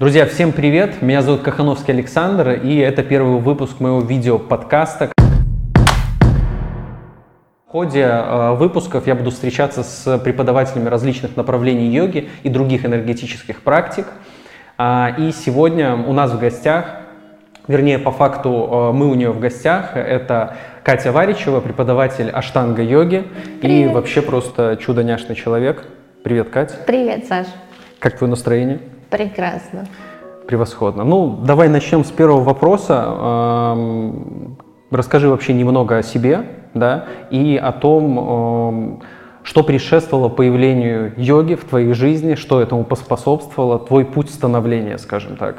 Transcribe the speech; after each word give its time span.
Друзья, 0.00 0.26
всем 0.26 0.52
привет! 0.52 1.02
Меня 1.02 1.22
зовут 1.22 1.42
Кахановский 1.42 1.92
Александр, 1.92 2.50
и 2.50 2.76
это 2.76 3.02
первый 3.02 3.40
выпуск 3.40 3.80
моего 3.80 4.00
видео-подкаста. 4.00 5.10
В 7.66 7.70
ходе 7.72 8.02
э, 8.02 8.52
выпусков 8.52 9.08
я 9.08 9.16
буду 9.16 9.32
встречаться 9.32 9.82
с 9.82 10.18
преподавателями 10.20 10.88
различных 10.88 11.36
направлений 11.36 11.88
йоги 11.88 12.28
и 12.44 12.48
других 12.48 12.86
энергетических 12.86 13.62
практик. 13.62 14.06
А, 14.76 15.16
и 15.18 15.32
сегодня 15.32 15.96
у 15.96 16.12
нас 16.12 16.30
в 16.30 16.38
гостях, 16.38 17.00
вернее, 17.66 17.98
по 17.98 18.12
факту 18.12 18.68
э, 18.70 18.92
мы 18.92 19.10
у 19.10 19.14
нее 19.14 19.32
в 19.32 19.40
гостях, 19.40 19.96
это 19.96 20.58
Катя 20.84 21.10
Варичева, 21.10 21.58
преподаватель 21.58 22.30
аштанга-йоги 22.30 23.26
и 23.62 23.88
вообще 23.88 24.22
просто 24.22 24.78
чудо-няшный 24.80 25.34
человек. 25.34 25.88
Привет, 26.22 26.50
Катя. 26.50 26.76
Привет, 26.86 27.26
Саш. 27.26 27.48
Как 27.98 28.16
твое 28.16 28.30
настроение? 28.30 28.78
Прекрасно. 29.10 29.86
Превосходно. 30.46 31.04
Ну, 31.04 31.38
давай 31.44 31.68
начнем 31.68 32.04
с 32.04 32.10
первого 32.10 32.42
вопроса. 32.42 33.74
Расскажи 34.90 35.28
вообще 35.28 35.52
немного 35.52 35.98
о 35.98 36.02
себе, 36.02 36.46
да, 36.72 37.04
и 37.30 37.60
о 37.62 37.72
том, 37.72 39.02
что 39.42 39.62
предшествовало 39.62 40.28
появлению 40.28 41.12
йоги 41.16 41.54
в 41.54 41.64
твоей 41.64 41.92
жизни, 41.92 42.34
что 42.34 42.60
этому 42.60 42.84
поспособствовало, 42.84 43.78
твой 43.78 44.04
путь 44.04 44.30
становления, 44.30 44.98
скажем 44.98 45.36
так. 45.36 45.56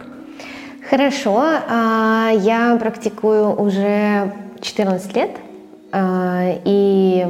Хорошо. 0.89 1.39
А, 1.69 2.31
я 2.31 2.75
практикую 2.79 3.59
уже 3.59 4.33
14 4.61 5.15
лет. 5.15 5.31
А, 5.91 6.59
и 6.65 7.27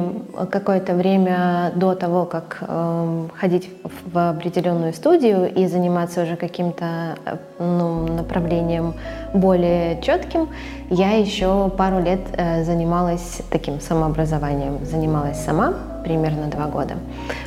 какое-то 0.52 0.94
время 0.94 1.72
до 1.76 1.96
того, 1.96 2.26
как 2.26 2.58
эм, 2.68 3.32
ходить 3.36 3.70
в 3.84 4.30
определенную 4.32 4.94
студию 4.94 5.54
и 5.54 5.66
заниматься 5.68 6.24
уже 6.24 6.36
каким-то 6.36 7.16
э, 7.26 7.38
ну, 7.58 8.08
направлением 8.08 8.96
более 9.34 10.02
четким, 10.02 10.50
я 10.90 11.12
еще 11.12 11.70
пару 11.78 12.02
лет 12.02 12.22
э, 12.34 12.66
занималась 12.66 13.42
таким 13.50 13.80
самообразованием, 13.80 14.84
занималась 14.84 15.40
сама 15.40 15.74
примерно 16.04 16.48
два 16.48 16.66
года. 16.66 16.96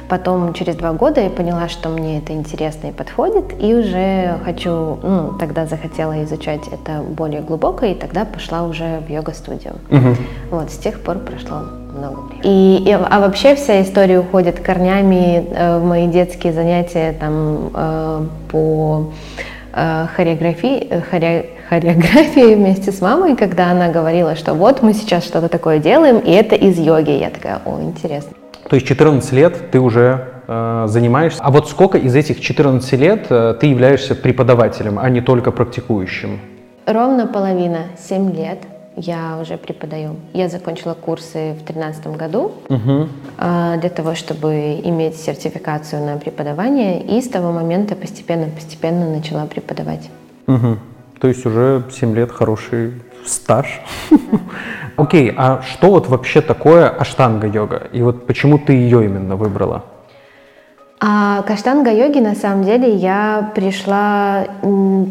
Потом 0.09 0.53
через 0.53 0.77
два 0.77 0.93
года 0.93 1.21
я 1.21 1.31
поняла, 1.31 1.69
что 1.69 1.89
мне 1.89 2.19
это 2.19 2.33
интересно 2.33 2.89
и 2.89 2.93
подходит, 2.93 3.55
и 3.61 3.75
уже 3.75 4.39
хочу, 4.45 4.99
ну, 5.03 5.33
тогда 5.39 5.67
захотела 5.67 6.23
изучать 6.25 6.61
это 6.71 7.03
более 7.03 7.41
глубоко, 7.41 7.87
и 7.87 7.95
тогда 7.95 8.25
пошла 8.25 8.65
уже 8.65 9.01
в 9.07 9.11
йога-студию. 9.11 9.75
Угу. 9.91 10.17
Вот, 10.51 10.71
с 10.71 10.79
тех 10.79 11.01
пор 11.01 11.19
прошло 11.19 11.63
много 11.97 12.21
времени. 12.21 12.43
И, 12.45 12.91
и, 12.91 12.93
а 12.93 13.21
вообще 13.21 13.55
вся 13.55 13.83
история 13.83 14.19
уходит 14.19 14.61
корнями 14.61 15.47
э, 15.51 15.79
в 15.79 15.85
мои 15.85 16.07
детские 16.09 16.53
занятия 16.53 17.13
там 17.19 17.71
э, 17.75 18.27
по 18.51 19.13
э, 19.75 20.07
хореографии, 20.15 20.87
э, 20.91 21.01
хоре, 21.01 21.51
хореографии 21.69 22.55
вместе 22.55 22.93
с 22.93 23.01
мамой, 23.01 23.37
когда 23.37 23.71
она 23.71 23.89
говорила, 23.89 24.37
что 24.37 24.55
вот 24.55 24.83
мы 24.83 24.95
сейчас 24.95 25.25
что-то 25.25 25.49
такое 25.49 25.79
делаем, 25.79 26.19
и 26.19 26.31
это 26.31 26.55
из 26.55 26.79
йоги. 26.79 27.11
Я 27.11 27.31
такая, 27.31 27.61
о, 27.65 27.81
интересно. 27.81 28.42
То 28.73 28.77
есть 28.77 28.87
14 28.87 29.33
лет 29.33 29.71
ты 29.71 29.79
уже 29.79 30.29
э, 30.49 30.85
занимаешься. 30.89 31.43
А 31.43 31.51
вот 31.51 31.69
сколько 31.69 31.99
из 31.99 32.17
этих 32.17 32.41
14 32.41 32.93
лет 32.95 33.27
э, 33.29 33.55
ты 33.61 33.67
являешься 33.67 34.15
преподавателем, 34.15 34.99
а 34.99 35.11
не 35.11 35.21
только 35.21 35.51
практикующим? 35.51 36.41
Ровно 36.87 37.27
половина, 37.27 37.89
7 37.99 38.35
лет 38.35 38.61
я 38.97 39.37
уже 39.43 39.59
преподаю. 39.59 40.17
Я 40.33 40.49
закончила 40.49 40.95
курсы 40.95 41.53
в 41.53 41.67
2013 41.67 42.07
году 42.17 42.53
угу. 42.71 43.09
э, 43.37 43.77
для 43.79 43.91
того, 43.91 44.15
чтобы 44.15 44.81
иметь 44.83 45.17
сертификацию 45.17 46.07
на 46.07 46.17
преподавание, 46.17 47.03
и 47.03 47.21
с 47.21 47.29
того 47.29 47.53
момента 47.53 47.95
постепенно-постепенно 47.95 49.11
начала 49.11 49.45
преподавать. 49.45 50.09
Угу. 50.47 50.79
То 51.21 51.29
есть 51.29 51.45
уже 51.45 51.85
7 51.93 52.15
лет 52.15 52.33
хороший 52.33 52.95
стаж. 53.27 53.83
Окей, 54.97 55.33
а 55.37 55.63
что 55.63 55.91
вот 55.91 56.09
вообще 56.09 56.41
такое 56.41 56.89
аштанга-йога? 56.89 57.89
И 57.93 58.03
вот 58.03 58.27
почему 58.27 58.59
ты 58.59 58.73
ее 58.73 59.05
именно 59.05 59.37
выбрала? 59.37 59.85
А 61.05 61.43
к 61.43 61.51
аштанга-йоге 61.51 62.21
на 62.21 62.37
самом 62.37 62.63
деле 62.63 62.95
я 62.95 63.51
пришла 63.57 64.45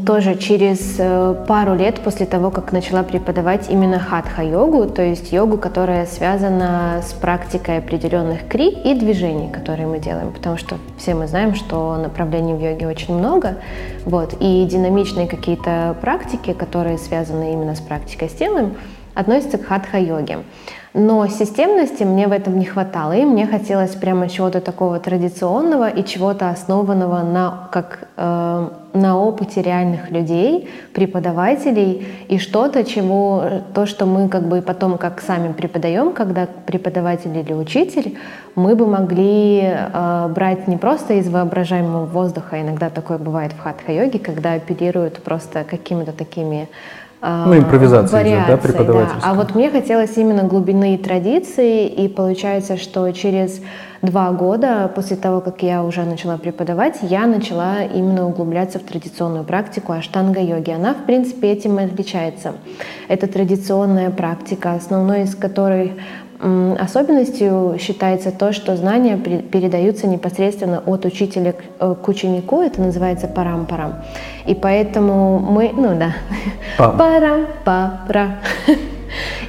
тоже 0.05 0.35
через 0.35 0.95
э, 0.97 1.35
пару 1.45 1.75
лет 1.75 1.99
после 1.99 2.25
того, 2.25 2.49
как 2.49 2.71
начала 2.71 3.03
преподавать 3.03 3.69
именно 3.69 3.99
хатха-йогу, 3.99 4.85
то 4.85 5.01
есть 5.01 5.33
йогу, 5.33 5.57
которая 5.57 6.05
связана 6.05 7.01
с 7.05 7.11
практикой 7.11 7.79
определенных 7.79 8.47
кри 8.47 8.69
и 8.69 8.93
движений, 8.97 9.49
которые 9.51 9.85
мы 9.85 9.99
делаем, 9.99 10.31
потому 10.31 10.55
что 10.55 10.77
все 10.97 11.13
мы 11.13 11.27
знаем, 11.27 11.55
что 11.55 11.97
направлений 11.97 12.53
в 12.53 12.61
йоге 12.61 12.87
очень 12.87 13.13
много, 13.13 13.57
вот, 14.05 14.37
и 14.39 14.65
динамичные 14.71 15.27
какие-то 15.27 15.97
практики, 15.99 16.53
которые 16.53 16.99
связаны 16.99 17.51
именно 17.51 17.75
с 17.75 17.81
практикой 17.81 18.29
с 18.29 18.33
телом, 18.33 18.75
относятся 19.13 19.57
к 19.57 19.65
хатха-йоге. 19.65 20.39
Но 20.93 21.25
системности 21.27 22.03
мне 22.03 22.27
в 22.27 22.33
этом 22.33 22.59
не 22.59 22.65
хватало, 22.65 23.13
и 23.13 23.23
мне 23.23 23.47
хотелось 23.47 23.95
прямо 23.95 24.27
чего-то 24.27 24.59
такого 24.59 24.99
традиционного 24.99 25.87
и 25.87 26.03
чего-то 26.03 26.49
основанного 26.49 27.23
на, 27.23 27.69
как, 27.71 28.09
э, 28.17 28.69
на 28.93 29.17
опыте 29.17 29.61
реальных 29.61 30.11
людей, 30.11 30.69
преподавателей, 30.93 32.05
и 32.27 32.37
что-то, 32.37 32.83
чего, 32.83 33.41
то, 33.73 33.85
что 33.85 34.05
мы 34.05 34.27
как 34.27 34.49
бы 34.49 34.61
потом 34.61 34.97
как 34.97 35.21
сами 35.21 35.53
преподаем, 35.53 36.11
когда 36.11 36.45
преподаватель 36.65 37.37
или 37.37 37.53
учитель, 37.53 38.17
мы 38.55 38.75
бы 38.75 38.85
могли 38.85 39.61
э, 39.63 40.27
брать 40.35 40.67
не 40.67 40.75
просто 40.75 41.13
из 41.13 41.29
воображаемого 41.29 42.05
воздуха, 42.05 42.61
иногда 42.61 42.89
такое 42.89 43.17
бывает 43.17 43.53
в 43.53 43.59
хатха-йоге, 43.59 44.19
когда 44.19 44.53
оперируют 44.53 45.23
просто 45.23 45.63
какими-то 45.63 46.11
такими 46.11 46.67
ну, 47.21 47.57
импровизация 47.57 48.19
вариации, 48.19 48.53
идет, 48.53 48.61
да, 48.61 48.67
преподавательская. 48.67 49.21
Да. 49.21 49.29
А 49.29 49.33
вот 49.35 49.53
мне 49.55 49.69
хотелось 49.69 50.17
именно 50.17 50.43
глубины 50.43 50.97
традиции, 50.97 51.87
и 51.87 52.07
получается, 52.07 52.77
что 52.77 53.11
через 53.11 53.61
два 54.01 54.31
года 54.31 54.91
после 54.93 55.15
того, 55.15 55.41
как 55.41 55.61
я 55.61 55.83
уже 55.83 56.03
начала 56.03 56.37
преподавать, 56.37 56.97
я 57.01 57.27
начала 57.27 57.83
именно 57.83 58.27
углубляться 58.27 58.79
в 58.79 58.83
традиционную 58.83 59.43
практику 59.43 59.93
аштанга-йоги. 59.93 60.71
Она, 60.71 60.93
в 60.95 61.05
принципе, 61.05 61.51
этим 61.51 61.79
и 61.79 61.83
отличается. 61.83 62.53
Это 63.07 63.27
традиционная 63.27 64.09
практика, 64.09 64.73
основной 64.73 65.23
из 65.23 65.35
которой 65.35 65.93
Особенностью 66.41 67.77
считается 67.79 68.31
то, 68.31 68.51
что 68.51 68.75
знания 68.75 69.15
передаются 69.17 70.07
непосредственно 70.07 70.81
от 70.83 71.05
учителя 71.05 71.53
э, 71.79 71.95
к 72.01 72.07
ученику, 72.07 72.63
это 72.63 72.81
называется 72.81 73.27
парам-парам. 73.27 74.03
И 74.47 74.55
поэтому 74.55 75.37
мы, 75.37 75.71
ну 75.71 75.95
да, 75.95 76.13
парам-пара. 76.97 78.39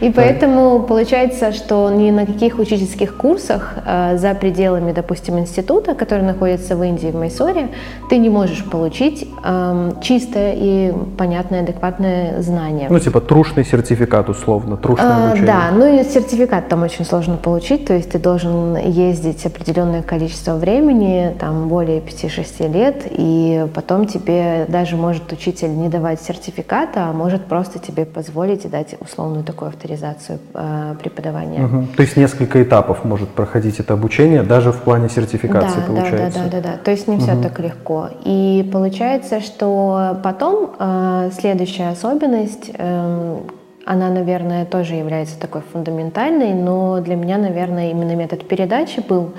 И 0.01 0.11
поэтому 0.11 0.83
получается, 0.83 1.53
что 1.53 1.91
ни 1.91 2.11
на 2.11 2.27
каких 2.27 2.59
учительских 2.59 3.17
курсах 3.17 3.75
э, 3.85 4.17
за 4.19 4.35
пределами, 4.35 4.93
допустим, 4.93 5.39
института, 5.39 5.95
который 5.95 6.25
находится 6.25 6.77
в 6.77 6.83
Индии, 6.83 7.09
в 7.09 7.17
Майсоре, 7.17 7.69
ты 8.09 8.19
не 8.19 8.29
можешь 8.29 8.65
получить 8.65 9.29
э, 9.45 9.93
чистое 10.03 10.55
и 10.57 10.93
понятное, 11.17 11.63
адекватное 11.63 12.43
знание. 12.43 12.89
Ну, 12.91 12.99
типа 12.99 13.21
трушный 13.21 13.65
сертификат, 13.65 14.29
условно, 14.29 14.77
трушное 14.77 15.09
а, 15.09 15.27
обучение. 15.29 15.47
Да, 15.47 15.71
ну 15.73 16.01
и 16.01 16.05
сертификат 16.05 16.69
там 16.69 16.83
очень 16.83 17.05
сложно 17.05 17.37
получить, 17.37 17.87
то 17.87 17.95
есть 17.95 18.11
ты 18.11 18.19
должен 18.19 18.77
ездить 18.77 19.45
определенное 19.47 20.03
количество 20.03 20.57
времени, 20.57 21.35
там 21.39 21.69
более 21.69 22.01
5-6 22.01 22.73
лет, 22.73 23.07
и 23.11 23.67
потом 23.75 24.07
тебе 24.07 24.67
даже 24.69 24.97
может 24.97 25.31
учитель 25.33 25.71
не 25.71 25.89
давать 25.89 26.21
сертификата, 26.21 27.07
а 27.09 27.13
может 27.13 27.45
просто 27.47 27.79
тебе 27.79 28.05
позволить 28.05 28.65
и 28.65 28.69
дать 28.69 28.97
условную 29.01 29.45
такую 29.53 29.69
авторизацию 29.69 30.39
э, 30.55 30.95
преподавания. 30.99 31.65
Угу. 31.65 31.87
То 31.97 32.03
есть 32.03 32.17
несколько 32.17 32.63
этапов 32.63 33.05
может 33.05 33.29
проходить 33.29 33.81
это 33.81 33.95
обучение, 33.95 34.43
даже 34.43 34.73
в 34.73 34.79
плане 34.79 35.09
сертификации 35.09 35.81
да, 35.81 35.87
получается. 35.87 36.39
Да, 36.39 36.45
да, 36.45 36.51
да, 36.51 36.61
да, 36.63 36.71
да. 36.73 36.77
То 36.85 36.91
есть 36.91 37.09
не 37.09 37.17
угу. 37.17 37.23
все 37.23 37.41
так 37.41 37.59
легко. 37.61 38.09
И 38.25 38.69
получается, 38.73 39.41
что 39.41 40.19
потом 40.23 40.71
э, 40.79 41.31
следующая 41.39 41.91
особенность 41.91 42.71
э, 42.75 43.37
она, 43.85 44.11
наверное, 44.11 44.65
тоже 44.65 44.95
является 44.95 45.39
такой 45.39 45.63
фундаментальной, 45.73 46.55
но 46.55 47.01
для 47.01 47.17
меня, 47.17 47.39
наверное, 47.39 47.91
именно 47.91 48.15
метод 48.15 48.47
передачи 48.47 49.01
был 49.01 49.33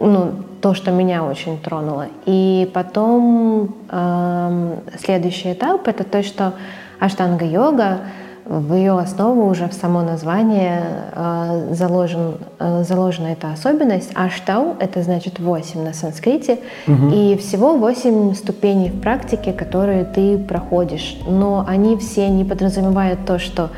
ну, 0.00 0.32
то, 0.60 0.74
что 0.74 0.90
меня 0.90 1.24
очень 1.24 1.58
тронуло. 1.60 2.06
И 2.24 2.70
потом 2.72 3.76
э, 3.90 4.76
следующий 4.98 5.52
этап 5.52 5.86
это 5.86 6.04
то, 6.04 6.22
что 6.22 6.54
аштанга-йога 6.98 7.98
в 8.44 8.74
ее 8.74 8.98
основу 8.98 9.48
уже 9.48 9.68
в 9.68 9.72
само 9.72 10.02
название 10.02 10.82
э, 11.12 11.68
заложен, 11.72 12.38
э, 12.58 12.84
заложена 12.86 13.28
эта 13.28 13.52
особенность. 13.52 14.10
Аштау— 14.14 14.76
это 14.80 15.02
значит 15.02 15.38
восемь 15.38 15.82
на 15.82 15.92
санскрите, 15.92 16.58
угу. 16.86 17.10
и 17.12 17.36
всего 17.36 17.76
восемь 17.76 18.34
ступеней 18.34 18.90
в 18.90 19.00
практике, 19.00 19.52
которые 19.52 20.04
ты 20.04 20.38
проходишь. 20.38 21.18
Но 21.26 21.64
они 21.66 21.96
все 21.96 22.28
не 22.28 22.44
подразумевают 22.44 23.24
то, 23.26 23.38
что 23.38 23.70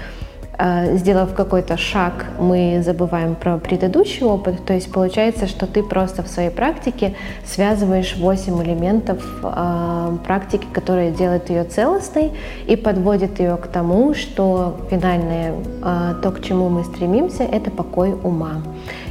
сделав 0.94 1.34
какой-то 1.34 1.76
шаг, 1.76 2.26
мы 2.38 2.82
забываем 2.84 3.34
про 3.34 3.58
предыдущий 3.58 4.24
опыт. 4.24 4.64
То 4.64 4.74
есть 4.74 4.92
получается, 4.92 5.46
что 5.46 5.66
ты 5.66 5.82
просто 5.82 6.22
в 6.22 6.28
своей 6.28 6.50
практике 6.50 7.14
связываешь 7.44 8.16
8 8.16 8.62
элементов 8.62 9.22
э, 9.42 10.16
практики, 10.24 10.66
которые 10.72 11.10
делают 11.10 11.50
ее 11.50 11.64
целостной 11.64 12.32
и 12.66 12.76
подводят 12.76 13.40
ее 13.40 13.56
к 13.56 13.66
тому, 13.66 14.14
что 14.14 14.76
финальное, 14.90 15.54
э, 15.82 16.14
то, 16.22 16.30
к 16.30 16.42
чему 16.42 16.68
мы 16.68 16.84
стремимся, 16.84 17.42
это 17.42 17.70
покой 17.70 18.12
ума. 18.12 18.62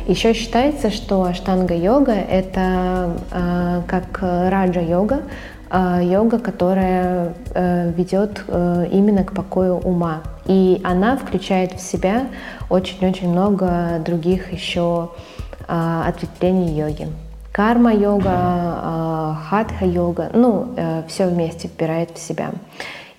Еще 0.07 0.33
считается, 0.33 0.89
что 0.89 1.24
аштанга-йога— 1.24 2.13
это 2.31 3.18
э, 3.31 3.81
как 3.88 4.21
раджа-йога, 4.21 5.21
йога, 6.01 6.39
которая 6.39 7.33
э, 7.53 7.91
ведет 7.91 8.44
э, 8.47 8.88
именно 8.91 9.23
к 9.23 9.33
покою 9.33 9.77
ума. 9.77 10.21
И 10.45 10.81
она 10.83 11.15
включает 11.15 11.73
в 11.73 11.81
себя 11.81 12.27
очень-очень 12.69 13.29
много 13.29 14.01
других 14.06 14.51
еще 14.51 15.09
э, 15.68 16.01
ответвлений 16.07 16.77
йоги. 16.77 17.07
Карма-йога, 17.51 18.29
э, 18.29 19.33
хатха-йога, 19.50 20.31
ну, 20.33 20.73
э, 20.75 21.03
все 21.07 21.27
вместе 21.27 21.68
вбирает 21.68 22.12
в 22.12 22.19
себя. 22.19 22.51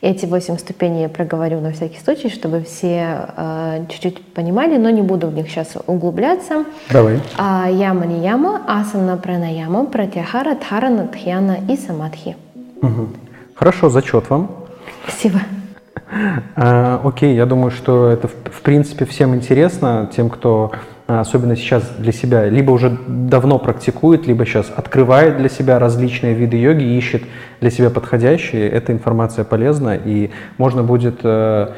Эти 0.02 0.26
восемь 0.26 0.58
ступеней 0.58 1.02
я 1.02 1.08
проговорю 1.08 1.60
на 1.60 1.70
всякий 1.70 2.00
случай, 2.00 2.28
чтобы 2.28 2.64
все 2.64 3.28
э, 3.37 3.84
чуть-чуть 3.88 4.20
понимали, 4.34 4.76
но 4.76 4.90
не 4.90 5.00
буду 5.00 5.28
в 5.28 5.34
них 5.34 5.49
сейчас 5.49 5.76
углубляться. 5.87 6.64
Давай. 6.90 7.20
А, 7.38 7.69
яма 7.70 8.04
не 8.04 8.20
яма, 8.20 8.62
асана 8.66 9.16
пранаяма, 9.16 9.84
пратяхара, 9.87 10.56
дхарана, 10.56 11.06
тхьяна 11.06 11.58
и 11.69 11.76
самадхи. 11.76 12.37
Угу. 12.82 13.08
Хорошо, 13.54 13.90
зачет 13.90 14.28
вам. 14.28 14.50
Спасибо. 15.06 15.38
А, 16.56 17.00
окей, 17.04 17.34
я 17.34 17.46
думаю, 17.46 17.70
что 17.70 18.10
это 18.10 18.28
в, 18.28 18.32
в 18.32 18.60
принципе 18.60 19.06
всем 19.06 19.34
интересно, 19.34 20.10
тем, 20.14 20.28
кто 20.28 20.72
особенно 21.06 21.56
сейчас 21.56 21.82
для 21.99 22.12
себя, 22.12 22.49
либо 22.49 22.70
уже 22.70 22.96
давно 23.06 23.58
практикует, 23.58 24.26
либо 24.26 24.46
сейчас 24.46 24.72
открывает 24.75 25.37
для 25.37 25.49
себя 25.49 25.78
различные 25.78 26.34
виды 26.34 26.56
йоги, 26.56 26.84
ищет 26.84 27.22
для 27.60 27.70
себя 27.70 27.90
подходящие. 27.90 28.69
Эта 28.69 28.93
информация 28.93 29.44
полезна, 29.44 29.96
и 29.96 30.31
можно 30.58 30.82
будет 30.82 31.20
э, 31.22 31.72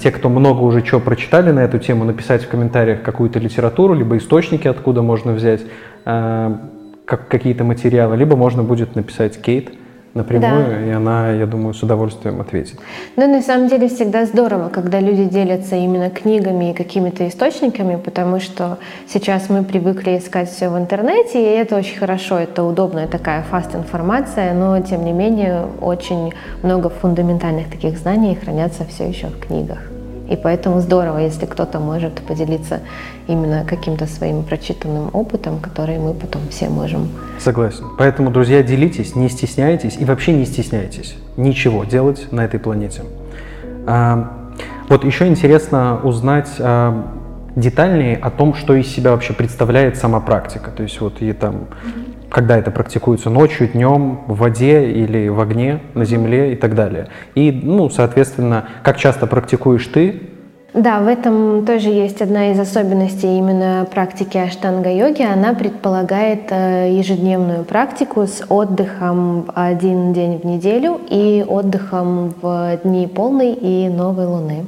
те, 0.00 0.10
кто 0.10 0.28
много 0.28 0.62
уже 0.62 0.82
чего 0.82 1.00
прочитали 1.00 1.50
на 1.50 1.60
эту 1.60 1.78
тему, 1.78 2.04
написать 2.04 2.44
в 2.44 2.48
комментариях 2.48 3.02
какую-то 3.02 3.38
литературу, 3.38 3.94
либо 3.94 4.16
источники, 4.16 4.66
откуда 4.68 5.02
можно 5.02 5.32
взять 5.32 5.62
э, 6.04 6.56
как, 7.04 7.28
какие-то 7.28 7.64
материалы, 7.64 8.16
либо 8.16 8.36
можно 8.36 8.62
будет 8.62 8.96
написать 8.96 9.40
Кейт, 9.40 9.70
напрямую, 10.16 10.66
да. 10.66 10.86
и 10.86 10.90
она, 10.90 11.30
я 11.30 11.46
думаю, 11.46 11.74
с 11.74 11.82
удовольствием 11.82 12.40
ответит. 12.40 12.78
Ну, 13.16 13.28
на 13.28 13.42
самом 13.42 13.68
деле 13.68 13.88
всегда 13.88 14.26
здорово, 14.26 14.68
когда 14.68 15.00
люди 15.00 15.24
делятся 15.24 15.76
именно 15.76 16.10
книгами 16.10 16.70
и 16.70 16.74
какими-то 16.74 17.28
источниками, 17.28 17.96
потому 17.96 18.40
что 18.40 18.78
сейчас 19.08 19.48
мы 19.48 19.62
привыкли 19.62 20.18
искать 20.18 20.50
все 20.50 20.68
в 20.68 20.78
интернете, 20.78 21.40
и 21.40 21.56
это 21.56 21.76
очень 21.76 21.98
хорошо, 21.98 22.38
это 22.38 22.64
удобная 22.64 23.06
такая 23.06 23.42
фаст 23.42 23.74
информация, 23.74 24.54
но 24.54 24.80
тем 24.80 25.04
не 25.04 25.12
менее 25.12 25.66
очень 25.80 26.32
много 26.62 26.88
фундаментальных 26.88 27.70
таких 27.70 27.98
знаний 27.98 28.34
хранятся 28.34 28.84
все 28.84 29.08
еще 29.08 29.28
в 29.28 29.38
книгах. 29.38 29.95
И 30.28 30.36
поэтому 30.36 30.80
здорово, 30.80 31.18
если 31.18 31.46
кто-то 31.46 31.78
может 31.78 32.14
поделиться 32.14 32.80
именно 33.28 33.64
каким-то 33.64 34.06
своим 34.06 34.42
прочитанным 34.42 35.10
опытом, 35.12 35.60
который 35.60 35.98
мы 35.98 36.14
потом 36.14 36.42
все 36.50 36.68
можем. 36.68 37.08
Согласен. 37.38 37.84
Поэтому, 37.98 38.30
друзья, 38.30 38.62
делитесь, 38.62 39.14
не 39.14 39.28
стесняйтесь 39.28 39.96
и 39.98 40.04
вообще 40.04 40.32
не 40.32 40.44
стесняйтесь 40.44 41.16
ничего 41.36 41.84
делать 41.84 42.32
на 42.32 42.44
этой 42.44 42.58
планете. 42.58 43.02
А, 43.86 44.50
вот 44.88 45.04
еще 45.04 45.26
интересно 45.26 46.00
узнать 46.02 46.50
а, 46.58 47.06
детальнее 47.54 48.16
о 48.16 48.30
том, 48.30 48.54
что 48.54 48.74
из 48.74 48.88
себя 48.88 49.12
вообще 49.12 49.32
представляет 49.32 49.96
сама 49.96 50.20
практика. 50.20 50.70
То 50.70 50.82
есть 50.82 51.00
вот 51.00 51.20
и 51.22 51.32
там 51.32 51.68
когда 52.36 52.58
это 52.58 52.70
практикуется 52.70 53.30
ночью, 53.30 53.66
днем, 53.66 54.20
в 54.26 54.36
воде 54.36 54.90
или 54.90 55.26
в 55.28 55.40
огне, 55.40 55.80
на 55.94 56.04
земле 56.04 56.52
и 56.52 56.54
так 56.54 56.74
далее. 56.74 57.06
И, 57.34 57.50
ну, 57.50 57.88
соответственно, 57.88 58.68
как 58.82 58.98
часто 58.98 59.26
практикуешь 59.26 59.86
ты? 59.86 60.20
Да, 60.74 61.00
в 61.00 61.08
этом 61.08 61.64
тоже 61.64 61.88
есть 61.88 62.20
одна 62.20 62.52
из 62.52 62.60
особенностей 62.60 63.38
именно 63.38 63.88
практики 63.90 64.36
аштанга-йоги. 64.36 65.22
Она 65.22 65.54
предполагает 65.54 66.48
э, 66.50 66.90
ежедневную 66.92 67.64
практику 67.64 68.26
с 68.26 68.44
отдыхом 68.50 69.50
один 69.54 70.12
день 70.12 70.38
в 70.38 70.44
неделю 70.44 71.00
и 71.08 71.42
отдыхом 71.48 72.34
в 72.42 72.78
дни 72.84 73.06
полной 73.06 73.54
и 73.54 73.88
новой 73.88 74.26
луны. 74.26 74.66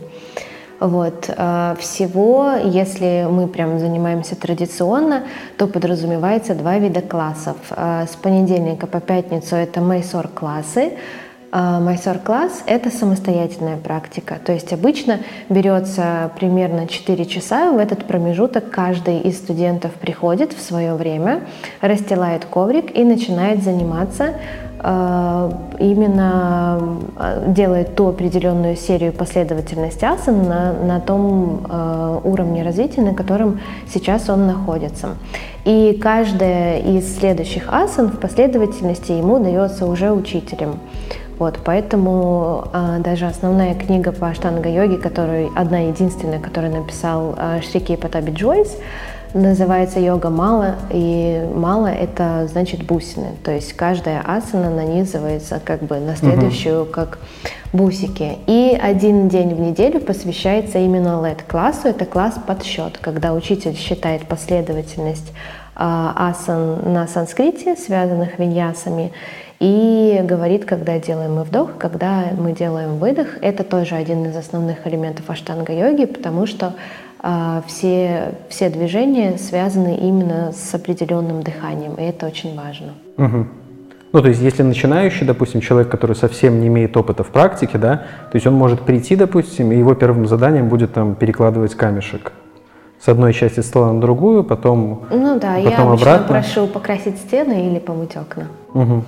Вот. 0.81 1.29
Э, 1.29 1.75
всего, 1.81 2.53
если 2.65 3.27
мы 3.29 3.49
прям 3.49 3.79
занимаемся 3.79 4.37
традиционно, 4.37 5.25
то 5.57 5.67
подразумевается 5.67 6.55
два 6.55 6.79
вида 6.79 7.01
классов. 7.01 7.57
Э, 7.71 8.07
с 8.07 8.15
понедельника 8.15 8.87
по 8.87 9.01
пятницу 9.01 9.57
это 9.57 9.81
майсор-классы, 9.81 10.81
э, 10.81 10.97
Майсор-класс— 11.53 12.63
это 12.67 12.91
самостоятельная 12.91 13.77
практика. 13.77 14.39
То 14.45 14.53
есть 14.53 14.73
обычно 14.73 15.21
берется 15.49 16.31
примерно 16.39 16.87
4 16.87 17.25
часа. 17.27 17.73
В 17.73 17.79
этот 17.79 18.05
промежуток 18.05 18.71
каждый 18.71 19.21
из 19.21 19.39
студентов 19.39 19.93
приходит 19.95 20.53
в 20.53 20.61
свое 20.61 20.95
время, 20.95 21.43
расстилает 21.81 22.45
коврик 22.45 22.97
и 22.97 23.05
начинает 23.05 23.63
заниматься 23.63 24.35
Э, 24.81 25.51
именно 25.81 27.01
э, 27.17 27.45
делает 27.49 27.97
ту 27.97 28.09
определенную 28.09 28.77
серию 28.77 29.13
последовательности 29.13 30.05
асан 30.05 30.49
на, 30.49 30.73
на 30.73 31.01
том 31.01 31.67
э, 31.69 32.21
уровне 32.23 32.63
развития, 32.63 33.03
на 33.03 33.15
котором 33.15 33.61
сейчас 33.93 34.29
он 34.29 34.47
находится. 34.47 35.11
И 35.65 35.99
каждая 36.01 36.79
из 36.81 37.19
следующих 37.19 37.73
асан 37.73 38.09
в 38.09 38.21
последовательности 38.21 39.13
ему 39.13 39.41
дается 39.41 39.87
уже 39.87 40.13
учителем. 40.13 40.79
Вот, 41.39 41.61
поэтому 41.65 42.65
э, 42.73 42.99
даже 42.99 43.27
основная 43.27 43.75
книга 43.75 44.11
по 44.11 44.29
аштанга-йоге, 44.29 44.99
которая 44.99 45.49
одна 45.55 45.79
единственная, 45.81 46.41
которую 46.41 46.73
написал 46.75 47.35
э, 47.37 47.61
Шрики 47.63 47.95
Патаби 47.95 48.33
Джойс, 48.33 48.77
называется 49.35 50.01
йога 50.01 50.31
мала, 50.31 50.77
и 50.91 51.47
мала 51.55 51.89
это 51.89 52.47
значит 52.51 52.85
бусины, 52.85 53.33
то 53.45 53.51
есть 53.51 53.75
каждая 53.75 54.23
асана 54.25 54.71
нанизывается 54.71 55.61
как 55.63 55.83
бы 55.83 55.99
на 55.99 56.17
следующую, 56.17 56.83
угу. 56.83 56.91
как 56.91 57.19
бусики. 57.73 58.39
И 58.47 58.79
один 58.81 59.29
день 59.29 59.55
в 59.55 59.61
неделю 59.61 60.01
посвящается 60.01 60.79
именно 60.79 61.21
LED-классу, 61.23 61.89
это 61.89 62.07
класс 62.07 62.35
подсчет, 62.47 62.99
когда 62.99 63.35
учитель 63.35 63.77
считает 63.77 64.27
последовательность 64.27 65.33
а, 65.77 66.31
асан 66.31 66.93
на 66.93 67.07
санскрите, 67.07 67.77
связанных 67.77 68.39
виньясами, 68.39 69.13
и 69.61 70.21
говорит, 70.23 70.65
когда 70.65 70.99
делаем 70.99 71.35
мы 71.35 71.45
вдох, 71.45 71.77
когда 71.79 72.27
мы 72.39 72.53
делаем 72.53 72.99
выдох. 72.99 73.27
Это 73.41 73.65
тоже 73.65 73.97
один 73.97 74.25
из 74.27 74.37
основных 74.37 74.87
элементов 74.87 75.29
аштанга-йоги, 75.29 76.07
потому 76.07 76.47
что 76.47 76.75
а, 77.21 77.63
все, 77.67 78.35
все 78.49 78.71
движения 78.71 79.37
связаны 79.39 79.97
именно 79.97 80.53
с 80.53 80.75
определенным 80.75 81.43
дыханием, 81.43 81.95
и 81.95 82.03
это 82.03 82.27
очень 82.27 82.57
важно. 82.57 82.95
Угу. 83.17 83.47
Ну, 84.11 84.23
то 84.23 84.29
есть, 84.29 84.41
если 84.41 84.63
начинающий, 84.63 85.27
допустим, 85.27 85.61
человек, 85.61 85.91
который 85.91 86.17
совсем 86.17 86.61
не 86.61 86.69
имеет 86.69 86.97
опыта 86.97 87.25
в 87.25 87.29
практике, 87.29 87.77
да, 87.77 87.97
то 87.97 88.37
есть 88.37 88.47
он 88.47 88.55
может 88.55 88.83
прийти, 88.83 89.17
допустим, 89.17 89.73
и 89.73 89.77
его 89.77 89.95
первым 89.95 90.27
заданием 90.27 90.69
будет 90.69 90.95
там 90.95 91.15
перекладывать 91.15 91.75
камешек 91.75 92.33
с 93.01 93.09
одной 93.09 93.33
части 93.33 93.61
стола 93.61 93.93
на 93.93 94.01
другую, 94.01 94.45
потом 94.45 95.07
Ну 95.11 95.39
да, 95.39 95.55
потом 95.57 95.65
я 95.65 95.93
обратно. 95.93 96.27
прошу 96.27 96.67
покрасить 96.67 97.19
стены 97.19 97.69
или 97.69 97.79
помыть 97.79 98.17
окна. 98.17 98.47
Угу. 98.75 99.05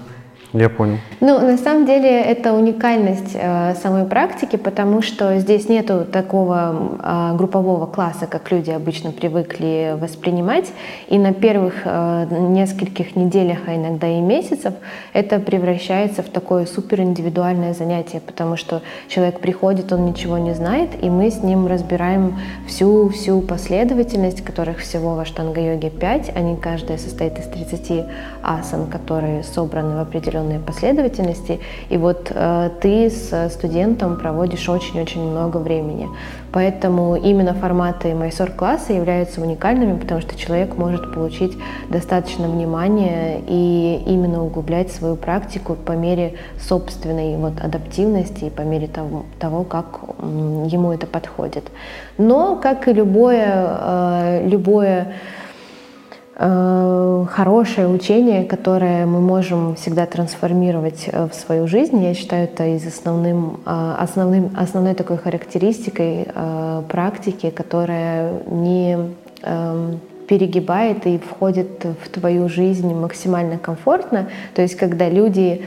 Я 0.52 0.68
понял. 0.68 0.98
Ну, 1.20 1.38
на 1.38 1.56
самом 1.56 1.86
деле 1.86 2.08
это 2.08 2.54
уникальность 2.54 3.34
э, 3.34 3.74
самой 3.80 4.04
практики, 4.04 4.56
потому 4.56 5.00
что 5.00 5.38
здесь 5.38 5.68
нету 5.68 6.04
такого 6.04 6.98
э, 7.00 7.36
группового 7.36 7.86
класса, 7.86 8.26
как 8.26 8.50
люди 8.50 8.70
обычно 8.70 9.12
привыкли 9.12 9.96
воспринимать. 10.00 10.72
И 11.06 11.18
на 11.18 11.32
первых 11.32 11.74
э, 11.84 12.26
нескольких 12.30 13.14
неделях, 13.14 13.58
а 13.68 13.76
иногда 13.76 14.08
и 14.08 14.20
месяцев, 14.20 14.74
это 15.12 15.38
превращается 15.38 16.22
в 16.24 16.28
такое 16.28 16.66
супер 16.66 17.00
индивидуальное 17.00 17.72
занятие, 17.72 18.20
потому 18.20 18.56
что 18.56 18.82
человек 19.06 19.38
приходит, 19.38 19.92
он 19.92 20.04
ничего 20.06 20.36
не 20.38 20.54
знает, 20.54 20.90
и 21.00 21.10
мы 21.10 21.30
с 21.30 21.44
ним 21.44 21.68
разбираем 21.68 22.40
всю-всю 22.66 23.40
последовательность, 23.40 24.42
которых 24.42 24.78
всего 24.78 25.14
в 25.14 25.20
аштанга-йоге 25.20 25.90
5. 25.90 26.32
Они 26.34 26.56
каждая 26.56 26.98
состоит 26.98 27.38
из 27.38 27.44
30 27.44 28.06
асан, 28.42 28.86
которые 28.86 29.44
собраны 29.44 29.96
в 29.96 30.00
определенном 30.00 30.39
определенные 30.40 30.60
последовательности, 30.60 31.60
и 31.88 31.96
вот 31.96 32.30
э, 32.30 32.70
ты 32.80 33.10
с 33.10 33.50
студентом 33.50 34.18
проводишь 34.18 34.68
очень-очень 34.68 35.22
много 35.22 35.58
времени. 35.58 36.08
Поэтому 36.52 37.14
именно 37.14 37.54
форматы 37.54 38.14
майсор-класса 38.14 38.92
являются 38.92 39.40
уникальными, 39.40 39.98
потому 39.98 40.20
что 40.20 40.36
человек 40.36 40.76
может 40.76 41.14
получить 41.14 41.56
достаточно 41.88 42.48
внимания 42.48 43.40
и 43.46 44.02
именно 44.06 44.44
углублять 44.44 44.90
свою 44.90 45.16
практику 45.16 45.76
по 45.76 45.92
мере 45.92 46.34
собственной 46.58 47.36
вот 47.36 47.60
адаптивности 47.62 48.44
и 48.44 48.50
по 48.50 48.62
мере 48.62 48.88
того, 48.88 49.24
того 49.38 49.62
как 49.62 50.00
ему 50.18 50.92
это 50.92 51.06
подходит. 51.06 51.64
Но, 52.18 52.56
как 52.56 52.88
и 52.88 52.92
любое, 52.92 53.78
э, 53.80 54.48
любое 54.48 55.06
Э, 55.06 55.39
хорошее 56.40 57.88
учение, 57.88 58.44
которое 58.44 59.04
мы 59.04 59.20
можем 59.20 59.74
всегда 59.74 60.06
трансформировать 60.06 61.04
э, 61.06 61.28
в 61.28 61.34
свою 61.34 61.66
жизнь. 61.66 62.02
Я 62.02 62.14
считаю, 62.14 62.44
это 62.44 62.66
из 62.66 62.86
основным, 62.86 63.60
э, 63.66 63.94
основным, 63.98 64.50
основной 64.56 64.94
такой 64.94 65.18
характеристикой 65.18 66.26
практики, 66.88 67.50
которая 67.50 68.32
не 68.50 68.98
перегибает 70.28 71.06
и 71.06 71.18
входит 71.18 71.84
в 71.84 72.08
твою 72.08 72.48
жизнь 72.48 72.94
максимально 72.94 73.58
комфортно. 73.58 74.28
То 74.54 74.62
есть, 74.62 74.76
когда 74.76 75.08
люди 75.08 75.62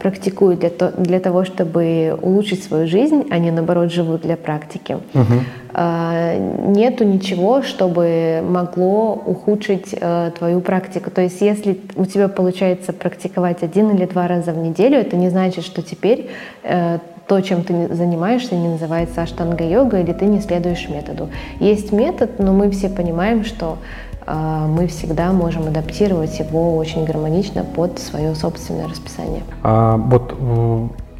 практикуют 0.00 0.60
для, 0.60 0.70
то, 0.70 0.92
для 0.96 1.20
того, 1.20 1.44
чтобы 1.44 2.18
улучшить 2.20 2.64
свою 2.64 2.86
жизнь, 2.86 3.26
они 3.30 3.50
наоборот 3.50 3.92
живут 3.92 4.22
для 4.22 4.36
практики. 4.36 4.98
Угу. 5.14 5.34
А, 5.72 6.36
нету 6.36 7.04
ничего, 7.04 7.62
чтобы 7.62 8.42
могло 8.46 9.14
ухудшить 9.14 9.94
э, 9.98 10.32
твою 10.36 10.60
практику. 10.60 11.10
То 11.10 11.22
есть 11.22 11.40
если 11.40 11.80
у 11.94 12.06
тебя 12.06 12.28
получается 12.28 12.92
практиковать 12.92 13.62
один 13.62 13.90
или 13.90 14.06
два 14.06 14.26
раза 14.26 14.52
в 14.52 14.58
неделю, 14.58 14.98
это 14.98 15.16
не 15.16 15.30
значит, 15.30 15.64
что 15.64 15.82
теперь 15.82 16.30
э, 16.64 16.98
то, 17.28 17.40
чем 17.40 17.62
ты 17.62 17.94
занимаешься, 17.94 18.56
не 18.56 18.68
называется 18.68 19.22
аштанга-йога 19.22 20.00
или 20.00 20.12
ты 20.12 20.24
не 20.24 20.40
следуешь 20.40 20.88
методу. 20.88 21.28
Есть 21.60 21.92
метод, 21.92 22.40
но 22.40 22.52
мы 22.52 22.70
все 22.72 22.88
понимаем, 22.88 23.44
что 23.44 23.78
э, 23.78 24.09
мы 24.34 24.86
всегда 24.86 25.32
можем 25.32 25.68
адаптировать 25.68 26.38
его 26.38 26.76
очень 26.76 27.04
гармонично 27.04 27.64
под 27.64 27.98
свое 27.98 28.34
собственное 28.34 28.88
расписание. 28.88 29.42
А, 29.62 29.96
вот 29.96 30.34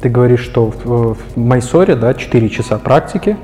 ты 0.01 0.09
говоришь, 0.09 0.41
что 0.41 0.71
в, 0.71 1.15
в 1.15 1.37
Майсоре 1.37 1.95
да, 1.95 2.13
4 2.13 2.49
часа 2.49 2.77
практики, 2.77 3.37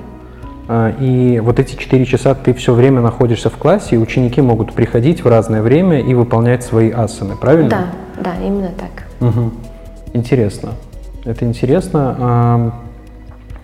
а, 0.68 0.90
и 1.00 1.40
вот 1.40 1.60
эти 1.60 1.76
4 1.76 2.06
часа 2.06 2.34
ты 2.36 2.54
все 2.54 2.74
время 2.74 3.02
находишься 3.02 3.50
в 3.50 3.58
классе, 3.58 3.96
и 3.96 3.98
ученики 3.98 4.42
могут 4.42 4.74
приходить 4.74 5.24
в 5.24 5.28
разное 5.28 5.62
время 5.62 6.02
и 6.02 6.14
выполнять 6.14 6.64
свои 6.64 6.90
асаны, 6.92 7.36
правильно? 7.36 7.70
Да, 7.70 7.86
да, 8.24 8.46
именно 8.46 8.72
так. 8.78 9.28
Угу. 9.28 9.52
Интересно. 10.14 10.72
Это 11.26 11.46
интересно. 11.46 12.74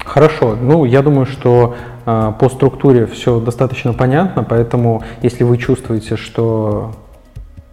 Хорошо. 0.05 0.55
Ну, 0.55 0.85
я 0.85 1.01
думаю, 1.01 1.25
что 1.25 1.75
а, 2.05 2.31
по 2.31 2.49
структуре 2.49 3.05
все 3.05 3.39
достаточно 3.39 3.93
понятно, 3.93 4.43
поэтому 4.43 5.03
если 5.21 5.43
вы 5.43 5.57
чувствуете, 5.57 6.17
что 6.17 6.91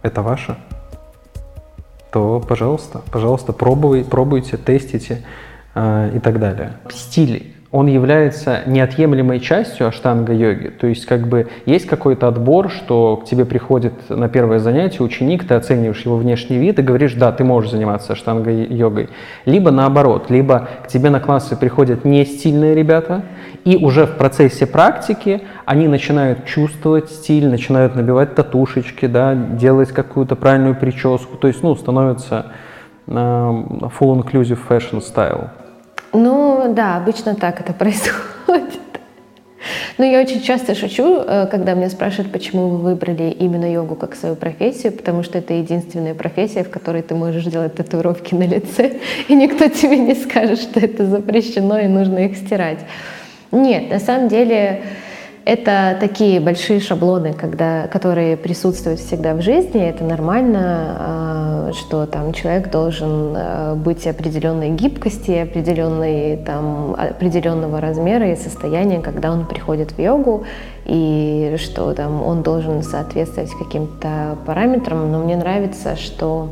это 0.01 0.21
ваше, 0.21 0.57
то, 2.11 2.43
пожалуйста, 2.45 3.01
пожалуйста, 3.11 3.53
пробуй, 3.53 4.03
пробуйте, 4.03 4.57
тестите 4.57 5.23
э, 5.75 6.11
и 6.15 6.19
так 6.19 6.39
далее. 6.39 6.73
Стиль 6.89 7.55
он 7.71 7.87
является 7.87 8.63
неотъемлемой 8.65 9.39
частью 9.39 9.87
аштанга-йоги. 9.87 10.69
То 10.69 10.87
есть 10.87 11.05
как 11.05 11.27
бы 11.27 11.47
есть 11.65 11.87
какой-то 11.87 12.27
отбор, 12.27 12.69
что 12.69 13.15
к 13.17 13.25
тебе 13.25 13.45
приходит 13.45 13.93
на 14.09 14.27
первое 14.27 14.59
занятие 14.59 15.03
ученик, 15.03 15.47
ты 15.47 15.53
оцениваешь 15.53 16.01
его 16.01 16.17
внешний 16.17 16.57
вид 16.57 16.79
и 16.79 16.81
говоришь, 16.81 17.13
да, 17.13 17.31
ты 17.31 17.45
можешь 17.45 17.71
заниматься 17.71 18.11
аштанга-йогой. 18.11 19.09
Либо 19.45 19.71
наоборот, 19.71 20.29
либо 20.29 20.67
к 20.83 20.89
тебе 20.89 21.09
на 21.09 21.21
классы 21.21 21.55
приходят 21.55 22.03
не 22.03 22.25
стильные 22.25 22.75
ребята, 22.75 23.23
и 23.63 23.77
уже 23.77 24.05
в 24.05 24.17
процессе 24.17 24.65
практики 24.65 25.41
они 25.65 25.87
начинают 25.87 26.45
чувствовать 26.45 27.09
стиль, 27.09 27.47
начинают 27.47 27.95
набивать 27.95 28.35
татушечки, 28.35 29.05
да, 29.05 29.33
делать 29.33 29.91
какую-то 29.91 30.35
правильную 30.35 30.75
прическу, 30.75 31.37
то 31.37 31.47
есть, 31.47 31.63
ну, 31.63 31.73
становится 31.75 32.47
э, 33.07 33.11
full 33.11 34.21
inclusive 34.21 34.59
fashion 34.67 34.99
style. 34.99 35.60
Ну 36.13 36.73
да, 36.73 36.97
обычно 36.97 37.35
так 37.35 37.59
это 37.61 37.73
происходит. 37.73 38.79
Но 39.97 40.05
я 40.05 40.19
очень 40.19 40.41
часто 40.41 40.73
шучу, 40.73 41.17
э, 41.17 41.47
когда 41.51 41.73
меня 41.73 41.89
спрашивают, 41.89 42.31
почему 42.31 42.69
вы 42.69 42.77
выбрали 42.77 43.29
именно 43.29 43.71
йогу 43.71 43.95
как 43.95 44.15
свою 44.15 44.35
профессию, 44.35 44.91
потому 44.91 45.21
что 45.21 45.37
это 45.37 45.53
единственная 45.53 46.15
профессия, 46.15 46.63
в 46.63 46.69
которой 46.69 47.03
ты 47.03 47.13
можешь 47.13 47.45
делать 47.45 47.75
татуировки 47.75 48.33
на 48.33 48.47
лице, 48.47 48.99
и 49.27 49.35
никто 49.35 49.67
тебе 49.67 49.97
не 49.97 50.15
скажет, 50.15 50.59
что 50.59 50.79
это 50.79 51.05
запрещено 51.05 51.79
и 51.79 51.87
нужно 51.87 52.19
их 52.19 52.37
стирать. 52.37 52.79
Нет, 53.51 53.89
на 53.91 53.99
самом 53.99 54.29
деле 54.29 54.81
это 55.43 55.97
такие 55.99 56.39
большие 56.39 56.79
шаблоны, 56.79 57.33
когда, 57.33 57.87
которые 57.87 58.37
присутствуют 58.37 58.99
всегда 58.99 59.33
в 59.33 59.41
жизни. 59.41 59.81
Это 59.81 60.03
нормально, 60.03 60.97
а, 60.99 61.71
что 61.73 62.05
там 62.05 62.31
человек 62.31 62.69
должен 62.69 63.33
а, 63.35 63.75
быть 63.75 64.05
определенной 64.05 64.69
гибкости, 64.69 65.31
определенной, 65.31 66.37
там, 66.37 66.93
определенного 66.93 67.81
размера 67.81 68.31
и 68.31 68.35
состояния, 68.35 68.99
когда 68.99 69.31
он 69.31 69.47
приходит 69.47 69.91
в 69.91 69.99
йогу, 69.99 70.45
и 70.85 71.55
что 71.57 71.93
там 71.93 72.21
он 72.21 72.43
должен 72.43 72.83
соответствовать 72.83 73.51
каким-то 73.51 74.37
параметрам. 74.45 75.11
Но 75.11 75.23
мне 75.23 75.37
нравится, 75.37 75.95
что 75.95 76.49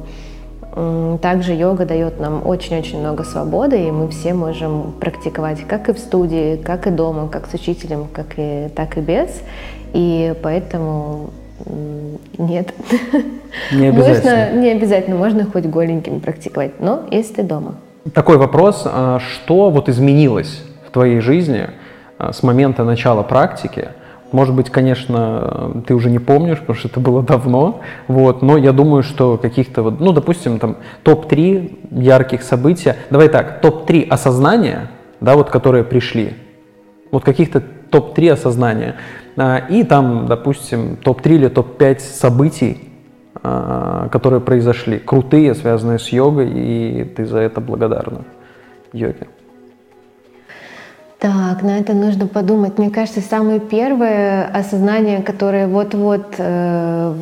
также 1.22 1.54
йога 1.54 1.86
дает 1.86 2.20
нам 2.20 2.46
очень-очень 2.46 3.00
много 3.00 3.24
свободы, 3.24 3.88
и 3.88 3.92
мы 3.92 4.10
все 4.10 4.34
можем 4.34 4.94
практиковать 5.00 5.66
как 5.68 5.90
и 5.90 5.94
в 5.94 6.00
студии, 6.00 6.56
как 6.58 6.88
и 6.88 6.92
дома, 6.92 7.28
как 7.28 7.48
с 7.48 7.54
учителем, 7.54 8.08
как 8.12 8.28
и, 8.38 8.70
так 8.76 8.98
и 8.98 9.02
без. 9.02 9.30
И 9.94 10.34
поэтому 10.42 11.32
нет. 12.38 12.74
Не 13.72 13.88
обязательно. 13.90 14.46
Можно, 14.46 14.62
не 14.62 14.70
обязательно, 14.70 15.16
можно 15.18 15.46
хоть 15.46 15.66
голеньким 15.66 16.20
практиковать, 16.20 16.80
но 16.80 17.04
если 17.12 17.36
ты 17.36 17.44
дома. 17.44 17.76
Такой 18.14 18.38
вопрос, 18.38 18.84
а 18.86 19.20
что 19.20 19.70
вот 19.70 19.90
изменилось 19.90 20.64
в 20.88 20.92
твоей 20.92 21.20
жизни 21.20 21.68
а, 22.18 22.32
с 22.34 22.44
момента 22.44 22.84
начала 22.84 23.24
практики, 23.24 23.90
может 24.32 24.56
быть, 24.56 24.70
конечно, 24.70 25.84
ты 25.88 25.94
уже 25.94 26.10
не 26.10 26.20
помнишь, 26.20 26.60
потому 26.60 26.78
что 26.78 26.88
это 26.88 27.00
было 27.00 27.24
давно, 27.24 27.82
вот, 28.08 28.42
но 28.42 28.58
я 28.58 28.72
думаю, 28.72 29.04
что 29.04 29.38
каких-то, 29.38 29.84
вот, 29.84 30.00
ну, 30.00 30.12
допустим, 30.12 30.60
там, 30.60 30.78
топ-3 31.04 32.02
ярких 32.02 32.44
событий, 32.44 32.94
давай 33.10 33.30
так, 33.30 33.62
топ-3 33.62 34.08
осознания, 34.08 34.90
да, 35.20 35.36
вот, 35.36 35.50
которые 35.50 35.84
пришли, 35.84 36.34
вот 37.12 37.24
каких-то 37.24 37.62
топ-3 37.62 38.32
осознания, 38.32 38.96
а, 39.38 39.58
и 39.58 39.84
там, 39.84 40.28
допустим, 40.28 40.98
топ-3 40.98 41.36
или 41.36 41.48
топ-5 41.48 42.00
событий, 42.00 42.90
а, 43.42 44.10
которые 44.10 44.42
произошли, 44.42 45.00
крутые, 45.00 45.56
связанные 45.56 46.00
с 46.00 46.10
йогой, 46.10 46.52
и 46.52 47.04
ты 47.04 47.26
за 47.26 47.40
это 47.40 47.62
благодарна 47.62 48.26
йоге. 48.94 49.28
Так, 51.20 51.64
на 51.64 51.78
это 51.78 51.92
нужно 51.94 52.28
подумать. 52.28 52.78
Мне 52.78 52.90
кажется, 52.90 53.20
самое 53.20 53.60
первое 53.60 54.46
осознание, 54.46 55.22
которое 55.22 55.68
вот-вот, 55.68 56.36
э, 56.38 57.14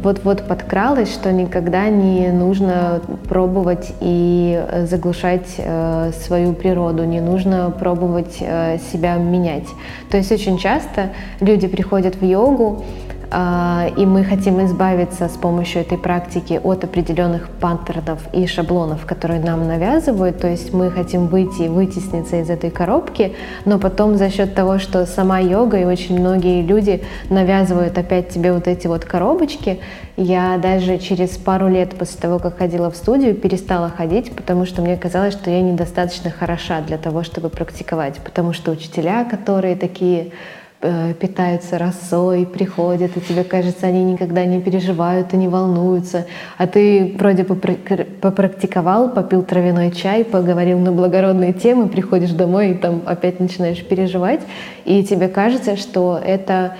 вот-вот 0.00 0.42
подкралось, 0.42 1.12
что 1.14 1.30
никогда 1.30 1.88
не 1.88 2.32
нужно 2.32 3.00
пробовать 3.28 3.94
и 4.00 4.60
заглушать 4.86 5.54
э, 5.56 6.10
свою 6.26 6.52
природу, 6.52 7.04
не 7.04 7.20
нужно 7.20 7.70
пробовать 7.70 8.38
э, 8.40 8.78
себя 8.92 9.14
менять. 9.14 9.68
То 10.10 10.16
есть 10.16 10.32
очень 10.32 10.58
часто 10.58 11.10
люди 11.38 11.68
приходят 11.68 12.16
в 12.16 12.24
йогу, 12.24 12.82
и 13.30 14.06
мы 14.06 14.24
хотим 14.24 14.64
избавиться 14.64 15.28
с 15.28 15.36
помощью 15.36 15.82
этой 15.82 15.98
практики 15.98 16.58
от 16.62 16.84
определенных 16.84 17.50
паттернов 17.50 18.20
и 18.32 18.46
шаблонов, 18.46 19.04
которые 19.04 19.40
нам 19.40 19.66
навязывают. 19.66 20.38
То 20.38 20.48
есть 20.48 20.72
мы 20.72 20.90
хотим 20.90 21.26
выйти 21.26 21.62
и 21.62 21.68
вытесниться 21.68 22.40
из 22.40 22.48
этой 22.48 22.70
коробки, 22.70 23.34
но 23.66 23.78
потом 23.78 24.16
за 24.16 24.30
счет 24.30 24.54
того, 24.54 24.78
что 24.78 25.04
сама 25.06 25.40
йога 25.40 25.78
и 25.78 25.84
очень 25.84 26.18
многие 26.18 26.62
люди 26.62 27.02
навязывают 27.28 27.98
опять 27.98 28.30
тебе 28.30 28.52
вот 28.52 28.66
эти 28.66 28.86
вот 28.86 29.04
коробочки, 29.04 29.80
я 30.16 30.58
даже 30.58 30.98
через 30.98 31.36
пару 31.36 31.68
лет 31.68 31.94
после 31.96 32.20
того, 32.20 32.38
как 32.38 32.58
ходила 32.58 32.90
в 32.90 32.96
студию, 32.96 33.34
перестала 33.34 33.88
ходить, 33.88 34.34
потому 34.34 34.66
что 34.66 34.82
мне 34.82 34.96
казалось, 34.96 35.34
что 35.34 35.50
я 35.50 35.60
недостаточно 35.60 36.30
хороша 36.30 36.80
для 36.80 36.98
того, 36.98 37.22
чтобы 37.22 37.50
практиковать, 37.50 38.16
потому 38.24 38.52
что 38.52 38.72
учителя, 38.72 39.24
которые 39.24 39.76
такие 39.76 40.32
питаются 40.80 41.76
росой, 41.76 42.46
приходят, 42.46 43.16
и 43.16 43.20
тебе 43.20 43.42
кажется, 43.42 43.86
они 43.86 44.04
никогда 44.04 44.44
не 44.44 44.60
переживают 44.60 45.34
и 45.34 45.36
не 45.36 45.48
волнуются, 45.48 46.26
а 46.56 46.68
ты 46.68 47.16
вроде 47.18 47.42
бы 47.42 47.56
попрактиковал, 47.56 49.10
попил 49.10 49.42
травяной 49.42 49.90
чай, 49.90 50.24
поговорил 50.24 50.78
на 50.78 50.92
благородные 50.92 51.52
темы, 51.52 51.88
приходишь 51.88 52.30
домой 52.30 52.70
и 52.70 52.74
там 52.74 53.02
опять 53.06 53.40
начинаешь 53.40 53.84
переживать, 53.84 54.42
и 54.84 55.02
тебе 55.02 55.28
кажется, 55.28 55.76
что 55.76 56.20
это 56.24 56.76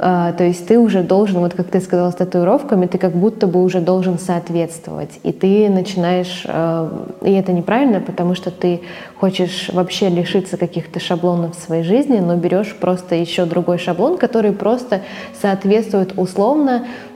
то 0.00 0.44
есть 0.44 0.66
ты 0.66 0.78
уже 0.78 1.02
должен, 1.02 1.40
вот 1.40 1.52
как 1.52 1.66
ты 1.66 1.78
сказала 1.78 2.10
с 2.10 2.14
татуировками, 2.14 2.86
ты 2.86 2.96
как 2.96 3.12
будто 3.12 3.46
бы 3.46 3.62
уже 3.62 3.80
должен 3.80 4.18
соответствовать. 4.18 5.20
И 5.24 5.32
ты 5.32 5.68
начинаешь, 5.68 6.44
а, 6.46 7.06
и 7.22 7.30
это 7.32 7.52
неправильно, 7.52 8.00
потому 8.00 8.34
что 8.34 8.50
ты 8.50 8.80
хочешь 9.18 9.68
вообще 9.70 10.08
лишиться 10.08 10.56
каких-то 10.56 11.00
шаблонов 11.00 11.54
в 11.54 11.60
своей 11.60 11.82
жизни, 11.82 12.18
но 12.18 12.36
берешь 12.36 12.74
просто 12.80 13.14
еще 13.14 13.44
другой 13.44 13.76
шаблон, 13.76 14.16
который 14.16 14.52
просто 14.52 15.02
соответствует 15.38 16.14
условно 16.16 16.86
а, 16.86 17.09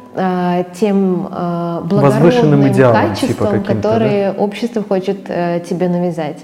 тем 0.78 1.28
благородным 1.84 2.68
идеалам, 2.68 3.14
типа, 3.14 3.44
качествам, 3.44 3.62
типа 3.62 3.74
которые 3.74 4.32
да? 4.32 4.38
общество 4.38 4.82
хочет 4.82 5.26
э, 5.28 5.60
тебе 5.68 5.88
навязать. 5.88 6.38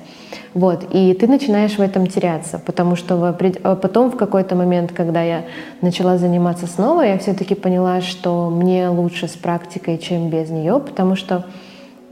Вот, 0.53 0.85
и 0.91 1.15
ты 1.15 1.29
начинаешь 1.29 1.77
в 1.77 1.81
этом 1.81 2.09
теряться, 2.09 2.59
потому 2.59 2.97
что 2.97 3.37
а 3.63 3.77
потом 3.77 4.11
в 4.11 4.17
какой-то 4.17 4.57
момент, 4.57 4.91
когда 4.93 5.23
я 5.23 5.45
начала 5.81 6.19
заниматься 6.19 6.67
снова, 6.67 7.03
я 7.03 7.19
все-таки 7.19 7.55
поняла, 7.55 8.01
что 8.01 8.51
мне 8.51 8.89
лучше 8.89 9.29
с 9.29 9.37
практикой, 9.37 9.99
чем 9.99 10.29
без 10.29 10.51
нее, 10.51 10.81
потому 10.81 11.15
что 11.15 11.47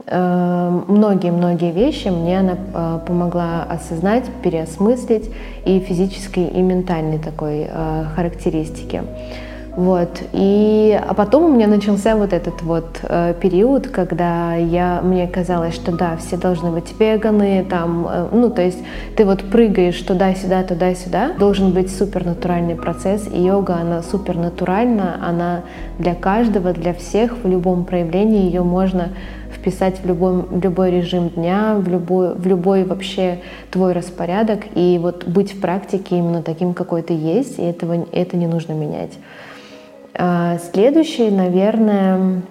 э, 0.05 0.81
многие-многие 0.87 1.73
вещи 1.73 2.07
мне 2.07 2.39
она 2.39 2.55
э, 2.73 2.99
помогла 3.05 3.63
осознать, 3.63 4.23
переосмыслить 4.41 5.29
и 5.65 5.79
физической, 5.79 6.45
и 6.47 6.61
ментальной 6.61 7.19
такой 7.19 7.67
э, 7.69 8.05
характеристики. 8.15 9.03
Вот. 9.79 10.21
И, 10.33 10.99
а 11.07 11.13
потом 11.13 11.45
у 11.45 11.55
меня 11.55 11.65
начался 11.65 12.17
вот 12.17 12.33
этот 12.33 12.61
вот 12.63 12.99
э, 13.01 13.33
период, 13.39 13.87
когда 13.87 14.53
я, 14.55 14.99
мне 15.01 15.25
казалось, 15.25 15.73
что 15.73 15.93
да, 15.93 16.17
все 16.17 16.35
должны 16.35 16.69
быть 16.69 16.93
веганы, 16.99 17.63
там, 17.63 18.05
э, 18.05 18.27
ну, 18.33 18.49
то 18.49 18.61
есть 18.61 18.79
ты 19.15 19.23
вот 19.23 19.41
прыгаешь 19.49 20.01
туда-сюда, 20.01 20.63
туда-сюда. 20.63 21.31
Должен 21.39 21.71
быть 21.71 21.95
супер 21.95 22.25
натуральный 22.25 22.75
процесс, 22.75 23.25
и 23.31 23.41
йога, 23.41 23.75
она 23.75 24.03
супер 24.03 24.35
натуральна, 24.35 25.17
она 25.25 25.61
для 25.97 26.13
каждого, 26.13 26.73
для 26.73 26.93
всех, 26.93 27.37
в 27.41 27.47
любом 27.47 27.85
проявлении 27.85 28.47
ее 28.47 28.63
можно 28.63 29.13
вписать 29.49 30.01
в 30.03 30.05
любой, 30.05 30.41
в 30.41 30.61
любой 30.61 30.91
режим 30.91 31.29
дня, 31.29 31.75
в 31.77 31.87
любой, 31.87 32.35
в 32.35 32.45
любой 32.45 32.83
вообще 32.83 33.39
твой 33.71 33.93
распорядок, 33.93 34.59
и 34.75 34.99
вот 35.01 35.25
быть 35.25 35.53
в 35.53 35.61
практике 35.61 36.17
именно 36.17 36.43
таким, 36.43 36.73
какой 36.73 37.01
ты 37.01 37.13
есть, 37.13 37.59
и 37.59 37.61
этого, 37.61 38.05
это 38.11 38.35
не 38.35 38.47
нужно 38.47 38.73
менять. 38.73 39.13
А, 40.21 40.57
следующий, 40.73 41.31
наверное... 41.31 42.41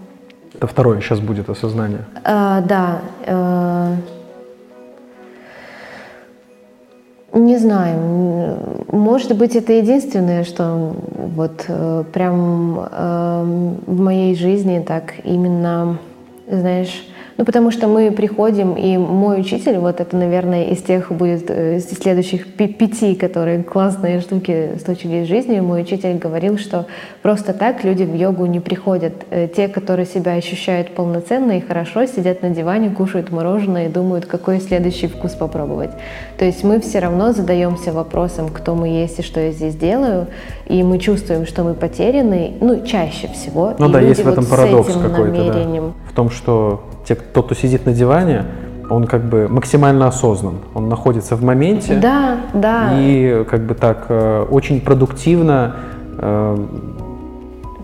Это 0.54 0.66
второе 0.66 1.02
сейчас 1.02 1.20
будет 1.20 1.50
осознание. 1.50 2.06
А, 2.24 2.62
да. 2.62 3.02
А, 3.26 3.94
не 7.34 7.58
знаю. 7.58 8.86
Может 8.90 9.36
быть, 9.36 9.54
это 9.54 9.74
единственное, 9.74 10.44
что 10.44 10.96
вот 11.36 11.66
э, 11.68 12.04
прям 12.10 12.88
э, 12.90 13.70
в 13.86 14.00
моей 14.00 14.34
жизни 14.34 14.82
так 14.84 15.12
именно, 15.24 15.98
знаешь, 16.50 17.06
ну, 17.38 17.44
потому 17.44 17.70
что 17.70 17.86
мы 17.86 18.10
приходим, 18.10 18.74
и 18.74 18.96
мой 18.96 19.40
учитель, 19.40 19.78
вот 19.78 20.00
это, 20.00 20.16
наверное, 20.16 20.64
из 20.64 20.82
тех 20.82 21.12
будет, 21.12 21.48
э, 21.48 21.76
из 21.76 21.88
следующих 21.88 22.52
пяти, 22.54 23.14
которые 23.14 23.62
классные 23.62 24.20
штуки 24.20 24.72
случились 24.84 25.26
в 25.26 25.28
жизни, 25.28 25.60
мой 25.60 25.82
учитель 25.82 26.18
говорил, 26.18 26.58
что 26.58 26.86
просто 27.22 27.52
так 27.52 27.84
люди 27.84 28.02
в 28.02 28.12
йогу 28.12 28.46
не 28.46 28.58
приходят. 28.58 29.12
Э, 29.30 29.46
те, 29.46 29.68
которые 29.68 30.04
себя 30.04 30.32
ощущают 30.32 30.96
полноценно 30.96 31.58
и 31.58 31.60
хорошо, 31.60 32.06
сидят 32.06 32.42
на 32.42 32.50
диване, 32.50 32.90
кушают 32.90 33.30
мороженое 33.30 33.86
и 33.86 33.88
думают, 33.88 34.26
какой 34.26 34.60
следующий 34.60 35.06
вкус 35.06 35.34
попробовать. 35.34 35.90
То 36.38 36.44
есть 36.44 36.64
мы 36.64 36.80
все 36.80 36.98
равно 36.98 37.32
задаемся 37.32 37.92
вопросом, 37.92 38.48
кто 38.48 38.74
мы 38.74 38.88
есть 38.88 39.20
и 39.20 39.22
что 39.22 39.38
я 39.38 39.52
здесь 39.52 39.76
делаю, 39.76 40.26
и 40.66 40.82
мы 40.82 40.98
чувствуем, 40.98 41.46
что 41.46 41.62
мы 41.62 41.74
потеряны, 41.74 42.54
ну, 42.60 42.84
чаще 42.84 43.28
всего. 43.28 43.74
Ну 43.78 43.90
и 43.90 43.92
да, 43.92 44.00
есть 44.00 44.24
в 44.24 44.28
этом 44.28 44.42
вот 44.42 44.50
парадокс 44.50 44.92
какой-то, 44.92 45.52
да. 45.52 45.92
В 46.10 46.14
том, 46.16 46.30
что 46.30 46.82
те, 47.08 47.14
тот, 47.14 47.46
кто 47.46 47.54
сидит 47.54 47.86
на 47.86 47.92
диване, 47.92 48.44
он 48.90 49.06
как 49.06 49.24
бы 49.24 49.48
максимально 49.48 50.06
осознан, 50.06 50.56
он 50.74 50.88
находится 50.88 51.36
в 51.36 51.42
моменте. 51.42 51.94
Да, 51.94 52.36
да. 52.54 52.90
И 52.94 53.44
как 53.50 53.62
бы 53.62 53.74
так 53.74 54.06
э, 54.08 54.46
очень 54.50 54.80
продуктивно 54.80 55.76
э, 56.18 56.66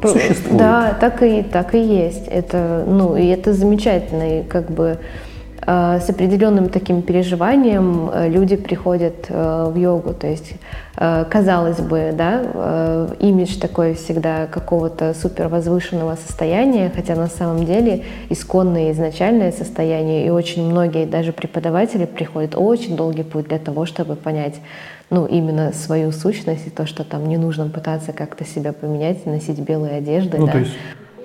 существует. 0.03 0.59
Да, 0.59 0.97
так 1.01 1.23
и 1.23 1.43
так 1.43 1.75
и 1.75 1.79
есть. 1.79 2.27
Это, 2.29 2.85
ну, 2.87 3.17
и 3.17 3.27
это 3.27 3.53
замечательно, 3.53 4.41
и 4.41 4.43
как 4.43 4.71
бы 4.71 4.99
с 5.67 6.11
определенным 6.11 6.69
таким 6.69 7.03
переживанием 7.03 8.11
э, 8.13 8.29
люди 8.29 8.57
приходят 8.57 9.27
э, 9.29 9.71
в 9.73 9.77
йогу. 9.77 10.15
То 10.15 10.27
есть, 10.27 10.55
казалось 10.97 11.81
бы, 11.81 12.13
да, 12.17 13.09
имидж 13.19 13.59
такой 13.59 13.95
всегда 13.95 14.47
какого-то 14.47 15.13
супер 15.13 15.49
возвышенного 15.49 16.15
состояния, 16.15 16.91
хотя 16.95 17.17
на 17.17 17.27
самом 17.27 17.65
деле 17.65 18.05
исконное 18.31 18.93
изначальное 18.93 19.51
состояние, 19.51 20.27
и 20.27 20.31
очень 20.31 20.65
многие 20.65 21.05
даже 21.05 21.33
преподаватели 21.33 22.05
приходят 22.05 22.55
очень 22.55 22.97
долгий 22.97 23.25
путь 23.25 23.49
для 23.49 23.59
того, 23.59 23.87
чтобы 23.87 24.15
понять, 24.15 24.55
ну, 25.11 25.27
именно 25.27 25.73
свою 25.73 26.13
сущность 26.13 26.69
и 26.69 26.71
то, 26.71 26.87
что 26.87 27.03
там 27.03 27.27
не 27.29 27.39
нужно 27.39 27.69
пытаться 27.69 28.13
как-то 28.13 28.45
себя 28.45 28.73
поменять, 28.73 29.27
носить 29.27 29.59
белые 29.59 29.97
одежды. 29.97 30.39
Ну, 30.39 30.47
да. 30.47 30.53
то 30.53 30.59
есть 30.59 30.73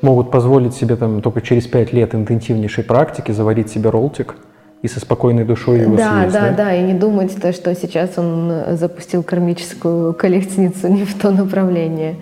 могут 0.01 0.31
позволить 0.31 0.73
себе 0.73 0.95
там 0.95 1.21
только 1.21 1.41
через 1.41 1.67
пять 1.67 1.93
лет 1.93 2.15
интенсивнейшей 2.15 2.83
практики 2.83 3.31
заварить 3.31 3.69
себе 3.69 3.89
роллтик 3.89 4.35
и 4.81 4.88
со 4.88 4.99
спокойной 4.99 5.43
душой 5.43 5.81
его 5.81 5.95
да, 5.95 6.21
съесть. 6.21 6.33
Да, 6.33 6.49
да, 6.49 6.55
да, 6.55 6.75
и 6.75 6.83
не 6.83 6.93
думать, 6.93 7.35
то, 7.41 7.51
что 7.51 7.73
сейчас 7.75 8.17
он 8.17 8.51
запустил 8.71 9.23
кармическую 9.23 10.13
коллекцию 10.13 10.71
не 10.83 11.03
в 11.03 11.19
то 11.19 11.31
направление. 11.31 12.15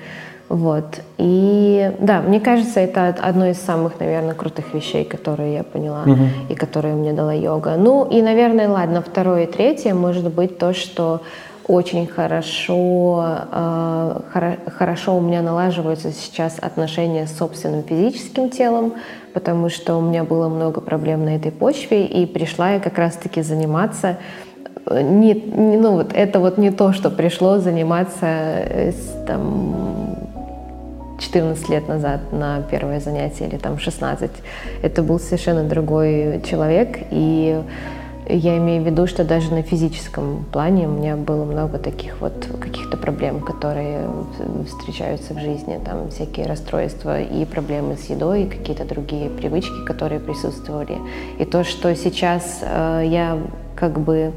Вот. 0.50 1.02
И 1.18 1.92
да, 2.00 2.22
мне 2.22 2.40
кажется, 2.40 2.80
это 2.80 3.08
одно 3.08 3.48
из 3.48 3.58
самых, 3.58 4.00
наверное, 4.00 4.34
крутых 4.34 4.74
вещей, 4.74 5.04
которые 5.04 5.56
я 5.56 5.64
поняла 5.64 6.04
угу. 6.04 6.24
и 6.50 6.56
которые 6.56 6.96
мне 6.96 7.12
дала 7.12 7.34
йога. 7.34 7.76
Ну 7.78 8.06
и, 8.06 8.22
наверное, 8.22 8.70
ладно, 8.70 9.02
второе 9.02 9.44
и 9.44 9.52
третье 9.52 9.94
может 9.94 10.34
быть 10.34 10.58
то, 10.58 10.74
что 10.74 11.22
очень 11.68 12.08
хорошо, 12.08 13.46
э, 13.52 14.22
хорошо 14.78 15.18
у 15.18 15.22
меня 15.22 15.42
налаживаются 15.42 16.12
сейчас 16.12 16.58
отношения 16.60 17.28
с 17.28 17.38
собственным 17.38 17.84
физическим 17.84 18.50
телом, 18.50 18.94
потому 19.34 19.70
что 19.70 19.98
у 19.98 20.02
меня 20.02 20.24
было 20.24 20.48
много 20.48 20.80
проблем 20.80 21.26
на 21.26 21.36
этой 21.36 21.52
почве, 21.52 22.06
и 22.06 22.26
пришла 22.26 22.72
я 22.72 22.80
как 22.80 22.98
раз-таки 22.98 23.42
заниматься 23.42 24.18
э, 24.86 25.02
не, 25.02 25.34
не, 25.34 25.78
ну 25.78 25.94
вот 25.94 26.14
это 26.14 26.40
вот 26.40 26.58
не 26.58 26.72
то, 26.72 26.94
что 26.94 27.10
пришло 27.10 27.58
заниматься 27.58 28.26
э, 28.26 28.94
там 29.28 30.16
14 31.20 31.70
лет 31.70 31.88
назад 31.90 32.32
на 32.32 32.62
первое 32.62 33.02
занятие 33.02 33.48
или 33.48 33.58
там 33.58 33.78
16. 33.78 34.32
Это 34.84 35.04
был 35.04 35.20
совершенно 35.20 35.64
другой 35.64 36.42
человек, 36.50 37.00
и 37.12 37.62
я 38.30 38.58
имею 38.58 38.84
в 38.84 38.86
виду, 38.86 39.08
что 39.08 39.24
даже 39.24 39.54
на 39.54 39.62
физическом 39.62 40.46
плане 40.52 40.88
у 40.88 40.92
меня 40.92 41.16
было 41.16 41.46
много 41.46 41.78
таких 41.78 42.20
вот 42.20 42.48
каких-то 42.60 42.98
проблем, 42.98 43.40
которые 43.40 44.08
встречаются 44.66 45.34
в 45.34 45.40
жизни, 45.40 45.80
там 45.84 46.10
всякие 46.10 46.46
расстройства 46.46 47.22
и 47.22 47.46
проблемы 47.46 47.96
с 47.96 48.10
едой, 48.10 48.44
и 48.44 48.50
какие-то 48.50 48.86
другие 48.86 49.30
привычки, 49.30 49.86
которые 49.86 50.20
присутствовали. 50.20 50.98
И 51.40 51.46
то, 51.46 51.64
что 51.64 51.96
сейчас 51.96 52.60
э, 52.62 53.04
я 53.06 53.38
как 53.76 54.00
бы 54.00 54.32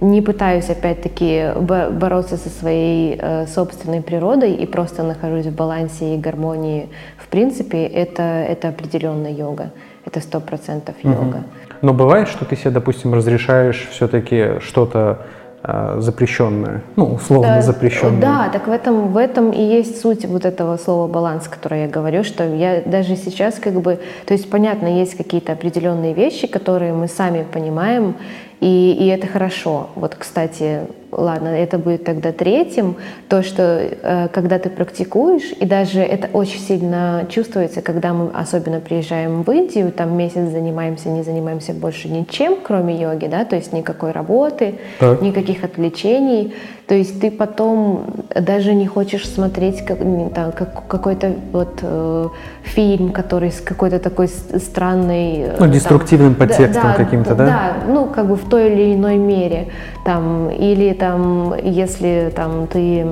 не 0.00 0.22
пытаюсь 0.22 0.70
опять-таки 0.70 1.52
бороться 1.58 2.36
со 2.36 2.48
своей 2.48 3.18
э, 3.20 3.46
собственной 3.46 4.02
природой 4.02 4.54
и 4.54 4.66
просто 4.66 5.02
нахожусь 5.02 5.46
в 5.46 5.54
балансе 5.54 6.14
и 6.14 6.18
гармонии, 6.18 6.88
в 7.18 7.28
принципе, 7.28 7.84
это, 7.84 8.22
это 8.22 8.68
определенная 8.68 9.32
йога. 9.32 9.70
Это 10.06 10.20
сто 10.20 10.40
процентов 10.40 10.94
йога. 11.02 11.38
Угу. 11.38 11.44
Но 11.84 11.92
бывает, 11.92 12.28
что 12.28 12.46
ты 12.46 12.56
себе, 12.56 12.70
допустим, 12.70 13.12
разрешаешь 13.12 13.86
все-таки 13.90 14.58
что-то 14.60 15.18
э, 15.62 15.96
запрещенное, 15.98 16.82
ну, 16.96 17.16
условно 17.16 17.56
да, 17.56 17.60
запрещенное. 17.60 18.22
Да, 18.22 18.48
так 18.50 18.68
в 18.68 18.70
этом, 18.70 19.12
в 19.12 19.18
этом 19.18 19.50
и 19.50 19.60
есть 19.60 20.00
суть 20.00 20.24
вот 20.24 20.46
этого 20.46 20.78
слова 20.78 21.06
баланс, 21.12 21.46
которое 21.46 21.82
я 21.82 21.88
говорю, 21.88 22.24
что 22.24 22.42
я 22.42 22.80
даже 22.86 23.16
сейчас 23.16 23.56
как 23.56 23.74
бы, 23.82 24.00
то 24.24 24.32
есть 24.32 24.48
понятно, 24.48 24.98
есть 24.98 25.14
какие-то 25.14 25.52
определенные 25.52 26.14
вещи, 26.14 26.46
которые 26.46 26.94
мы 26.94 27.06
сами 27.06 27.44
понимаем, 27.52 28.14
и, 28.60 28.96
и 28.98 29.06
это 29.08 29.26
хорошо. 29.26 29.90
Вот, 29.94 30.14
кстати, 30.14 30.86
ладно, 31.16 31.48
это 31.48 31.78
будет 31.78 32.04
тогда 32.04 32.32
третьим, 32.32 32.96
то, 33.28 33.42
что 33.42 33.62
э, 33.62 34.28
когда 34.32 34.58
ты 34.58 34.70
практикуешь, 34.70 35.52
и 35.58 35.64
даже 35.64 36.00
это 36.00 36.28
очень 36.32 36.60
сильно 36.60 37.26
чувствуется, 37.28 37.82
когда 37.82 38.12
мы 38.12 38.30
особенно 38.34 38.80
приезжаем 38.80 39.42
в 39.42 39.50
Индию, 39.50 39.92
там 39.92 40.16
месяц 40.16 40.50
занимаемся, 40.50 41.08
не 41.08 41.22
занимаемся 41.22 41.72
больше 41.72 42.08
ничем, 42.08 42.56
кроме 42.62 43.00
йоги, 43.00 43.26
да, 43.26 43.44
то 43.44 43.56
есть 43.56 43.72
никакой 43.72 44.12
работы, 44.12 44.74
так. 44.98 45.20
никаких 45.22 45.64
отвлечений, 45.64 46.54
то 46.86 46.94
есть 46.94 47.20
ты 47.20 47.30
потом 47.30 48.04
даже 48.34 48.74
не 48.74 48.86
хочешь 48.86 49.26
смотреть 49.26 49.84
как, 49.84 49.98
там, 49.98 50.52
как, 50.52 50.86
какой-то 50.86 51.32
вот 51.52 51.78
э, 51.80 52.28
фильм, 52.62 53.10
который 53.10 53.50
с 53.50 53.60
какой-то 53.60 53.98
такой 53.98 54.28
странной... 54.28 55.44
Э, 55.46 55.56
ну, 55.60 55.66
деструктивным 55.68 56.34
там, 56.34 56.46
подтекстом 56.46 56.90
да, 56.90 56.94
каким-то, 56.94 57.34
да? 57.34 57.46
Да, 57.46 57.72
ну, 57.88 58.06
как 58.06 58.28
бы 58.28 58.36
в 58.36 58.46
той 58.48 58.70
или 58.70 58.94
иной 58.94 59.16
мере. 59.16 59.68
Там, 60.04 60.50
или 60.50 60.92
там, 60.92 61.54
если 61.62 62.30
там 62.34 62.66
ты 62.66 63.06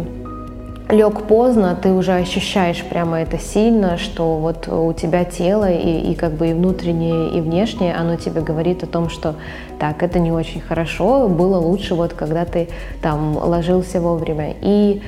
лег 0.92 1.22
поздно, 1.22 1.74
ты 1.74 1.90
уже 1.90 2.12
ощущаешь 2.12 2.84
прямо 2.84 3.22
это 3.22 3.38
сильно, 3.38 3.96
что 3.96 4.36
вот 4.36 4.68
у 4.68 4.92
тебя 4.92 5.24
тело 5.24 5.70
и, 5.70 6.12
и 6.12 6.14
как 6.14 6.34
бы 6.34 6.50
и 6.50 6.52
внутреннее, 6.52 7.30
и 7.30 7.40
внешнее, 7.40 7.94
оно 7.94 8.16
тебе 8.16 8.42
говорит 8.42 8.82
о 8.82 8.86
том, 8.86 9.08
что 9.08 9.34
так, 9.78 10.02
это 10.02 10.18
не 10.18 10.30
очень 10.30 10.60
хорошо, 10.60 11.28
было 11.28 11.56
лучше 11.56 11.94
вот 11.94 12.12
когда 12.12 12.44
ты 12.44 12.68
там 13.00 13.36
ложился 13.38 14.00
вовремя. 14.00 14.54
И 14.60 15.02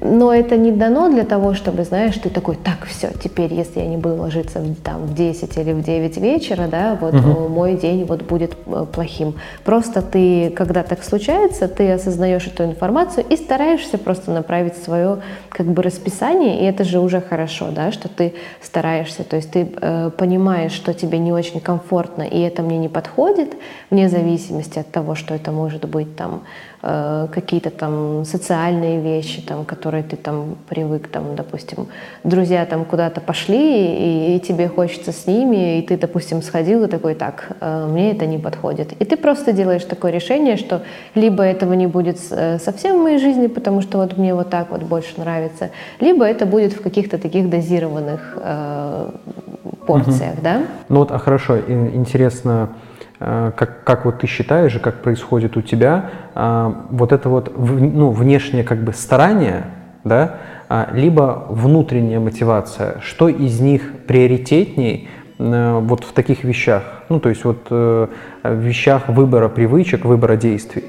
но 0.00 0.32
это 0.32 0.56
не 0.56 0.72
дано 0.72 1.10
для 1.10 1.24
того, 1.24 1.54
чтобы, 1.54 1.84
знаешь, 1.84 2.16
ты 2.16 2.30
такой, 2.30 2.56
так, 2.56 2.86
все, 2.86 3.10
теперь, 3.22 3.52
если 3.52 3.80
я 3.80 3.86
не 3.86 3.96
буду 3.96 4.16
ложиться 4.16 4.62
там, 4.84 5.02
в 5.02 5.14
10 5.14 5.56
или 5.56 5.72
в 5.72 5.82
9 5.82 6.16
вечера, 6.18 6.66
да, 6.68 6.96
вот 7.00 7.14
угу. 7.14 7.48
мой 7.48 7.74
день 7.74 8.04
вот 8.04 8.22
будет 8.22 8.56
э, 8.66 8.86
плохим. 8.92 9.34
Просто 9.64 10.02
ты, 10.02 10.50
когда 10.50 10.82
так 10.82 11.02
случается, 11.02 11.68
ты 11.68 11.92
осознаешь 11.92 12.46
эту 12.46 12.64
информацию 12.64 13.24
и 13.28 13.36
стараешься 13.36 13.98
просто 13.98 14.30
направить 14.30 14.76
свое 14.76 15.18
как 15.48 15.66
бы 15.66 15.82
расписание, 15.82 16.60
и 16.60 16.64
это 16.64 16.84
же 16.84 17.00
уже 17.00 17.20
хорошо, 17.20 17.68
да, 17.70 17.92
что 17.92 18.08
ты 18.08 18.34
стараешься, 18.62 19.24
то 19.24 19.36
есть 19.36 19.50
ты 19.50 19.68
э, 19.80 20.10
понимаешь, 20.16 20.72
что 20.72 20.94
тебе 20.94 21.18
не 21.18 21.32
очень 21.32 21.60
комфортно, 21.60 22.22
и 22.22 22.40
это 22.40 22.62
мне 22.62 22.78
не 22.78 22.88
подходит, 22.88 23.54
вне 23.90 24.08
зависимости 24.08 24.78
от 24.78 24.90
того, 24.90 25.14
что 25.14 25.34
это 25.34 25.50
может 25.52 25.88
быть 25.88 26.16
там 26.16 26.42
Э, 26.80 27.26
какие-то 27.32 27.70
там 27.70 28.24
социальные 28.24 29.00
вещи, 29.00 29.42
там, 29.42 29.64
которые 29.64 30.04
ты 30.04 30.14
там 30.14 30.56
привык, 30.68 31.08
там, 31.08 31.34
допустим, 31.34 31.88
друзья 32.22 32.64
там 32.66 32.84
куда-то 32.84 33.20
пошли, 33.20 33.96
и, 33.96 34.36
и 34.36 34.40
тебе 34.40 34.68
хочется 34.68 35.10
с 35.10 35.26
ними, 35.26 35.78
и 35.78 35.82
ты, 35.82 35.98
допустим, 35.98 36.40
сходил 36.40 36.84
и 36.84 36.86
такой, 36.86 37.16
так, 37.16 37.56
э, 37.60 37.86
мне 37.90 38.12
это 38.12 38.26
не 38.26 38.38
подходит. 38.38 38.92
И 38.92 39.04
ты 39.04 39.16
просто 39.16 39.52
делаешь 39.52 39.82
такое 39.84 40.12
решение, 40.12 40.56
что 40.56 40.82
либо 41.16 41.42
этого 41.42 41.72
не 41.72 41.88
будет 41.88 42.18
э, 42.30 42.60
совсем 42.60 43.00
в 43.00 43.02
моей 43.02 43.18
жизни, 43.18 43.48
потому 43.48 43.82
что 43.82 43.98
вот 43.98 44.16
мне 44.16 44.32
вот 44.32 44.50
так 44.50 44.70
вот 44.70 44.84
больше 44.84 45.14
нравится, 45.16 45.70
либо 45.98 46.24
это 46.24 46.46
будет 46.46 46.74
в 46.74 46.80
каких-то 46.80 47.18
таких 47.18 47.50
дозированных 47.50 48.38
э, 48.40 49.10
порциях, 49.84 50.34
угу. 50.34 50.42
да? 50.42 50.62
Ну 50.88 51.00
вот, 51.00 51.10
а 51.10 51.18
хорошо, 51.18 51.58
интересно, 51.58 52.68
как, 53.18 53.84
как 53.84 54.04
вот 54.04 54.20
ты 54.20 54.26
считаешь 54.26 54.74
и 54.76 54.78
как 54.78 55.02
происходит 55.02 55.56
у 55.56 55.62
тебя, 55.62 56.10
э, 56.34 56.72
вот 56.90 57.12
это 57.12 57.28
вот 57.28 57.52
ну, 57.56 58.10
внешнее 58.10 58.64
как 58.64 58.82
бы 58.84 58.92
старание, 58.92 59.64
да, 60.04 60.36
а, 60.68 60.88
либо 60.92 61.46
внутренняя 61.48 62.20
мотивация, 62.20 63.00
что 63.00 63.28
из 63.28 63.60
них 63.60 63.82
приоритетней 64.06 65.08
э, 65.38 65.78
вот 65.80 66.04
в 66.04 66.12
таких 66.12 66.44
вещах, 66.44 66.82
ну 67.08 67.20
то 67.20 67.28
есть 67.28 67.44
вот 67.44 67.68
в 67.70 68.08
вещах 68.42 69.08
выбора 69.08 69.48
привычек, 69.48 70.04
выбора 70.04 70.36
действий? 70.36 70.84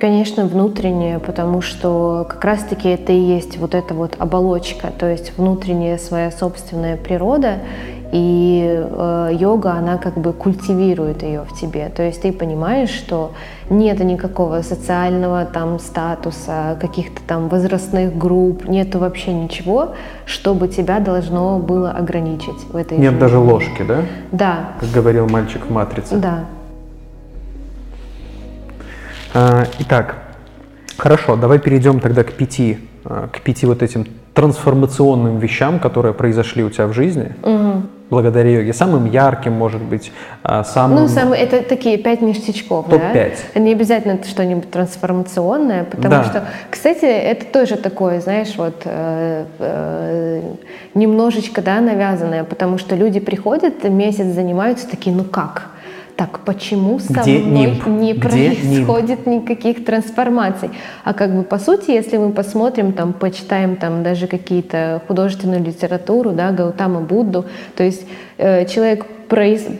Конечно, 0.00 0.46
внутреннее, 0.46 1.18
потому 1.18 1.60
что 1.60 2.26
как 2.26 2.42
раз-таки 2.42 2.88
это 2.88 3.12
и 3.12 3.18
есть 3.18 3.58
вот 3.58 3.74
эта 3.74 3.92
вот 3.92 4.16
оболочка, 4.18 4.90
то 4.90 5.06
есть 5.06 5.36
внутренняя 5.36 5.98
своя 5.98 6.30
собственная 6.30 6.96
природа, 6.96 7.58
и 8.14 8.62
э, 8.70 9.30
йога, 9.32 9.72
она 9.72 9.98
как 9.98 10.16
бы 10.16 10.32
культивирует 10.32 11.24
ее 11.24 11.42
в 11.42 11.52
тебе. 11.60 11.88
То 11.88 12.04
есть 12.04 12.22
ты 12.22 12.32
понимаешь, 12.32 12.90
что 12.90 13.32
нет 13.68 13.98
никакого 13.98 14.62
социального 14.62 15.44
там 15.44 15.80
статуса, 15.80 16.78
каких-то 16.80 17.20
там 17.26 17.48
возрастных 17.48 18.16
групп, 18.16 18.68
нету 18.68 19.00
вообще 19.00 19.32
ничего, 19.32 19.94
чтобы 20.26 20.68
тебя 20.68 21.00
должно 21.00 21.58
было 21.58 21.90
ограничить 21.90 22.64
в 22.72 22.76
этой 22.76 22.98
Нет 22.98 23.14
жизни. 23.14 23.18
даже 23.18 23.38
ложки, 23.38 23.82
да? 23.82 24.02
Да. 24.30 24.68
Как 24.78 24.90
говорил 24.90 25.28
мальчик 25.28 25.66
в 25.66 25.72
«Матрице». 25.72 26.14
Да. 26.16 26.44
А, 29.34 29.64
итак, 29.80 30.18
хорошо, 30.96 31.34
давай 31.34 31.58
перейдем 31.58 31.98
тогда 31.98 32.22
к 32.22 32.32
пяти, 32.34 32.78
а, 33.04 33.26
к 33.26 33.40
пяти 33.40 33.66
вот 33.66 33.82
этим 33.82 34.06
трансформационным 34.34 35.38
вещам, 35.38 35.80
которые 35.80 36.14
произошли 36.14 36.62
у 36.62 36.70
тебя 36.70 36.86
в 36.86 36.92
жизни. 36.92 37.34
Угу 37.42 37.82
благодаря 38.14 38.50
йоге? 38.50 38.72
Самым 38.72 39.04
ярким, 39.04 39.52
может 39.52 39.82
быть, 39.82 40.12
а, 40.42 40.64
самым... 40.64 41.02
Ну, 41.02 41.08
самые, 41.08 41.42
это 41.42 41.62
такие 41.62 41.98
пять 41.98 42.22
ништячков, 42.22 42.88
Топ-5. 42.88 43.32
да? 43.54 43.60
Не 43.60 43.72
обязательно 43.72 44.12
это 44.12 44.28
что-нибудь 44.28 44.70
трансформационное, 44.70 45.84
потому 45.84 46.14
да. 46.14 46.24
что, 46.24 46.44
кстати, 46.70 47.04
это 47.04 47.44
тоже 47.44 47.76
такое, 47.76 48.20
знаешь, 48.20 48.54
вот 48.56 48.82
э, 48.84 49.44
э, 49.58 50.42
немножечко, 50.94 51.60
да, 51.60 51.80
навязанное, 51.80 52.44
потому 52.44 52.78
что 52.78 52.94
люди 52.96 53.20
приходят, 53.20 53.84
месяц 53.84 54.26
занимаются, 54.26 54.88
такие, 54.88 55.14
ну 55.14 55.24
как? 55.24 55.73
Так 56.16 56.40
почему 56.44 56.98
со 57.00 57.22
Где 57.22 57.38
мной 57.38 57.66
нимб? 57.66 57.86
не 57.86 58.12
Где 58.12 58.20
происходит 58.20 59.26
нимб? 59.26 59.42
никаких 59.42 59.84
трансформаций? 59.84 60.70
А 61.02 61.12
как 61.12 61.34
бы 61.34 61.42
по 61.42 61.58
сути, 61.58 61.90
если 61.90 62.18
мы 62.18 62.30
посмотрим, 62.32 62.92
там, 62.92 63.12
почитаем 63.12 63.76
там 63.76 64.02
даже 64.02 64.26
какие-то 64.26 65.02
художественную 65.08 65.64
литературу, 65.64 66.30
да, 66.32 66.52
Гаутама 66.52 67.00
Будду, 67.00 67.46
то 67.76 67.82
есть 67.82 68.06
э, 68.38 68.66
человек 68.66 69.06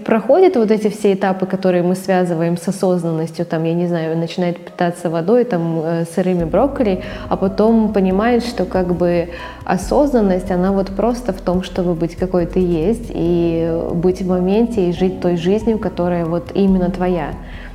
проходит 0.05 0.57
вот 0.57 0.71
эти 0.71 0.89
все 0.89 1.13
этапы, 1.13 1.47
которые 1.47 1.83
мы 1.83 1.95
связываем 1.95 2.57
с 2.57 2.69
осознанностью, 2.69 3.47
там, 3.47 3.65
я 3.65 3.75
не 3.75 3.87
знаю, 3.87 4.17
начинает 4.19 4.59
питаться 4.59 5.11
водой, 5.11 5.45
там, 5.45 5.81
э, 5.85 6.05
сырыми 6.15 6.45
брокколи, 6.45 7.03
а 7.29 7.37
потом 7.37 7.93
понимает, 7.93 8.45
что 8.45 8.65
как 8.65 8.95
бы 8.95 9.29
осознанность, 9.65 10.51
она 10.51 10.73
вот 10.73 10.89
просто 10.89 11.33
в 11.33 11.41
том, 11.41 11.63
чтобы 11.63 11.95
быть 11.95 12.17
какой 12.17 12.47
ты 12.47 12.61
есть 12.61 13.11
и 13.11 13.81
быть 13.95 14.23
в 14.23 14.29
моменте 14.29 14.89
и 14.89 14.93
жить 14.93 15.21
той 15.21 15.37
жизнью, 15.37 15.79
которая 15.79 16.25
вот 16.25 16.51
именно 16.55 16.91
твоя 16.91 17.35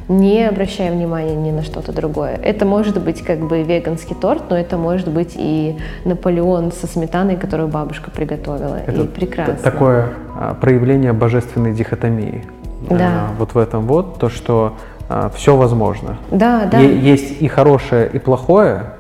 не 0.10 0.44
обращая 0.44 0.92
внимания 0.92 1.36
ни 1.36 1.52
на 1.52 1.64
что-то 1.64 1.94
другое. 1.94 2.36
Это 2.44 2.66
может 2.66 3.02
быть 3.02 3.22
как 3.22 3.40
бы 3.40 3.62
веганский 3.62 4.16
торт, 4.16 4.50
но 4.50 4.58
это 4.58 4.76
может 4.76 5.08
быть 5.08 5.34
и 5.36 5.78
Наполеон 6.04 6.72
со 6.72 6.88
сметаной, 6.88 7.38
которую 7.38 7.70
бабушка 7.70 8.10
приготовила. 8.10 8.76
Это 8.76 9.04
и 9.04 9.08
прекрасно. 9.08 9.56
Такое 9.64 10.10
а, 10.36 10.56
проявление 10.56 11.14
божественной 11.14 11.74
дихотомии. 11.74 12.44
Да. 12.90 12.98
А, 13.00 13.30
вот 13.38 13.54
в 13.54 13.58
этом 13.58 13.86
вот, 13.86 14.18
то, 14.18 14.30
что 14.30 14.74
а, 15.08 15.30
все 15.30 15.56
возможно. 15.56 16.18
Да, 16.32 16.66
да. 16.66 16.80
Есть 16.80 17.40
и 17.40 17.48
хорошее, 17.48 18.10
и 18.12 18.18
плохое, 18.18 18.94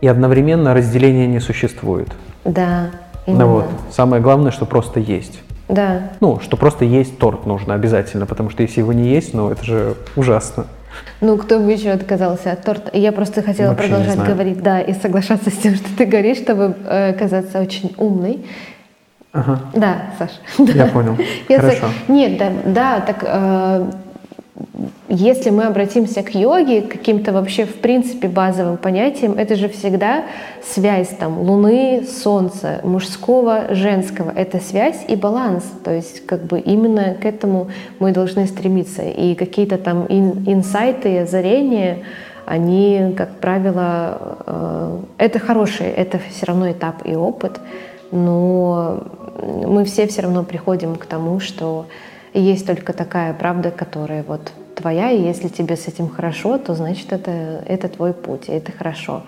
и 0.00 0.06
одновременно 0.06 0.74
разделения 0.74 1.26
не 1.26 1.40
существует. 1.40 2.08
Да. 2.44 2.90
Именно. 3.26 3.44
Ну 3.44 3.52
вот. 3.52 3.64
Самое 3.90 4.22
главное, 4.22 4.52
что 4.52 4.64
просто 4.64 5.00
есть. 5.00 5.42
Да. 5.70 6.10
Ну, 6.20 6.40
что 6.40 6.56
просто 6.56 6.84
есть 6.84 7.18
торт 7.18 7.46
нужно 7.46 7.74
обязательно, 7.74 8.26
потому 8.26 8.50
что 8.50 8.62
если 8.62 8.80
его 8.80 8.92
не 8.92 9.08
есть, 9.08 9.34
ну 9.34 9.50
это 9.50 9.64
же 9.64 9.94
ужасно. 10.16 10.66
Ну, 11.20 11.36
кто 11.36 11.60
бы 11.60 11.70
еще 11.70 11.90
отказался 11.90 12.52
от 12.52 12.64
торта? 12.64 12.96
Я 12.96 13.12
просто 13.12 13.42
хотела 13.42 13.70
Вообще 13.70 13.88
продолжать 13.88 14.18
говорить, 14.24 14.62
да, 14.62 14.80
и 14.80 14.92
соглашаться 14.92 15.50
с 15.50 15.54
тем, 15.54 15.74
что 15.74 15.88
ты 15.96 16.04
говоришь, 16.04 16.38
чтобы 16.38 16.74
э, 16.84 17.12
казаться 17.12 17.60
очень 17.60 17.94
умной. 17.96 18.44
Ага. 19.32 19.60
Да, 19.74 20.02
Саша. 20.18 20.72
Я 20.76 20.86
понял. 20.86 21.16
Я 21.48 21.60
Хорошо. 21.60 21.80
Сог... 21.82 21.90
Нет, 22.08 22.38
да, 22.38 22.50
да, 22.64 23.00
так 23.00 23.18
э, 23.22 23.90
если 25.12 25.50
мы 25.50 25.64
обратимся 25.64 26.22
к 26.22 26.36
йоге, 26.36 26.82
к 26.82 26.92
каким-то 26.92 27.32
вообще 27.32 27.64
в 27.64 27.80
принципе 27.80 28.28
базовым 28.28 28.76
понятиям, 28.76 29.32
это 29.32 29.56
же 29.56 29.68
всегда 29.68 30.22
связь 30.62 31.08
там 31.08 31.40
Луны, 31.40 32.06
Солнца, 32.06 32.80
мужского, 32.84 33.74
женского. 33.74 34.30
Это 34.30 34.60
связь 34.60 35.04
и 35.08 35.16
баланс. 35.16 35.64
То 35.82 35.92
есть 35.92 36.24
как 36.26 36.44
бы 36.44 36.60
именно 36.60 37.14
к 37.14 37.24
этому 37.24 37.70
мы 37.98 38.12
должны 38.12 38.46
стремиться. 38.46 39.02
И 39.02 39.34
какие-то 39.34 39.78
там 39.78 40.06
ин, 40.08 40.44
инсайты, 40.46 41.18
озарения, 41.18 42.04
они, 42.46 43.12
как 43.16 43.40
правило, 43.40 44.38
э, 44.46 44.98
это 45.18 45.40
хорошие, 45.40 45.90
это 45.90 46.20
все 46.30 46.46
равно 46.46 46.70
этап 46.70 47.04
и 47.04 47.16
опыт, 47.16 47.60
но 48.12 49.02
мы 49.42 49.84
все 49.84 50.06
все 50.06 50.22
равно 50.22 50.44
приходим 50.44 50.94
к 50.94 51.06
тому, 51.06 51.40
что 51.40 51.86
есть 52.32 52.64
только 52.64 52.92
такая 52.92 53.34
правда, 53.34 53.72
которая 53.72 54.22
вот 54.22 54.52
твоя, 54.80 55.10
и 55.10 55.22
если 55.22 55.48
тебе 55.48 55.76
с 55.76 55.88
этим 55.88 56.08
хорошо, 56.08 56.58
то 56.58 56.74
значит 56.74 57.12
это, 57.12 57.30
это 57.66 57.88
твой 57.88 58.12
путь, 58.12 58.48
и 58.48 58.52
это 58.52 58.72
хорошо. 58.72 59.22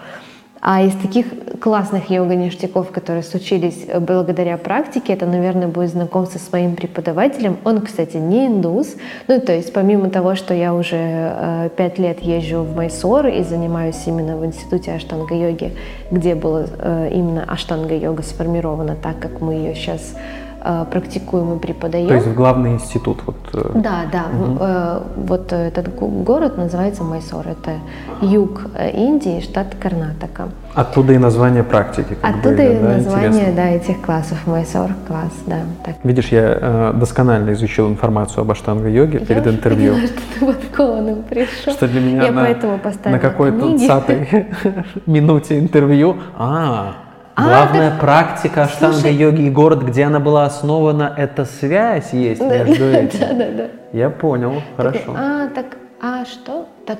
А 0.64 0.80
из 0.80 0.94
таких 0.94 1.26
классных 1.60 2.08
йога-ништяков, 2.08 2.92
которые 2.92 3.24
случились 3.24 3.84
благодаря 3.98 4.56
практике, 4.56 5.12
это, 5.14 5.26
наверное, 5.26 5.66
будет 5.66 5.90
знакомство 5.90 6.38
с 6.38 6.42
своим 6.42 6.76
преподавателем. 6.76 7.56
Он, 7.64 7.80
кстати, 7.80 8.16
не 8.16 8.46
индус. 8.46 8.94
Ну, 9.26 9.40
то 9.40 9.52
есть, 9.52 9.72
помимо 9.72 10.08
того, 10.08 10.36
что 10.36 10.54
я 10.54 10.72
уже 10.72 10.98
э, 11.00 11.68
пять 11.76 11.98
лет 11.98 12.20
езжу 12.20 12.62
в 12.62 12.76
Майсор 12.76 13.26
и 13.26 13.42
занимаюсь 13.42 14.00
именно 14.06 14.36
в 14.36 14.46
институте 14.46 14.92
аштанга-йоги, 14.92 15.72
где 16.12 16.36
была 16.36 16.66
э, 16.78 17.10
именно 17.12 17.42
аштанга-йога 17.42 18.22
сформирована 18.22 18.94
так, 18.94 19.18
как 19.18 19.40
мы 19.40 19.54
ее 19.54 19.74
сейчас 19.74 20.14
Э, 20.14 20.41
практикуем 20.90 21.56
и 21.56 21.58
преподаем. 21.58 22.08
То 22.08 22.14
есть 22.14 22.26
в 22.26 22.34
главный 22.34 22.72
институт? 22.72 23.20
Вот. 23.26 23.36
Э, 23.52 23.70
да, 23.74 24.04
да. 24.10 24.24
Угу. 24.32 25.26
Вот 25.26 25.52
этот 25.52 25.94
город 25.94 26.56
называется 26.56 27.02
Майсор. 27.02 27.46
Это 27.48 27.78
юг 28.20 28.62
Индии, 28.94 29.40
штат 29.40 29.74
Карнатака. 29.80 30.48
Оттуда 30.74 31.12
и 31.12 31.18
название 31.18 31.64
практики. 31.64 32.16
Как 32.20 32.30
Оттуда 32.30 32.56
были, 32.56 32.76
и 32.76 32.78
да, 32.78 32.88
название 32.88 33.52
да, 33.52 33.68
этих 33.68 34.00
классов. 34.00 34.38
Майсор 34.46 34.90
класс, 35.06 35.32
да. 35.46 35.60
Так. 35.84 35.96
Видишь, 36.02 36.28
я 36.28 36.58
э, 36.60 36.92
досконально 36.94 37.52
изучил 37.52 37.88
информацию 37.88 38.40
об 38.40 38.50
аштанга-йоге 38.50 39.18
перед 39.20 39.46
интервью. 39.46 39.94
Я 39.94 40.06
что 40.06 40.16
ты 40.38 40.46
подкованным 40.46 41.22
пришел. 41.24 41.72
Что 41.74 41.88
для 41.88 42.00
меня 42.00 42.24
я 42.24 42.32
на, 42.32 43.10
на 43.10 43.18
какой-то 43.18 43.78
цатой 43.78 44.46
минуте 45.06 45.58
интервью. 45.58 46.16
А, 46.38 46.94
А, 47.34 47.44
Главная 47.44 47.90
так... 47.90 48.00
практика 48.00 48.64
аштанга-йоги 48.64 49.42
и 49.42 49.50
город, 49.50 49.82
где 49.82 50.04
она 50.04 50.20
была 50.20 50.44
основана, 50.44 51.14
это 51.16 51.44
связь 51.46 52.12
есть 52.12 52.40
да, 52.40 52.64
между 52.64 52.84
да, 52.92 52.98
этим. 52.98 53.20
Да, 53.20 53.34
да, 53.34 53.50
да. 53.50 53.64
Я 53.92 54.10
понял, 54.10 54.62
хорошо. 54.76 55.14
А, 55.16 55.48
так, 55.48 55.66
а 56.00 56.24
что? 56.26 56.66
Так, 56.86 56.98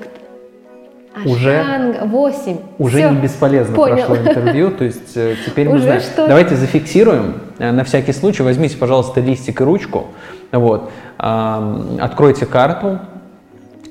уже, 1.25 1.95
8. 2.01 2.57
Уже 2.79 2.97
Все. 2.97 3.09
не 3.11 3.17
бесполезно 3.17 3.75
Понял. 3.75 3.97
прошло 3.97 4.17
интервью, 4.17 4.71
то 4.71 4.83
есть 4.83 5.15
э, 5.15 5.35
теперь 5.45 5.69
мы 5.69 5.79
знаем. 5.79 6.01
Что... 6.01 6.27
Давайте 6.27 6.55
зафиксируем, 6.55 7.35
э, 7.59 7.71
на 7.71 7.83
всякий 7.83 8.13
случай, 8.13 8.41
возьмите, 8.41 8.77
пожалуйста, 8.77 9.21
листик 9.21 9.61
и 9.61 9.63
ручку, 9.63 10.07
вот, 10.51 10.91
откройте 11.17 12.47
карту, 12.47 12.99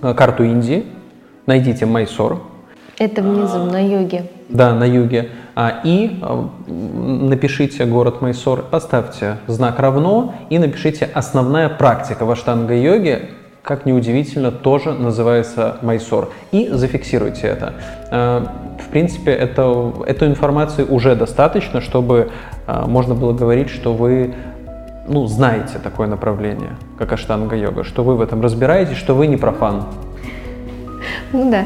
э, 0.02 0.14
карту 0.14 0.42
Индии, 0.42 0.86
найдите 1.46 1.86
Майсор. 1.86 2.42
Это 2.98 3.22
внизу, 3.22 3.58
на 3.64 3.84
юге. 3.84 4.24
Да, 4.52 4.74
на 4.74 4.84
юге. 4.84 5.30
А, 5.54 5.80
и 5.84 6.22
напишите 6.66 7.84
город 7.84 8.20
Майсор, 8.20 8.62
поставьте 8.62 9.38
знак 9.46 9.78
равно 9.78 10.34
и 10.50 10.58
напишите 10.58 11.08
основная 11.12 11.68
практика 11.68 12.24
в 12.24 12.30
аштанга-йоге, 12.30 13.30
как 13.62 13.86
ни 13.86 13.92
удивительно, 13.92 14.50
тоже 14.50 14.92
называется 14.92 15.76
Майсор. 15.82 16.30
И 16.52 16.68
зафиксируйте 16.68 17.46
это. 17.48 17.74
Э, 18.10 18.46
в 18.80 18.88
принципе, 18.88 19.30
это, 19.30 19.92
эту 20.06 20.26
информацию 20.26 20.92
уже 20.92 21.14
достаточно, 21.14 21.80
чтобы 21.80 22.30
можно 22.66 23.14
было 23.14 23.32
говорить, 23.32 23.70
что 23.70 23.92
вы 23.92 24.34
ну, 25.08 25.26
знаете 25.26 25.78
такое 25.82 26.06
направление, 26.06 26.76
как 26.98 27.12
аштанга-йога, 27.12 27.84
что 27.84 28.04
вы 28.04 28.16
в 28.16 28.20
этом 28.20 28.40
разбираетесь, 28.40 28.96
что 28.96 29.14
вы 29.14 29.26
не 29.26 29.36
профан. 29.36 29.84
Ну 31.32 31.50
да. 31.50 31.64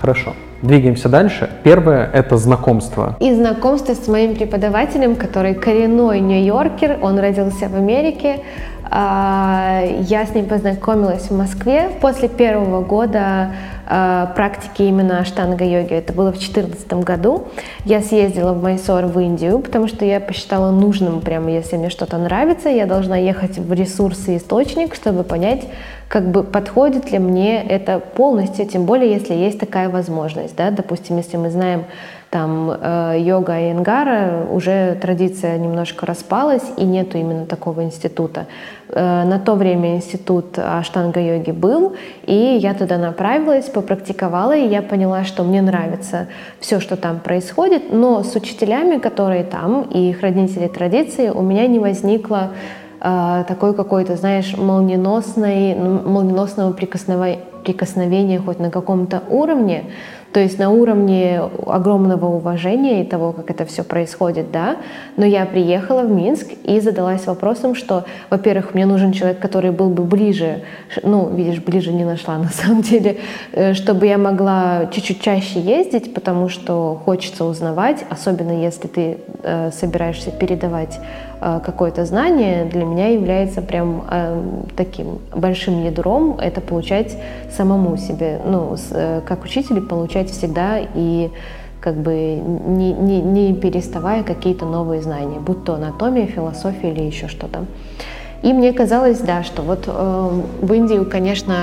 Хорошо. 0.00 0.34
Двигаемся 0.66 1.08
дальше. 1.08 1.48
Первое– 1.62 2.10
это 2.12 2.36
знакомство. 2.36 3.16
И 3.20 3.32
знакомство 3.32 3.94
с 3.94 4.08
моим 4.08 4.34
преподавателем, 4.34 5.14
который 5.14 5.54
коренной 5.54 6.18
нью-йоркер, 6.18 6.98
он 7.02 7.20
родился 7.20 7.68
в 7.68 7.76
Америке, 7.76 8.40
я 8.90 10.26
с 10.30 10.34
ним 10.34 10.46
познакомилась 10.46 11.28
в 11.28 11.36
Москве 11.36 11.90
после 12.00 12.28
первого 12.28 12.82
года 12.82 13.52
а, 13.88 14.26
практики 14.34 14.82
именно 14.82 15.20
аштанга-йоги. 15.20 15.92
Это 15.92 16.12
было 16.12 16.32
в 16.32 16.38
2014 16.38 16.92
году. 17.04 17.46
Я 17.84 18.00
съездила 18.00 18.52
в 18.52 18.62
Майсор 18.62 19.06
в 19.06 19.18
Индию, 19.20 19.60
потому 19.60 19.86
что 19.86 20.04
я 20.04 20.18
посчитала 20.18 20.72
нужным, 20.72 21.20
прямо 21.20 21.50
если 21.52 21.76
мне 21.76 21.88
что-то 21.88 22.18
нравится, 22.18 22.68
я 22.68 22.86
должна 22.86 23.16
ехать 23.16 23.58
в 23.58 23.72
ресурсы 23.72 24.38
источник, 24.38 24.94
чтобы 24.96 25.22
понять, 25.22 25.64
как 26.08 26.28
бы 26.28 26.42
подходит 26.42 27.12
ли 27.12 27.18
мне 27.18 27.62
это 27.62 28.00
полностью, 28.00 28.66
тем 28.66 28.86
более 28.86 29.12
если 29.12 29.34
есть 29.34 29.60
такая 29.60 29.88
возможность. 29.88 30.56
Да? 30.56 30.70
Допустим, 30.70 31.16
если 31.16 31.36
мы 31.36 31.50
знаем, 31.50 31.84
там 32.36 32.70
э, 32.70 33.16
йога 33.20 33.58
и 33.58 33.72
ингара, 33.72 34.46
уже 34.50 34.98
традиция 35.00 35.56
немножко 35.56 36.04
распалась, 36.04 36.64
и 36.76 36.84
нету 36.84 37.16
именно 37.16 37.46
такого 37.46 37.82
института. 37.82 38.44
Э, 38.90 39.24
на 39.24 39.38
то 39.38 39.54
время 39.54 39.96
институт 39.96 40.58
аштанга-йоги 40.58 41.52
был, 41.52 41.96
и 42.26 42.58
я 42.60 42.74
туда 42.74 42.98
направилась, 42.98 43.70
попрактиковала, 43.70 44.54
и 44.54 44.68
я 44.68 44.82
поняла, 44.82 45.24
что 45.24 45.44
мне 45.44 45.62
нравится 45.62 46.26
все, 46.60 46.78
что 46.78 46.96
там 46.96 47.20
происходит, 47.20 47.90
но 47.90 48.22
с 48.22 48.36
учителями, 48.36 48.98
которые 48.98 49.42
там, 49.42 49.84
и 49.84 50.12
хранители 50.12 50.68
традиции, 50.68 51.30
у 51.30 51.40
меня 51.40 51.66
не 51.66 51.78
возникло 51.78 52.50
э, 53.00 53.44
такой 53.48 53.72
какой-то, 53.72 54.16
знаешь, 54.16 54.54
молниеносной, 54.58 55.74
молниеносного 55.74 56.74
прикосновения 56.74 58.40
хоть 58.40 58.58
на 58.58 58.70
каком-то 58.70 59.22
уровне, 59.30 59.84
то 60.36 60.40
есть 60.40 60.58
на 60.58 60.68
уровне 60.68 61.40
огромного 61.66 62.26
уважения 62.26 63.00
и 63.00 63.06
того, 63.06 63.32
как 63.32 63.50
это 63.50 63.64
все 63.64 63.82
происходит, 63.82 64.50
да. 64.52 64.76
Но 65.16 65.24
я 65.24 65.46
приехала 65.46 66.02
в 66.02 66.10
Минск 66.10 66.48
и 66.62 66.78
задалась 66.80 67.26
вопросом, 67.26 67.74
что, 67.74 68.04
во-первых, 68.28 68.74
мне 68.74 68.84
нужен 68.84 69.12
человек, 69.12 69.38
который 69.38 69.70
был 69.70 69.88
бы 69.88 70.02
ближе, 70.02 70.62
ну, 71.02 71.30
видишь, 71.30 71.62
ближе 71.62 71.90
не 71.90 72.04
нашла 72.04 72.36
на 72.36 72.50
самом 72.50 72.82
деле, 72.82 73.16
э, 73.52 73.72
чтобы 73.72 74.06
я 74.06 74.18
могла 74.18 74.90
чуть-чуть 74.92 75.22
чаще 75.22 75.58
ездить, 75.58 76.12
потому 76.12 76.50
что 76.50 77.00
хочется 77.06 77.46
узнавать, 77.46 78.04
особенно 78.10 78.62
если 78.62 78.88
ты 78.88 79.16
э, 79.42 79.70
собираешься 79.72 80.32
передавать 80.32 81.00
какое-то 81.64 82.04
знание, 82.04 82.64
для 82.64 82.84
меня 82.84 83.08
является 83.08 83.62
прям 83.62 84.04
э, 84.10 84.42
таким 84.76 85.18
большим 85.34 85.84
ядром 85.84 86.38
это 86.40 86.60
получать 86.60 87.16
самому 87.50 87.96
себе, 87.96 88.40
ну, 88.44 88.76
э, 88.90 89.20
как 89.26 89.44
учитель 89.44 89.80
получать 89.80 90.30
всегда 90.30 90.80
и 90.94 91.30
как 91.80 91.94
бы 91.94 92.12
не, 92.12 92.92
не, 92.92 93.20
не 93.20 93.54
переставая 93.54 94.24
какие-то 94.24 94.66
новые 94.66 95.02
знания, 95.02 95.38
будь 95.38 95.64
то 95.64 95.74
анатомия, 95.74 96.26
философия 96.26 96.92
или 96.92 97.02
еще 97.02 97.28
что-то. 97.28 97.64
И 98.42 98.52
мне 98.52 98.72
казалось, 98.72 99.18
да, 99.20 99.42
что 99.42 99.62
вот 99.62 99.84
э, 99.86 100.40
в 100.60 100.72
Индию, 100.72 101.08
конечно, 101.08 101.54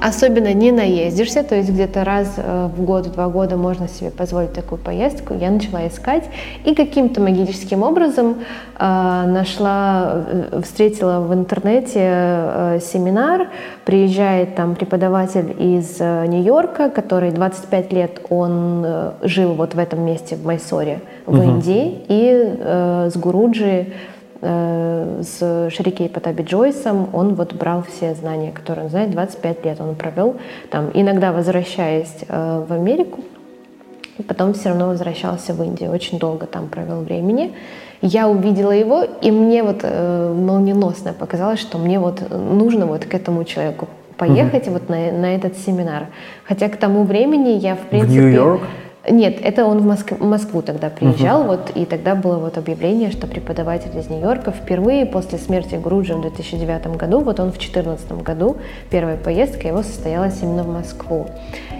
особенно 0.00 0.52
не 0.52 0.72
наездишься, 0.72 1.42
то 1.42 1.54
есть 1.54 1.70
где-то 1.70 2.04
раз 2.04 2.34
э, 2.36 2.68
в 2.76 2.82
год, 2.82 3.06
в 3.06 3.12
два 3.12 3.28
года 3.28 3.56
можно 3.56 3.88
себе 3.88 4.10
позволить 4.10 4.52
такую 4.52 4.78
поездку. 4.78 5.34
Я 5.34 5.50
начала 5.50 5.86
искать 5.86 6.24
и 6.64 6.74
каким-то 6.74 7.20
магическим 7.20 7.82
образом 7.82 8.36
э, 8.78 9.24
нашла, 9.26 10.24
э, 10.26 10.60
встретила 10.62 11.20
в 11.20 11.32
интернете 11.32 12.00
э, 12.00 12.78
семинар, 12.82 13.48
приезжает 13.84 14.56
там 14.56 14.74
преподаватель 14.74 15.54
из 15.58 15.96
э, 16.00 16.26
Нью-Йорка, 16.26 16.90
который 16.90 17.30
25 17.30 17.92
лет 17.92 18.20
он 18.28 18.82
э, 18.84 19.12
жил 19.22 19.54
вот 19.54 19.74
в 19.74 19.78
этом 19.78 20.04
месте, 20.04 20.36
в 20.36 20.44
Майсоре, 20.44 21.00
в 21.26 21.38
угу. 21.38 21.42
Индии, 21.42 22.02
и 22.08 22.56
э, 22.58 23.10
с 23.10 23.16
Гуруджи 23.16 23.86
с 24.44 25.70
Шарикей 25.70 26.08
Потаби 26.08 26.42
Джойсом 26.42 27.08
он 27.12 27.34
вот 27.34 27.54
брал 27.54 27.82
все 27.82 28.14
знания, 28.14 28.52
которые 28.52 28.84
он 28.84 28.90
знает, 28.90 29.10
25 29.10 29.64
лет 29.64 29.80
он 29.80 29.94
провел 29.94 30.36
там, 30.70 30.90
иногда 30.94 31.32
возвращаясь 31.32 32.14
э, 32.28 32.64
в 32.68 32.72
Америку, 32.72 33.20
и 34.18 34.22
потом 34.22 34.54
все 34.54 34.68
равно 34.68 34.88
возвращался 34.88 35.54
в 35.54 35.62
Индию, 35.62 35.90
очень 35.90 36.18
долго 36.18 36.46
там 36.46 36.68
провел 36.68 37.00
времени. 37.00 37.54
Я 38.00 38.28
увидела 38.28 38.70
его, 38.70 39.02
и 39.02 39.30
мне 39.30 39.62
вот 39.62 39.80
э, 39.82 40.34
молниеносно 40.34 41.12
показалось, 41.12 41.60
что 41.60 41.78
мне 41.78 41.98
вот 41.98 42.22
нужно 42.30 42.86
вот 42.86 43.04
к 43.04 43.14
этому 43.14 43.44
человеку 43.44 43.88
поехать 44.16 44.66
угу. 44.66 44.74
вот 44.74 44.88
на, 44.88 45.10
на 45.12 45.34
этот 45.34 45.56
семинар. 45.56 46.06
Хотя 46.44 46.68
к 46.68 46.76
тому 46.76 47.04
времени 47.04 47.50
я, 47.50 47.74
в 47.74 47.80
принципе... 47.88 48.12
В 48.12 48.24
Нью-Йорк? 48.24 48.62
Нет, 49.10 49.38
это 49.42 49.66
он 49.66 49.78
в, 49.80 49.86
Моск... 49.86 50.18
Москву 50.18 50.62
тогда 50.62 50.88
приезжал, 50.88 51.40
угу. 51.40 51.48
вот, 51.48 51.72
и 51.74 51.84
тогда 51.84 52.14
было 52.14 52.38
вот 52.38 52.56
объявление, 52.56 53.10
что 53.10 53.26
преподаватель 53.26 53.96
из 53.98 54.08
Нью-Йорка 54.08 54.50
впервые 54.50 55.04
после 55.04 55.38
смерти 55.38 55.74
Груджи 55.74 56.14
в 56.14 56.22
2009 56.22 56.96
году, 56.96 57.20
вот 57.20 57.38
он 57.38 57.48
в 57.48 57.58
2014 57.58 58.12
году, 58.22 58.56
первая 58.90 59.16
поездка 59.16 59.68
его 59.68 59.82
состоялась 59.82 60.42
именно 60.42 60.62
в 60.62 60.68
Москву. 60.68 61.26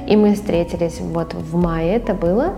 И 0.07 0.17
мы 0.17 0.35
встретились 0.35 1.01
вот 1.01 1.33
в 1.33 1.57
мае 1.57 1.97
это 1.97 2.13
было, 2.13 2.55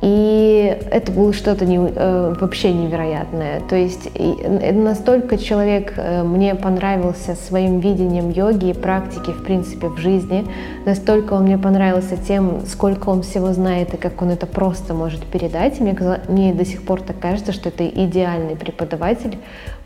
и 0.00 0.78
это 0.90 1.10
было 1.10 1.32
что-то 1.32 1.64
не, 1.64 1.76
э, 1.76 2.34
вообще 2.40 2.72
невероятное. 2.72 3.60
То 3.68 3.74
есть 3.74 4.08
и, 4.14 4.32
настолько 4.72 5.36
человек 5.38 5.94
э, 5.96 6.22
мне 6.22 6.54
понравился 6.54 7.34
своим 7.34 7.80
видением 7.80 8.30
йоги 8.30 8.70
и 8.70 8.74
практики, 8.74 9.30
в 9.30 9.42
принципе, 9.42 9.88
в 9.88 9.98
жизни, 9.98 10.46
настолько 10.86 11.34
он 11.34 11.44
мне 11.44 11.58
понравился 11.58 12.16
тем, 12.16 12.62
сколько 12.66 13.08
он 13.08 13.22
всего 13.22 13.52
знает 13.52 13.94
и 13.94 13.96
как 13.96 14.22
он 14.22 14.30
это 14.30 14.46
просто 14.46 14.94
может 14.94 15.24
передать. 15.24 15.80
Мне, 15.80 15.96
мне 16.28 16.54
до 16.54 16.64
сих 16.64 16.84
пор 16.84 17.02
так 17.02 17.18
кажется, 17.18 17.52
что 17.52 17.70
это 17.70 17.86
идеальный 17.88 18.54
преподаватель 18.54 19.36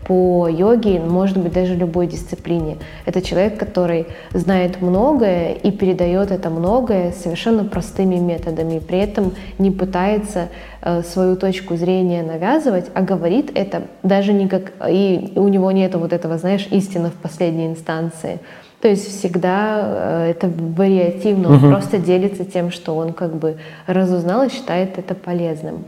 по 0.06 0.48
йоге, 0.48 1.00
может 1.00 1.38
быть, 1.38 1.52
даже 1.52 1.74
любой 1.74 2.06
дисциплине. 2.06 2.78
Это 3.06 3.22
человек, 3.22 3.58
который 3.58 4.06
знает 4.32 4.80
многое 4.80 5.52
и 5.52 5.70
передает 5.70 6.30
это 6.30 6.50
многое 6.50 7.12
совершенно 7.12 7.64
простыми 7.64 8.16
методами, 8.16 8.78
при 8.78 8.98
этом 8.98 9.32
не 9.58 9.70
пытается 9.70 10.48
э, 10.80 11.02
свою 11.02 11.36
точку 11.36 11.76
зрения 11.76 12.22
навязывать, 12.22 12.86
а 12.94 13.02
говорит 13.02 13.52
это 13.54 13.82
даже 14.02 14.32
не 14.32 14.48
как... 14.48 14.72
И 14.88 15.32
у 15.36 15.48
него 15.48 15.70
нет 15.70 15.94
вот 15.94 16.12
этого, 16.12 16.38
знаешь, 16.38 16.66
истины 16.70 17.10
в 17.10 17.14
последней 17.14 17.66
инстанции. 17.66 18.40
То 18.80 18.88
есть 18.88 19.06
всегда 19.06 19.80
э, 19.84 20.30
это 20.30 20.48
вариативно, 20.48 21.50
он 21.50 21.56
угу. 21.56 21.68
просто 21.68 21.98
делится 21.98 22.44
тем, 22.44 22.72
что 22.72 22.96
он 22.96 23.12
как 23.12 23.36
бы 23.36 23.58
разузнал 23.86 24.42
и 24.42 24.50
считает 24.50 24.98
это 24.98 25.14
полезным. 25.14 25.84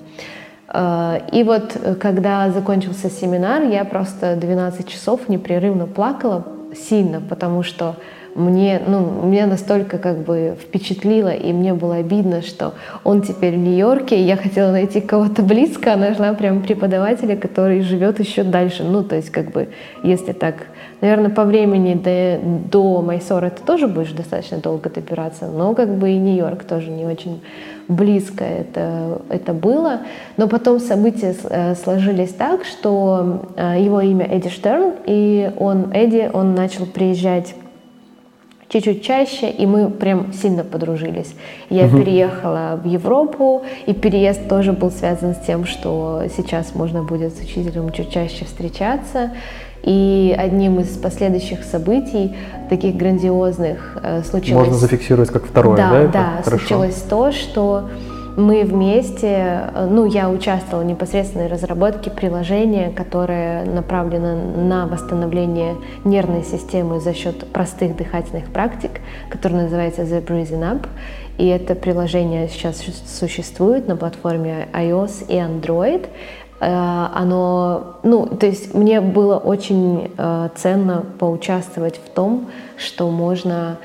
Э, 0.75 1.21
и 1.33 1.45
вот 1.45 1.77
э, 1.77 1.95
когда 1.95 2.51
закончился 2.51 3.09
семинар, 3.09 3.63
я 3.63 3.85
просто 3.85 4.37
12 4.37 4.89
часов 4.89 5.29
непрерывно 5.29 5.87
плакала 5.87 6.45
сильно, 6.75 7.21
потому 7.21 7.63
что 7.63 7.97
мне, 8.35 8.83
ну, 8.85 9.23
меня 9.23 9.47
настолько 9.47 9.99
как 9.99 10.19
бы 10.25 10.57
впечатлило, 10.61 11.29
и 11.29 11.53
мне 11.53 11.73
было 11.73 11.97
обидно, 11.97 12.43
что 12.43 12.75
он 13.05 13.23
теперь 13.23 13.55
в 13.55 13.59
Нью-Йорке, 13.59 14.17
и 14.17 14.25
я 14.25 14.37
хотела 14.37 14.73
найти 14.73 15.01
кого-то 15.01 15.43
близко, 15.43 15.93
а 15.93 15.97
нашла 15.97 16.33
прям 16.35 16.63
преподавателя, 16.63 17.37
который 17.37 17.83
живет 17.83 18.19
еще 18.19 18.43
дальше. 18.43 18.83
Ну, 18.83 19.05
то 19.05 19.15
есть, 19.15 19.31
как 19.31 19.53
бы, 19.53 19.69
если 20.03 20.33
так, 20.33 20.67
наверное, 21.01 21.31
по 21.31 21.45
времени 21.45 21.95
до, 21.95 22.41
до 22.43 23.03
Майсора 23.03 23.51
ты 23.51 23.63
тоже 23.63 23.87
будешь 23.87 24.11
достаточно 24.11 24.59
долго 24.59 24.91
добираться, 24.91 25.47
но 25.47 25.73
как 25.75 25.95
бы 25.95 26.11
и 26.11 26.19
Нью-Йорк 26.19 26.65
тоже 26.65 26.91
не 26.91 27.05
очень 27.05 27.41
близко 27.89 28.45
это, 28.45 29.23
это 29.29 29.53
было. 29.53 30.01
Но 30.37 30.49
потом 30.49 30.81
события 30.81 31.35
э, 31.45 31.75
сложились 31.75 32.33
так, 32.33 32.65
что 32.65 33.47
э, 33.57 33.77
его 33.81 34.01
имя 34.01 34.27
Эдди 34.27 34.49
Штерн, 34.49 34.93
и 35.07 35.53
он, 35.59 35.93
Эдди, 35.93 36.31
он 36.33 36.55
начал 36.55 36.87
приезжать 36.87 37.55
чуть-чуть 38.69 39.05
чаще, 39.05 39.51
и 39.51 39.67
мы 39.67 39.89
прям 39.89 40.33
сильно 40.33 40.65
подружились. 40.65 41.35
Я 41.71 41.87
угу. 41.87 41.99
переехала 41.99 42.81
в 42.83 42.87
Европу, 42.87 43.63
и 43.87 43.95
переезд 43.95 44.49
тоже 44.49 44.73
был 44.73 44.91
связан 44.91 45.35
с 45.35 45.47
тем, 45.47 45.65
что 45.65 46.23
сейчас 46.37 46.75
можно 46.75 47.05
будет 47.05 47.37
с 47.37 47.41
учителем 47.41 47.93
чуть 47.93 48.11
чаще 48.11 48.45
встречаться. 48.45 49.31
И 49.85 50.35
одним 50.37 50.81
из 50.81 50.97
последующих 50.97 51.63
событий, 51.63 52.35
таких 52.71 52.97
грандиозных, 52.97 53.99
э, 54.03 54.23
случилось... 54.23 54.67
Можно 54.67 54.79
зафиксировать 54.79 55.31
как 55.31 55.45
второе, 55.45 55.77
да? 55.77 55.91
Да, 55.91 56.09
да, 56.13 56.43
случилось 56.43 57.05
то, 57.09 57.33
что 57.33 57.91
мы 58.37 58.65
вместе, 58.65 59.29
э, 59.75 59.89
ну, 59.91 60.07
я 60.07 60.31
участвовала 60.31 60.83
в 60.85 60.87
непосредственной 60.87 61.47
разработке 61.47 62.11
приложения, 62.11 62.91
которое 62.91 63.65
направлено 63.65 64.37
на 64.57 64.87
восстановление 64.87 65.77
нервной 66.05 66.45
системы 66.45 67.01
за 67.01 67.15
счет 67.15 67.47
простых 67.53 67.97
дыхательных 67.97 68.47
практик, 68.47 68.91
которое 69.29 69.65
называется 69.65 70.03
The 70.03 70.25
Breathing 70.25 70.63
Up. 70.63 70.87
И 71.37 71.47
это 71.47 71.75
приложение 71.75 72.49
сейчас 72.49 72.83
существует 73.07 73.89
на 73.89 73.97
платформе 73.97 74.69
iOS 74.73 75.27
и 75.29 75.35
Android. 75.35 76.07
Э, 76.65 77.09
оно, 77.13 77.97
ну, 78.03 78.27
то 78.27 78.47
есть 78.47 78.75
мне 78.75 79.03
было 79.03 79.37
очень 79.37 80.11
э, 80.17 80.49
ценно 80.57 81.05
поучаствовать 81.19 82.01
в 82.03 82.09
том, 82.09 82.47
что 82.79 83.11
можно 83.11 83.77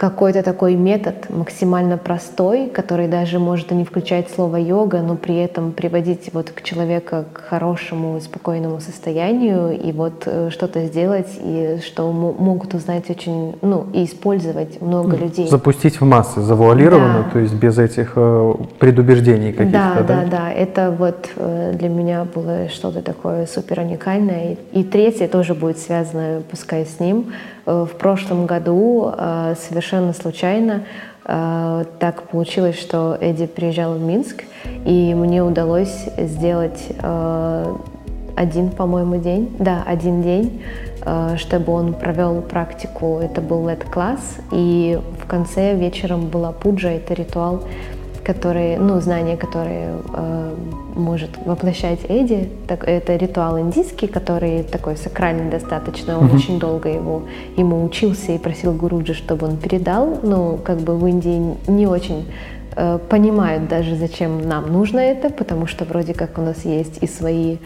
какой-то 0.00 0.42
такой 0.42 0.76
метод 0.76 1.28
максимально 1.28 1.98
простой, 1.98 2.68
который 2.68 3.06
даже 3.06 3.38
может 3.38 3.70
и 3.70 3.74
не 3.74 3.84
включать 3.84 4.30
слово 4.30 4.56
йога, 4.56 5.02
но 5.02 5.14
при 5.14 5.36
этом 5.36 5.72
приводить 5.72 6.30
вот 6.32 6.48
к 6.48 6.62
человека 6.62 7.26
к 7.34 7.42
хорошему, 7.42 8.18
спокойному 8.18 8.80
состоянию 8.80 9.78
и 9.78 9.92
вот 9.92 10.22
э, 10.24 10.48
что-то 10.48 10.86
сделать, 10.86 11.28
и 11.44 11.80
что 11.84 12.10
могут 12.12 12.72
узнать 12.72 13.10
очень, 13.10 13.56
ну, 13.60 13.88
и 13.92 14.06
использовать 14.06 14.80
много 14.80 15.18
людей. 15.18 15.46
Запустить 15.48 16.00
в 16.00 16.04
массы 16.06 16.40
завуалированно, 16.40 17.24
да. 17.24 17.30
то 17.34 17.38
есть 17.38 17.52
без 17.52 17.78
этих 17.78 18.12
э, 18.16 18.54
предубеждений 18.78 19.52
каких-то, 19.52 19.70
да? 19.70 20.02
Да, 20.02 20.22
да, 20.22 20.30
да. 20.30 20.50
Это 20.50 20.96
вот 20.98 21.28
э, 21.36 21.74
для 21.78 21.90
меня 21.90 22.24
было 22.24 22.70
что-то 22.70 23.02
такое 23.02 23.44
супер 23.44 23.80
уникальное. 23.80 24.56
И, 24.72 24.82
третье 24.82 25.28
тоже 25.28 25.52
будет 25.52 25.76
связано, 25.76 26.40
пускай 26.50 26.86
с 26.86 27.00
ним, 27.00 27.26
в 27.70 27.96
прошлом 27.98 28.46
году 28.46 29.12
э, 29.16 29.54
совершенно 29.58 30.12
случайно 30.12 30.84
э, 31.24 31.84
так 31.98 32.22
получилось, 32.24 32.78
что 32.78 33.16
Эдди 33.20 33.46
приезжал 33.46 33.94
в 33.94 34.00
Минск, 34.00 34.44
и 34.84 35.14
мне 35.14 35.42
удалось 35.42 36.08
сделать 36.16 36.88
один, 38.36 38.70
по-моему, 38.70 39.16
день, 39.16 39.54
да, 39.58 39.82
один 39.86 40.22
день, 40.22 40.62
чтобы 41.36 41.72
он 41.72 41.92
провел 41.92 42.40
практику. 42.40 43.18
Это 43.18 43.40
был 43.42 43.68
лет-класс, 43.68 44.36
и 44.50 44.98
в 45.22 45.26
конце 45.26 45.74
вечером 45.74 46.28
была 46.28 46.52
пуджа, 46.52 46.90
это 46.90 47.12
ритуал 47.14 47.64
которые, 48.34 48.78
ну, 48.78 49.00
знания, 49.00 49.36
которые 49.36 49.88
э, 50.14 50.54
может 50.94 51.30
воплощать 51.44 51.98
Эдди. 52.08 52.48
Так, 52.68 52.84
это 52.88 53.16
ритуал 53.16 53.58
индийский, 53.58 54.06
который 54.06 54.62
такой 54.62 54.96
сакральный 54.96 55.50
достаточно. 55.50 56.18
Он 56.18 56.26
mm-hmm. 56.26 56.36
очень 56.36 56.58
долго 56.58 56.88
его, 56.88 57.22
ему 57.56 57.84
учился 57.84 58.32
и 58.32 58.38
просил 58.38 58.72
Гуруджи, 58.72 59.14
чтобы 59.14 59.46
он 59.46 59.56
передал. 59.56 60.20
Ну, 60.22 60.58
как 60.64 60.78
бы 60.78 60.96
в 60.96 61.06
Индии 61.06 61.56
не 61.68 61.86
очень 61.86 62.24
э, 62.76 62.98
понимают 63.08 63.68
даже, 63.68 63.96
зачем 63.96 64.48
нам 64.48 64.72
нужно 64.72 65.00
это, 65.00 65.30
потому 65.30 65.66
что 65.66 65.84
вроде 65.84 66.14
как 66.14 66.38
у 66.38 66.42
нас 66.42 66.64
есть 66.64 66.98
и 67.02 67.08
свои 67.08 67.56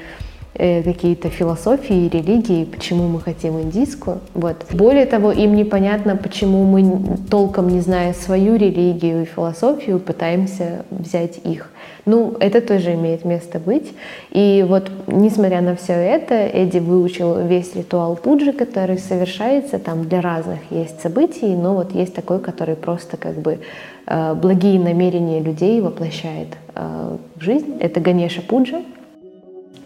какие-то 0.54 1.30
философии, 1.30 2.08
религии, 2.08 2.64
почему 2.64 3.08
мы 3.08 3.20
хотим 3.20 3.60
индийскую. 3.60 4.20
Вот. 4.34 4.64
Более 4.72 5.06
того, 5.06 5.32
им 5.32 5.56
непонятно, 5.56 6.16
почему 6.16 6.64
мы, 6.64 7.18
толком 7.30 7.68
не 7.68 7.80
зная 7.80 8.12
свою 8.12 8.56
религию 8.56 9.22
и 9.22 9.24
философию, 9.24 9.98
пытаемся 9.98 10.84
взять 10.90 11.40
их. 11.44 11.70
Ну, 12.06 12.36
это 12.38 12.60
тоже 12.60 12.94
имеет 12.94 13.24
место 13.24 13.58
быть. 13.58 13.92
И 14.30 14.64
вот, 14.68 14.90
несмотря 15.06 15.62
на 15.62 15.74
все 15.74 15.94
это, 15.94 16.34
Эдди 16.34 16.78
выучил 16.78 17.38
весь 17.46 17.74
ритуал 17.74 18.16
пуджи, 18.16 18.52
который 18.52 18.98
совершается 18.98 19.78
там 19.78 20.06
для 20.06 20.20
разных 20.20 20.58
есть 20.70 21.00
событий, 21.00 21.54
но 21.56 21.74
вот 21.74 21.94
есть 21.94 22.14
такой, 22.14 22.40
который 22.40 22.76
просто 22.76 23.16
как 23.16 23.34
бы 23.36 23.58
э, 24.06 24.34
благие 24.34 24.78
намерения 24.78 25.40
людей 25.40 25.80
воплощает 25.80 26.48
э, 26.74 27.16
в 27.36 27.42
жизнь. 27.42 27.76
Это 27.80 28.00
Ганеша 28.00 28.42
Пуджа. 28.42 28.82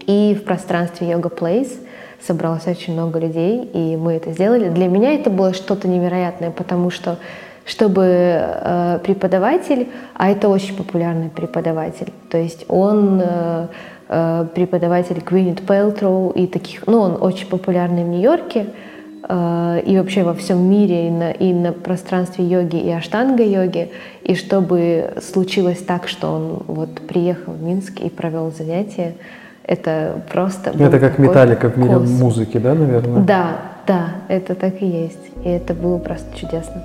И 0.09 0.35
в 0.35 0.45
пространстве 0.45 1.11
Yoga 1.11 1.31
Place 1.31 1.73
собралось 2.27 2.67
очень 2.67 2.95
много 2.95 3.19
людей, 3.19 3.63
и 3.63 3.97
мы 3.97 4.15
это 4.15 4.33
сделали. 4.33 4.71
Для 4.71 4.89
меня 4.89 5.13
это 5.13 5.29
было 5.29 5.53
что-то 5.53 5.87
невероятное, 5.87 6.51
потому 6.51 6.91
что 6.91 7.19
чтобы 7.67 8.05
э, 8.07 8.99
преподаватель, 9.05 9.89
а 10.15 10.31
это 10.31 10.49
очень 10.49 10.75
популярный 10.75 11.29
преподаватель, 11.29 12.11
то 12.31 12.39
есть 12.39 12.65
он 12.69 13.21
э, 13.23 13.67
э, 14.09 14.47
преподаватель 14.55 15.21
Гвинет 15.21 15.61
Пелтроу 15.67 16.31
и 16.31 16.47
таких, 16.47 16.87
ну 16.87 17.01
он 17.01 17.19
очень 17.23 17.47
популярный 17.47 18.05
в 18.05 18.09
Нью-Йорке, 18.09 18.69
э, 19.29 19.83
и 19.85 19.99
вообще 19.99 20.23
во 20.23 20.33
всем 20.33 20.63
мире, 20.63 21.09
и 21.09 21.11
на, 21.11 21.31
и 21.31 21.53
на 21.53 21.73
пространстве 21.73 22.47
йоги, 22.47 22.77
и 22.77 22.89
аштанга-йоги, 22.89 23.91
и 24.23 24.35
чтобы 24.35 25.19
случилось 25.21 25.81
так, 25.81 26.09
что 26.09 26.33
он 26.33 26.63
вот 26.67 26.95
приехал 27.07 27.53
в 27.53 27.63
Минск 27.63 28.01
и 28.01 28.09
провел 28.09 28.51
занятия, 28.51 29.13
это 29.69 30.23
просто... 30.33 30.71
Это 30.71 30.99
как 30.99 31.19
металлика 31.19 31.69
в 31.69 31.77
мире 31.77 31.95
космос. 31.95 32.21
музыки, 32.21 32.57
да, 32.57 32.75
наверное? 32.75 33.23
Да, 33.23 33.57
да, 33.87 34.07
это 34.29 34.55
так 34.55 34.81
и 34.81 34.87
есть. 34.87 35.21
И 35.45 35.49
это 35.49 35.75
было 35.75 35.99
просто 35.99 36.35
чудесно. 36.35 36.83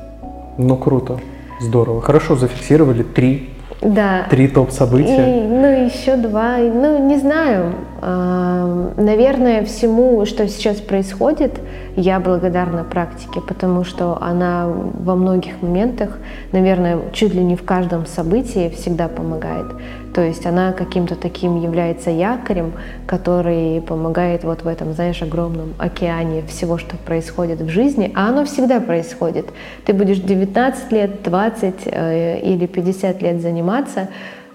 Ну, 0.57 0.75
круто. 0.75 1.17
Здорово. 1.61 2.01
Хорошо, 2.01 2.35
зафиксировали 2.35 3.03
три. 3.03 3.49
Да. 3.81 4.27
Три 4.29 4.49
топ-события. 4.49 5.43
И, 5.43 5.47
ну, 5.47 5.85
еще 5.85 6.17
два. 6.17 6.57
Ну, 6.57 7.07
не 7.07 7.17
знаю. 7.17 7.73
Наверное, 8.03 9.63
всему, 9.63 10.25
что 10.25 10.47
сейчас 10.49 10.81
происходит, 10.81 11.59
я 11.95 12.19
благодарна 12.19 12.83
практике, 12.83 13.39
потому 13.39 13.85
что 13.85 14.17
она 14.21 14.67
во 14.67 15.15
многих 15.15 15.61
моментах, 15.61 16.17
наверное, 16.51 16.99
чуть 17.13 17.33
ли 17.33 17.41
не 17.41 17.55
в 17.55 17.63
каждом 17.63 18.05
событии 18.05 18.69
всегда 18.75 19.07
помогает. 19.07 19.67
То 20.13 20.21
есть 20.21 20.45
она 20.45 20.73
каким-то 20.73 21.15
таким 21.15 21.61
является 21.61 22.09
якорем, 22.09 22.73
который 23.07 23.81
помогает 23.81 24.43
вот 24.43 24.63
в 24.63 24.67
этом, 24.67 24.93
знаешь, 24.93 25.21
огромном 25.21 25.73
океане 25.77 26.43
всего, 26.47 26.77
что 26.77 26.97
происходит 26.97 27.61
в 27.61 27.69
жизни, 27.69 28.11
а 28.15 28.29
оно 28.29 28.43
всегда 28.43 28.79
происходит. 28.79 29.45
Ты 29.85 29.93
будешь 29.93 30.17
19 30.19 30.91
лет, 30.91 31.23
20 31.23 31.75
э, 31.85 32.39
или 32.41 32.67
50 32.67 33.21
лет 33.21 33.41
заниматься, 33.41 34.09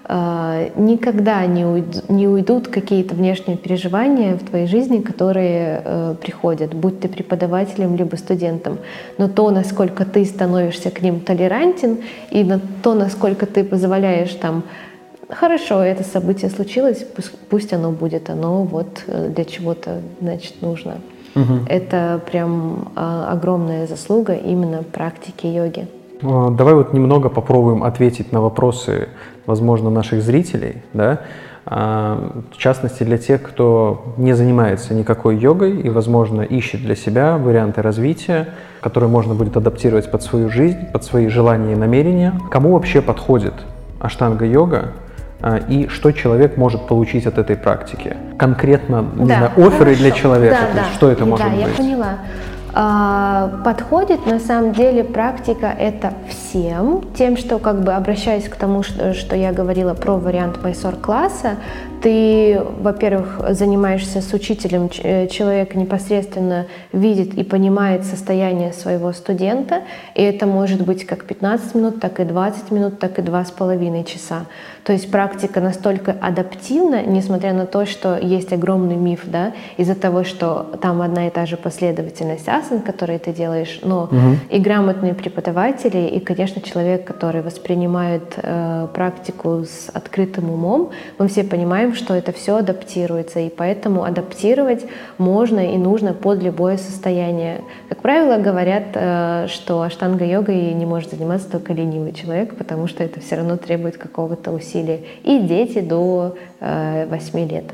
никогда 0.09 1.45
не, 1.45 1.65
уйд, 1.65 2.09
не 2.09 2.27
уйдут 2.27 2.67
какие-то 2.67 3.13
внешние 3.13 3.57
переживания 3.57 4.35
в 4.35 4.43
твоей 4.43 4.65
жизни, 4.65 5.01
которые 5.01 5.83
э, 5.85 6.15
приходят, 6.19 6.73
будь 6.73 6.99
ты 6.99 7.07
преподавателем 7.07 7.95
либо 7.95 8.15
студентом. 8.15 8.79
Но 9.19 9.27
то, 9.27 9.51
насколько 9.51 10.05
ты 10.05 10.25
становишься 10.25 10.89
к 10.89 11.03
ним 11.03 11.19
толерантен, 11.19 11.99
и 12.31 12.43
на 12.43 12.59
то, 12.81 12.95
насколько 12.95 13.45
ты 13.45 13.63
позволяешь 13.63 14.33
там 14.33 14.63
хорошо, 15.29 15.83
это 15.83 16.03
событие 16.03 16.49
случилось, 16.49 17.05
пусть, 17.15 17.31
пусть 17.49 17.73
оно 17.73 17.91
будет, 17.91 18.31
оно 18.31 18.63
вот 18.63 19.03
э, 19.05 19.29
для 19.29 19.45
чего-то, 19.45 20.01
значит, 20.21 20.61
нужно. 20.61 20.97
Угу. 21.35 21.65
Это 21.67 22.19
прям 22.31 22.91
а, 22.95 23.31
огромная 23.31 23.85
заслуга 23.85 24.33
именно 24.33 24.81
практики 24.81 25.45
йоги. 25.45 25.87
А, 26.21 26.49
давай 26.49 26.73
вот 26.73 26.93
немного 26.93 27.29
попробуем 27.29 27.83
ответить 27.83 28.31
на 28.31 28.41
вопросы, 28.41 29.09
возможно, 29.45 29.89
наших 29.89 30.21
зрителей, 30.21 30.81
да, 30.93 31.21
а, 31.65 32.41
в 32.51 32.57
частности 32.57 33.03
для 33.03 33.17
тех, 33.17 33.41
кто 33.41 34.13
не 34.17 34.33
занимается 34.33 34.93
никакой 34.93 35.37
йогой 35.37 35.79
и, 35.79 35.89
возможно, 35.89 36.41
ищет 36.41 36.81
для 36.81 36.95
себя 36.95 37.37
варианты 37.37 37.81
развития, 37.81 38.49
которые 38.81 39.09
можно 39.09 39.33
будет 39.35 39.55
адаптировать 39.55 40.09
под 40.09 40.23
свою 40.23 40.49
жизнь, 40.49 40.85
под 40.91 41.03
свои 41.03 41.27
желания 41.27 41.73
и 41.73 41.75
намерения. 41.75 42.33
Кому 42.49 42.73
вообще 42.73 43.01
подходит 43.01 43.53
аштанга-йога? 43.99 44.93
А, 45.41 45.57
и 45.57 45.87
что 45.87 46.11
человек 46.11 46.57
может 46.57 46.87
получить 46.87 47.25
от 47.25 47.37
этой 47.37 47.55
практики. 47.55 48.17
Конкретно, 48.37 49.05
не 49.15 49.25
да, 49.25 49.37
знаю, 49.37 49.51
оферы 49.55 49.95
хорошо. 49.95 50.01
для 50.01 50.11
человека, 50.11 50.57
да, 50.73 50.81
да. 50.81 50.85
что 50.95 51.09
это 51.09 51.25
может 51.25 51.45
да, 51.45 51.51
быть? 51.51 51.61
Я 51.61 51.73
поняла. 51.75 52.17
А, 52.73 53.49
подходит 53.65 54.25
на 54.25 54.39
самом 54.39 54.73
деле 54.73 55.03
практика 55.03 55.67
это 55.67 56.13
всем, 56.29 57.03
тем, 57.15 57.35
что 57.35 57.57
как 57.57 57.83
бы 57.83 57.93
обращаясь 57.93 58.47
к 58.47 58.55
тому, 58.55 58.83
что, 58.83 59.13
что 59.13 59.35
я 59.35 59.51
говорила 59.51 59.93
про 59.93 60.17
вариант 60.17 60.63
майсор 60.63 60.95
класса, 60.95 61.55
ты, 62.01 62.61
во-первых, 62.79 63.41
занимаешься 63.49 64.21
с 64.21 64.33
учителем, 64.33 64.89
э, 65.03 65.27
человек 65.27 65.75
непосредственно 65.75 66.67
видит 66.93 67.33
и 67.33 67.43
понимает 67.43 68.05
состояние 68.05 68.73
своего 68.73 69.11
студента, 69.13 69.83
и 70.15 70.23
это 70.23 70.45
может 70.45 70.85
быть 70.85 71.05
как 71.05 71.25
15 71.25 71.75
минут, 71.75 71.99
так 71.99 72.19
и 72.19 72.23
20 72.23 72.71
минут, 72.71 72.99
так 72.99 73.19
и 73.19 73.21
2,5 73.21 74.03
часа. 74.03 74.45
То 74.83 74.93
есть 74.93 75.11
практика 75.11 75.61
настолько 75.61 76.15
адаптивна, 76.19 77.03
несмотря 77.03 77.53
на 77.53 77.65
то, 77.65 77.85
что 77.85 78.17
есть 78.17 78.53
огромный 78.53 78.95
миф, 78.95 79.21
да, 79.25 79.53
из-за 79.77 79.95
того, 79.95 80.23
что 80.23 80.77
там 80.81 81.01
одна 81.01 81.27
и 81.27 81.29
та 81.29 81.45
же 81.45 81.57
последовательность 81.57 82.47
асан, 82.47 82.81
которые 82.81 83.19
ты 83.19 83.33
делаешь, 83.33 83.79
но 83.83 84.05
угу. 84.05 84.37
и 84.49 84.59
грамотные 84.59 85.13
преподаватели, 85.13 86.07
и, 86.07 86.19
конечно, 86.19 86.61
человек, 86.61 87.05
который 87.05 87.41
воспринимает 87.41 88.33
э, 88.37 88.87
практику 88.93 89.63
с 89.63 89.89
открытым 89.93 90.49
умом, 90.49 90.89
мы 91.19 91.27
все 91.27 91.43
понимаем, 91.43 91.88
что 91.95 92.13
это 92.13 92.31
все 92.31 92.57
адаптируется, 92.57 93.39
и 93.39 93.49
поэтому 93.49 94.03
адаптировать 94.03 94.85
можно 95.17 95.73
и 95.73 95.77
нужно 95.77 96.13
под 96.13 96.41
любое 96.41 96.77
состояние. 96.77 97.61
Как 97.87 97.99
правило, 98.01 98.41
говорят, 98.41 98.87
э, 98.93 99.47
что 99.47 99.81
аштанга-йогой 99.81 100.73
не 100.73 100.85
может 100.85 101.11
заниматься 101.11 101.49
только 101.49 101.73
ленивый 101.73 102.13
человек, 102.13 102.55
потому 102.55 102.87
что 102.87 103.03
это 103.03 103.19
все 103.19 103.35
равно 103.35 103.57
требует 103.57 103.97
какого-то 103.97 104.51
усилия 104.51 105.01
и 105.23 105.39
дети 105.39 105.79
до 105.79 106.35
э, 106.59 107.07
8 107.09 107.49
лет. 107.49 107.65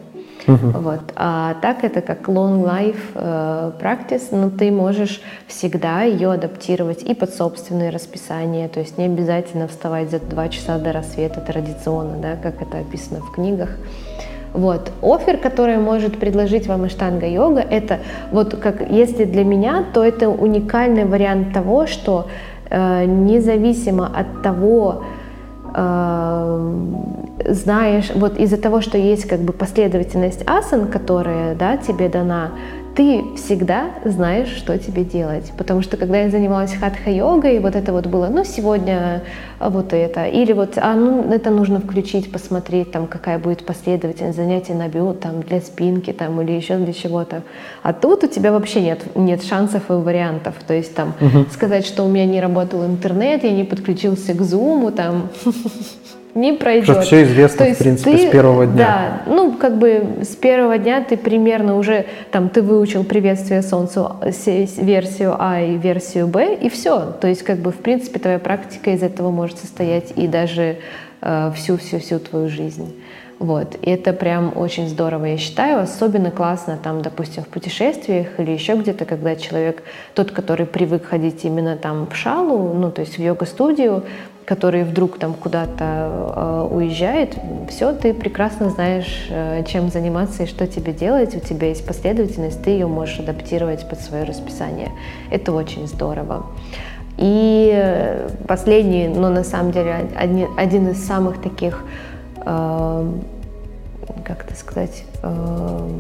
Uh-huh. 0.48 0.82
Вот. 0.82 1.02
А 1.16 1.56
так 1.62 1.84
это 1.84 2.02
как 2.02 2.28
long 2.28 2.64
life 2.64 3.00
э, 3.16 3.72
practice, 3.82 4.28
но 4.32 4.50
ты 4.50 4.72
можешь 4.72 5.22
всегда 5.48 6.04
ее 6.04 6.34
адаптировать 6.34 7.02
и 7.04 7.16
под 7.16 7.34
собственное 7.34 7.92
расписание, 7.92 8.68
то 8.68 8.80
есть 8.80 8.98
не 8.98 9.06
обязательно 9.06 9.68
вставать 9.68 10.12
за 10.12 10.20
два 10.20 10.50
часа 10.50 10.78
до 10.78 10.92
рассвета 10.92 11.42
традиционно, 11.42 12.18
да, 12.22 12.36
как 12.36 12.62
это 12.62 12.80
описано 12.80 13.22
в 13.22 13.32
книгах. 13.32 13.70
Вот. 14.54 14.92
Офер, 15.02 15.38
который 15.38 15.78
может 15.78 16.18
предложить 16.18 16.68
вам 16.68 16.88
Иштанга 16.88 17.28
йога, 17.28 17.60
это 17.60 18.00
вот 18.32 18.56
как 18.56 18.90
если 18.90 19.26
для 19.26 19.44
меня, 19.44 19.84
то 19.94 20.04
это 20.04 20.30
уникальный 20.30 21.04
вариант 21.04 21.54
того, 21.54 21.88
что 21.88 22.28
э, 22.70 23.06
независимо 23.06 24.06
от 24.06 24.44
того, 24.44 25.04
знаешь, 27.48 28.12
вот 28.16 28.38
из-за 28.38 28.58
того, 28.58 28.82
что 28.82 28.98
есть 28.98 29.26
как 29.26 29.42
бы 29.42 29.52
последовательность 29.52 30.42
асан, 30.48 30.88
которая 30.88 31.54
да, 31.56 31.78
тебе 31.78 32.08
дана, 32.10 32.52
ты 32.96 33.26
всегда 33.36 33.90
знаешь, 34.06 34.48
что 34.48 34.78
тебе 34.78 35.04
делать. 35.04 35.52
Потому 35.58 35.82
что 35.82 35.98
когда 35.98 36.22
я 36.22 36.30
занималась 36.30 36.74
хатха-йогой, 36.74 37.60
вот 37.60 37.76
это 37.76 37.92
вот 37.92 38.08
было, 38.08 38.28
ну, 38.28 38.46
сегодня 38.46 39.24
вот 39.60 39.92
это, 39.92 40.26
или 40.26 40.54
вот, 40.54 40.78
а, 40.78 40.94
ну, 40.96 41.30
это 41.34 41.50
нужно 41.50 41.82
включить, 41.82 42.32
посмотреть, 42.32 42.92
там, 42.92 43.08
какая 43.08 43.38
будет 43.38 43.66
последовательность 43.66 44.38
занятий 44.38 44.74
на 44.74 44.88
бюд, 44.88 45.20
там, 45.20 45.42
для 45.42 45.60
спинки, 45.60 46.14
там, 46.14 46.40
или 46.42 46.54
еще 46.54 46.78
для 46.78 46.94
чего-то. 46.94 47.44
А 47.84 47.92
тут 47.92 48.24
у 48.24 48.28
тебя 48.28 48.54
вообще 48.54 48.82
нет, 48.82 49.02
нет 49.16 49.44
шансов 49.44 49.90
и 49.90 49.94
вариантов. 49.94 50.56
То 50.66 50.74
есть, 50.74 50.96
там, 50.96 51.14
угу. 51.20 51.46
сказать, 51.52 51.86
что 51.86 52.04
у 52.04 52.08
меня 52.08 52.26
не 52.26 52.40
работал 52.40 52.86
интернет, 52.86 53.44
я 53.44 53.52
не 53.52 53.66
подключился 53.66 54.34
к 54.34 54.42
зуму, 54.42 54.92
там, 54.92 55.30
не 56.36 56.54
пройдет. 56.54 56.84
Что 56.84 57.02
все 57.02 57.24
известно, 57.24 57.66
То 57.66 57.74
в 57.74 57.78
принципе, 57.78 58.12
ты, 58.12 58.28
с 58.28 58.32
первого 58.32 58.68
дня. 58.68 59.24
Да, 59.26 59.34
ну, 59.34 59.54
как 59.54 59.78
бы 59.78 60.20
с 60.22 60.36
первого 60.36 60.78
дня 60.78 61.02
ты 61.02 61.18
примерно 61.18 61.78
уже, 61.78 62.06
там, 62.32 62.50
ты 62.50 62.62
выучил 62.62 63.04
приветствие 63.04 63.62
Солнцу 63.64 64.18
версию 64.78 65.36
А 65.40 65.62
и 65.62 65.78
версию 65.78 66.28
Б, 66.28 66.54
и 66.54 66.70
все. 66.70 67.14
То 67.20 67.28
есть, 67.28 67.44
как 67.44 67.58
бы, 67.60 67.72
в 67.72 67.78
принципе, 67.78 68.20
твоя 68.20 68.38
практика 68.38 68.92
из 68.92 69.02
этого 69.02 69.32
может 69.32 69.58
состоять 69.58 70.14
и 70.16 70.28
даже 70.28 70.78
всю-всю-всю 71.22 72.18
э, 72.18 72.20
твою 72.20 72.50
жизнь. 72.50 72.94
Вот. 73.40 73.76
И 73.82 73.90
это 73.90 74.14
прям 74.14 74.54
очень 74.56 74.88
здорово, 74.88 75.26
я 75.26 75.38
считаю. 75.38 75.82
Особенно 75.82 76.32
классно 76.32 76.80
там, 76.82 77.02
допустим, 77.02 77.44
в 77.44 77.48
путешествиях 77.48 78.28
или 78.40 78.52
еще 78.52 78.76
где-то, 78.76 79.06
когда 79.06 79.36
человек, 79.36 79.84
тот, 80.14 80.32
который 80.32 80.66
привык 80.66 81.06
ходить 81.06 81.44
именно 81.44 81.76
там 81.76 82.08
в 82.08 82.16
шалу, 82.16 82.74
ну, 82.74 82.92
то 82.92 83.02
есть 83.02 83.18
в 83.18 83.22
йога-студию, 83.22 84.04
который 84.46 84.84
вдруг 84.84 85.18
там 85.18 85.34
куда-то 85.34 85.84
э, 86.36 86.68
уезжает, 86.72 87.36
все, 87.70 87.94
ты 87.94 88.14
прекрасно 88.14 88.70
знаешь, 88.70 89.28
э, 89.30 89.64
чем 89.68 89.90
заниматься 89.90 90.44
и 90.44 90.46
что 90.46 90.68
тебе 90.68 90.94
делать. 90.94 91.36
У 91.36 91.40
тебя 91.40 91.68
есть 91.70 91.86
последовательность, 91.86 92.64
ты 92.64 92.72
ее 92.72 92.88
можешь 92.88 93.20
адаптировать 93.20 93.90
под 93.90 94.00
свое 94.00 94.24
расписание. 94.24 94.92
Это 95.32 95.52
очень 95.52 95.88
здорово. 95.88 96.46
И 97.18 98.28
последний, 98.48 99.08
но 99.08 99.30
на 99.30 99.44
самом 99.44 99.72
деле 99.72 100.10
один, 100.18 100.48
один 100.58 100.90
из 100.90 101.06
самых 101.06 101.42
таких 101.42 101.84
э, 102.38 103.12
как 104.24 104.46
это 104.46 104.56
сказать, 104.56 105.04
эм, 105.24 106.00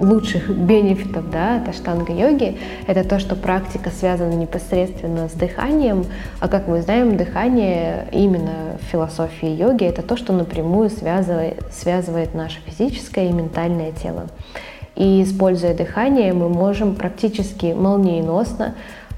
лучших 0.00 0.50
бенефитов 0.50 1.30
да, 1.30 1.56
от 1.56 1.68
аштанга-йоги, 1.68 2.58
это 2.86 3.08
то, 3.08 3.18
что 3.18 3.36
практика 3.36 3.90
связана 3.90 4.34
непосредственно 4.34 5.28
с 5.28 5.32
дыханием, 5.32 6.06
а 6.40 6.48
как 6.48 6.68
мы 6.68 6.82
знаем, 6.82 7.16
дыхание 7.16 8.06
именно 8.12 8.78
в 8.80 8.84
философии 8.84 9.48
йоги 9.48 9.84
это 9.84 10.02
то, 10.02 10.16
что 10.16 10.32
напрямую 10.32 10.90
связывает, 10.90 11.62
связывает 11.72 12.34
наше 12.34 12.60
физическое 12.66 13.28
и 13.28 13.32
ментальное 13.32 13.92
тело. 13.92 14.26
И 14.96 15.22
используя 15.22 15.74
дыхание, 15.74 16.32
мы 16.32 16.48
можем 16.48 16.94
практически 16.94 17.66
молниеносно 17.66 18.74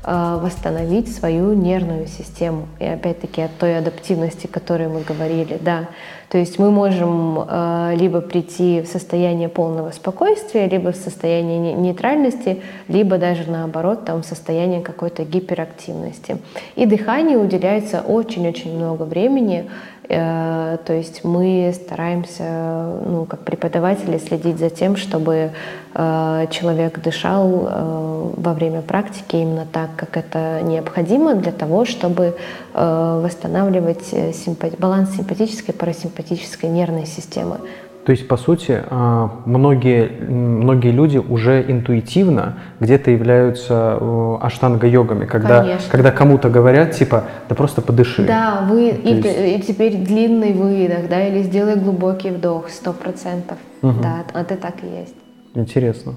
восстановить 0.07 1.12
свою 1.12 1.52
нервную 1.52 2.07
систему. 2.07 2.68
И 2.78 2.84
опять-таки 2.84 3.42
от 3.42 3.59
той 3.59 3.78
адаптивности, 3.78 4.46
о 4.46 4.48
которой 4.48 4.88
мы 4.88 5.00
говорили, 5.00 5.59
да, 5.61 5.88
то 6.28 6.38
есть 6.38 6.59
мы 6.59 6.70
можем 6.70 7.38
э, 7.48 7.94
либо 7.96 8.20
прийти 8.20 8.80
в 8.80 8.86
состояние 8.86 9.48
полного 9.48 9.92
спокойствия, 9.92 10.68
либо 10.68 10.90
в 10.90 10.96
состояние 10.96 11.72
нейтральности, 11.72 12.62
либо 12.88 13.16
даже 13.16 13.48
наоборот 13.48 14.04
там 14.04 14.22
в 14.22 14.26
состояние 14.26 14.80
какой-то 14.80 15.24
гиперактивности. 15.24 16.38
И 16.74 16.84
дыханию 16.84 17.40
уделяется 17.40 18.00
очень-очень 18.00 18.76
много 18.76 19.04
времени. 19.04 19.70
Э, 20.09 20.78
то 20.84 20.92
есть 20.92 21.24
мы 21.24 21.72
стараемся, 21.74 23.00
ну, 23.04 23.24
как 23.24 23.40
преподаватели, 23.40 24.18
следить 24.18 24.59
за 24.59 24.70
тем, 24.70 24.96
чтобы 24.96 25.50
э, 25.94 26.46
человек 26.50 27.00
дышал 27.00 27.66
э, 27.68 28.30
во 28.36 28.52
время 28.54 28.82
практики 28.82 29.36
именно 29.36 29.66
так, 29.70 29.90
как 29.96 30.16
это 30.16 30.61
необходимо 30.62 31.34
для 31.34 31.52
того, 31.52 31.84
чтобы 31.84 32.36
восстанавливать 32.74 34.12
симпати- 34.12 34.78
баланс 34.78 35.16
симпатической 35.16 35.74
и 35.74 35.78
парасимпатической 35.78 36.68
нервной 36.68 37.07
системы. 37.07 37.59
То 38.07 38.12
есть, 38.12 38.28
по 38.28 38.36
сути, 38.36 38.84
а, 38.88 39.32
многие, 39.46 40.09
многие 40.28 40.92
люди 40.92 41.18
уже 41.18 41.61
интуитивно 41.66 42.54
где-то 42.78 43.11
являются 43.11 43.98
э, 44.00 44.36
аштанга-йогами, 44.42 45.26
когда, 45.26 45.66
когда 45.90 46.12
кому-то 46.12 46.48
говорят, 46.48 46.92
типа, 46.92 47.24
да 47.48 47.57
просто 47.57 47.82
подыши. 47.82 48.24
Да, 48.24 48.64
вы, 48.70 48.90
и, 48.90 49.12
есть... 49.12 49.26
и 49.26 49.61
теперь 49.66 49.96
длинный 49.96 50.52
выдох, 50.52 51.09
да, 51.11 51.26
или 51.26 51.42
сделай 51.42 51.74
глубокий 51.74 52.30
вдох, 52.30 52.68
сто 52.68 52.92
процентов. 52.92 53.59
Угу. 53.82 53.94
Да, 54.00 54.22
это 54.38 54.54
так 54.54 54.74
и 54.84 55.00
есть. 55.00 55.16
Интересно. 55.57 56.14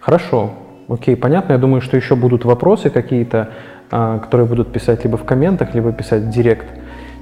Хорошо, 0.00 0.50
окей, 0.88 1.14
понятно. 1.14 1.52
Я 1.52 1.58
думаю, 1.58 1.82
что 1.82 1.96
еще 1.96 2.16
будут 2.16 2.44
вопросы 2.44 2.90
какие-то, 2.90 3.50
а, 3.92 4.18
которые 4.18 4.48
будут 4.48 4.72
писать 4.72 5.04
либо 5.04 5.16
в 5.16 5.24
комментах, 5.24 5.72
либо 5.72 5.92
писать 5.92 6.24
в 6.24 6.30
директ 6.30 6.66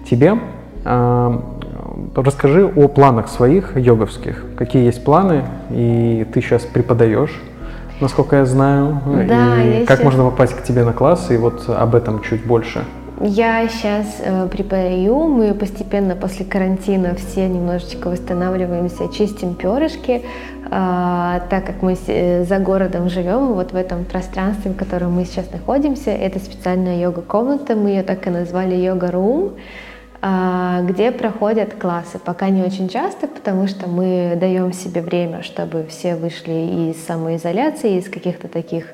тебе. 0.08 0.38
Расскажи 2.14 2.64
о 2.64 2.88
планах 2.88 3.28
своих 3.28 3.76
йоговских. 3.76 4.44
Какие 4.56 4.84
есть 4.84 5.04
планы, 5.04 5.44
и 5.70 6.26
ты 6.32 6.40
сейчас 6.40 6.62
преподаешь, 6.62 7.40
насколько 8.00 8.36
я 8.36 8.46
знаю. 8.46 9.00
Да, 9.28 9.62
и 9.62 9.80
я 9.80 9.86
как 9.86 9.98
сейчас... 9.98 10.04
можно 10.04 10.24
попасть 10.24 10.54
к 10.54 10.62
тебе 10.62 10.84
на 10.84 10.92
класс, 10.92 11.30
и 11.30 11.36
вот 11.36 11.68
об 11.68 11.94
этом 11.94 12.22
чуть 12.22 12.44
больше. 12.46 12.84
Я 13.22 13.68
сейчас 13.68 14.06
э, 14.20 14.48
преподаю, 14.48 15.28
мы 15.28 15.52
постепенно 15.52 16.16
после 16.16 16.46
карантина 16.46 17.14
все 17.16 17.48
немножечко 17.48 18.08
восстанавливаемся, 18.08 19.12
чистим 19.12 19.52
перышки, 19.56 20.22
э, 20.22 20.70
так 20.70 21.66
как 21.66 21.82
мы 21.82 21.98
э, 22.06 22.44
за 22.44 22.58
городом 22.60 23.10
живем, 23.10 23.52
вот 23.52 23.72
в 23.72 23.76
этом 23.76 24.06
пространстве, 24.06 24.70
в 24.70 24.76
котором 24.76 25.12
мы 25.12 25.26
сейчас 25.26 25.52
находимся, 25.52 26.10
это 26.10 26.38
специальная 26.38 26.98
йога-комната, 26.98 27.76
мы 27.76 27.90
ее 27.90 28.02
так 28.04 28.26
и 28.26 28.30
назвали 28.30 28.74
йога-рум. 28.74 29.50
Где 30.22 31.12
проходят 31.12 31.74
классы. 31.74 32.18
Пока 32.18 32.50
не 32.50 32.62
очень 32.62 32.88
часто, 32.88 33.26
потому 33.26 33.66
что 33.66 33.88
мы 33.88 34.36
даем 34.38 34.72
себе 34.72 35.00
время, 35.00 35.42
чтобы 35.42 35.86
все 35.88 36.14
вышли 36.14 36.90
из 36.90 37.02
самоизоляции, 37.04 37.98
из 37.98 38.10
каких-то 38.10 38.48
таких 38.48 38.84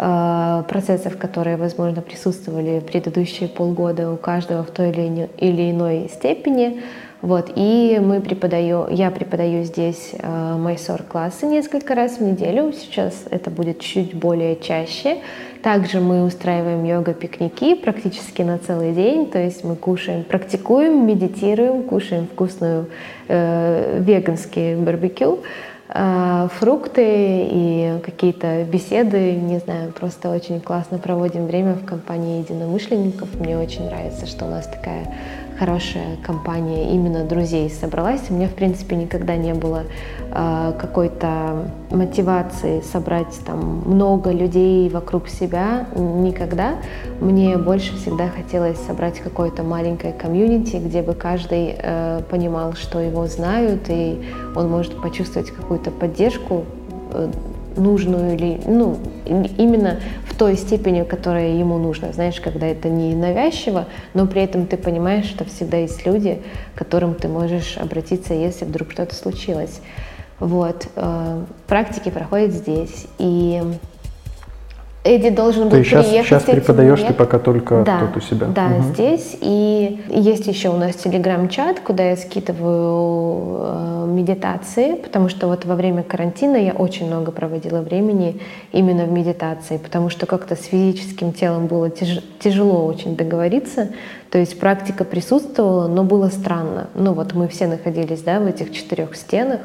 а, 0.00 0.62
процессов, 0.62 1.18
которые, 1.18 1.56
возможно, 1.56 2.00
присутствовали 2.00 2.78
предыдущие 2.78 3.48
полгода 3.48 4.12
у 4.12 4.16
каждого 4.16 4.62
в 4.62 4.70
той 4.70 4.90
или 4.90 5.70
иной 5.72 6.08
степени. 6.08 6.80
Вот, 7.20 7.50
и 7.56 8.00
мы 8.00 8.20
преподаю, 8.20 8.86
я 8.88 9.10
преподаю 9.10 9.64
здесь 9.64 10.12
э, 10.12 10.56
майсор 10.56 11.02
классы 11.02 11.46
несколько 11.46 11.96
раз 11.96 12.18
в 12.18 12.22
неделю. 12.22 12.72
Сейчас 12.72 13.24
это 13.28 13.50
будет 13.50 13.80
чуть 13.80 14.14
более 14.14 14.54
чаще. 14.54 15.18
Также 15.62 16.00
мы 16.00 16.24
устраиваем 16.24 16.84
йога-пикники 16.84 17.74
практически 17.74 18.42
на 18.42 18.58
целый 18.58 18.92
день. 18.92 19.26
То 19.26 19.40
есть 19.40 19.64
мы 19.64 19.74
кушаем, 19.74 20.22
практикуем, 20.22 21.06
медитируем, 21.08 21.82
кушаем 21.82 22.28
вкусную 22.28 22.86
э, 23.26 23.98
веганский 24.00 24.76
барбекю 24.76 25.40
э, 25.88 26.48
фрукты 26.60 27.48
и 27.50 27.94
какие-то 28.04 28.62
беседы, 28.62 29.32
не 29.32 29.58
знаю, 29.58 29.92
просто 29.92 30.30
очень 30.30 30.60
классно 30.60 30.98
проводим 30.98 31.46
время 31.48 31.74
в 31.74 31.84
компании 31.84 32.38
единомышленников. 32.38 33.28
Мне 33.40 33.58
очень 33.58 33.86
нравится, 33.86 34.26
что 34.26 34.44
у 34.44 34.48
нас 34.50 34.68
такая 34.68 35.12
хорошая 35.58 36.16
компания 36.22 36.94
именно 36.94 37.24
друзей 37.24 37.68
собралась. 37.70 38.22
У 38.30 38.34
меня, 38.34 38.48
в 38.48 38.54
принципе, 38.54 38.96
никогда 38.96 39.36
не 39.36 39.54
было 39.54 39.84
э, 40.30 40.72
какой-то 40.78 41.70
мотивации 41.90 42.80
собрать 42.80 43.38
там 43.44 43.82
много 43.86 44.30
людей 44.30 44.88
вокруг 44.88 45.28
себя. 45.28 45.86
Никогда. 45.96 46.76
Мне 47.20 47.56
больше 47.56 47.96
всегда 47.96 48.28
хотелось 48.28 48.78
собрать 48.78 49.18
какое-то 49.18 49.62
маленькое 49.62 50.12
комьюнити, 50.12 50.76
где 50.76 51.02
бы 51.02 51.14
каждый 51.14 51.74
э, 51.76 52.22
понимал, 52.30 52.74
что 52.74 53.00
его 53.00 53.26
знают, 53.26 53.82
и 53.88 54.22
он 54.54 54.70
может 54.70 55.00
почувствовать 55.02 55.50
какую-то 55.50 55.90
поддержку 55.90 56.64
э, 57.12 57.30
нужную 57.78 58.34
или 58.34 58.60
ну 58.66 58.98
именно 59.26 60.00
в 60.26 60.36
той 60.36 60.56
степени, 60.56 61.02
которая 61.04 61.52
ему 61.52 61.78
нужна. 61.78 62.12
Знаешь, 62.12 62.40
когда 62.40 62.66
это 62.66 62.88
не 62.88 63.14
навязчиво, 63.14 63.86
но 64.14 64.26
при 64.26 64.42
этом 64.42 64.66
ты 64.66 64.76
понимаешь, 64.76 65.26
что 65.26 65.44
всегда 65.44 65.78
есть 65.78 66.04
люди, 66.06 66.42
к 66.74 66.78
которым 66.78 67.14
ты 67.14 67.28
можешь 67.28 67.76
обратиться, 67.76 68.34
если 68.34 68.64
вдруг 68.64 68.92
что-то 68.92 69.14
случилось. 69.14 69.80
Вот. 70.38 70.88
Э, 70.94 71.44
практики 71.66 72.10
проходят 72.10 72.52
здесь. 72.52 73.06
И 73.18 73.62
Эдди 75.04 75.30
должен 75.30 75.68
был 75.68 75.78
ты 75.78 75.84
сейчас, 75.84 76.06
приехать. 76.06 76.28
Сейчас 76.28 76.42
преподаешь 76.42 77.00
ты 77.00 77.14
пока 77.14 77.38
только 77.38 77.82
да, 77.84 78.00
тут 78.00 78.16
у 78.16 78.20
себя. 78.20 78.48
Да, 78.48 78.66
угу. 78.66 78.82
здесь. 78.92 79.36
И 79.40 80.00
есть 80.08 80.46
еще 80.46 80.70
у 80.70 80.76
нас 80.76 80.96
телеграм-чат, 80.96 81.80
куда 81.80 82.10
я 82.10 82.16
скидываю 82.16 83.60
э, 83.60 84.06
медитации, 84.08 84.94
потому 84.94 85.28
что 85.28 85.46
вот 85.46 85.64
во 85.64 85.76
время 85.76 86.02
карантина 86.02 86.56
я 86.56 86.72
очень 86.72 87.06
много 87.06 87.30
проводила 87.30 87.80
времени 87.80 88.40
именно 88.72 89.04
в 89.04 89.12
медитации, 89.12 89.78
потому 89.78 90.10
что 90.10 90.26
как-то 90.26 90.56
с 90.56 90.64
физическим 90.64 91.32
телом 91.32 91.68
было 91.68 91.90
тяж, 91.90 92.20
тяжело 92.40 92.84
очень 92.84 93.16
договориться. 93.16 93.90
То 94.30 94.38
есть 94.38 94.58
практика 94.58 95.04
присутствовала, 95.04 95.86
но 95.86 96.02
было 96.02 96.28
странно. 96.28 96.88
Ну 96.94 97.14
вот 97.14 97.34
мы 97.34 97.46
все 97.48 97.66
находились 97.66 98.22
да, 98.22 98.40
в 98.40 98.46
этих 98.46 98.72
четырех 98.72 99.14
стенах, 99.14 99.60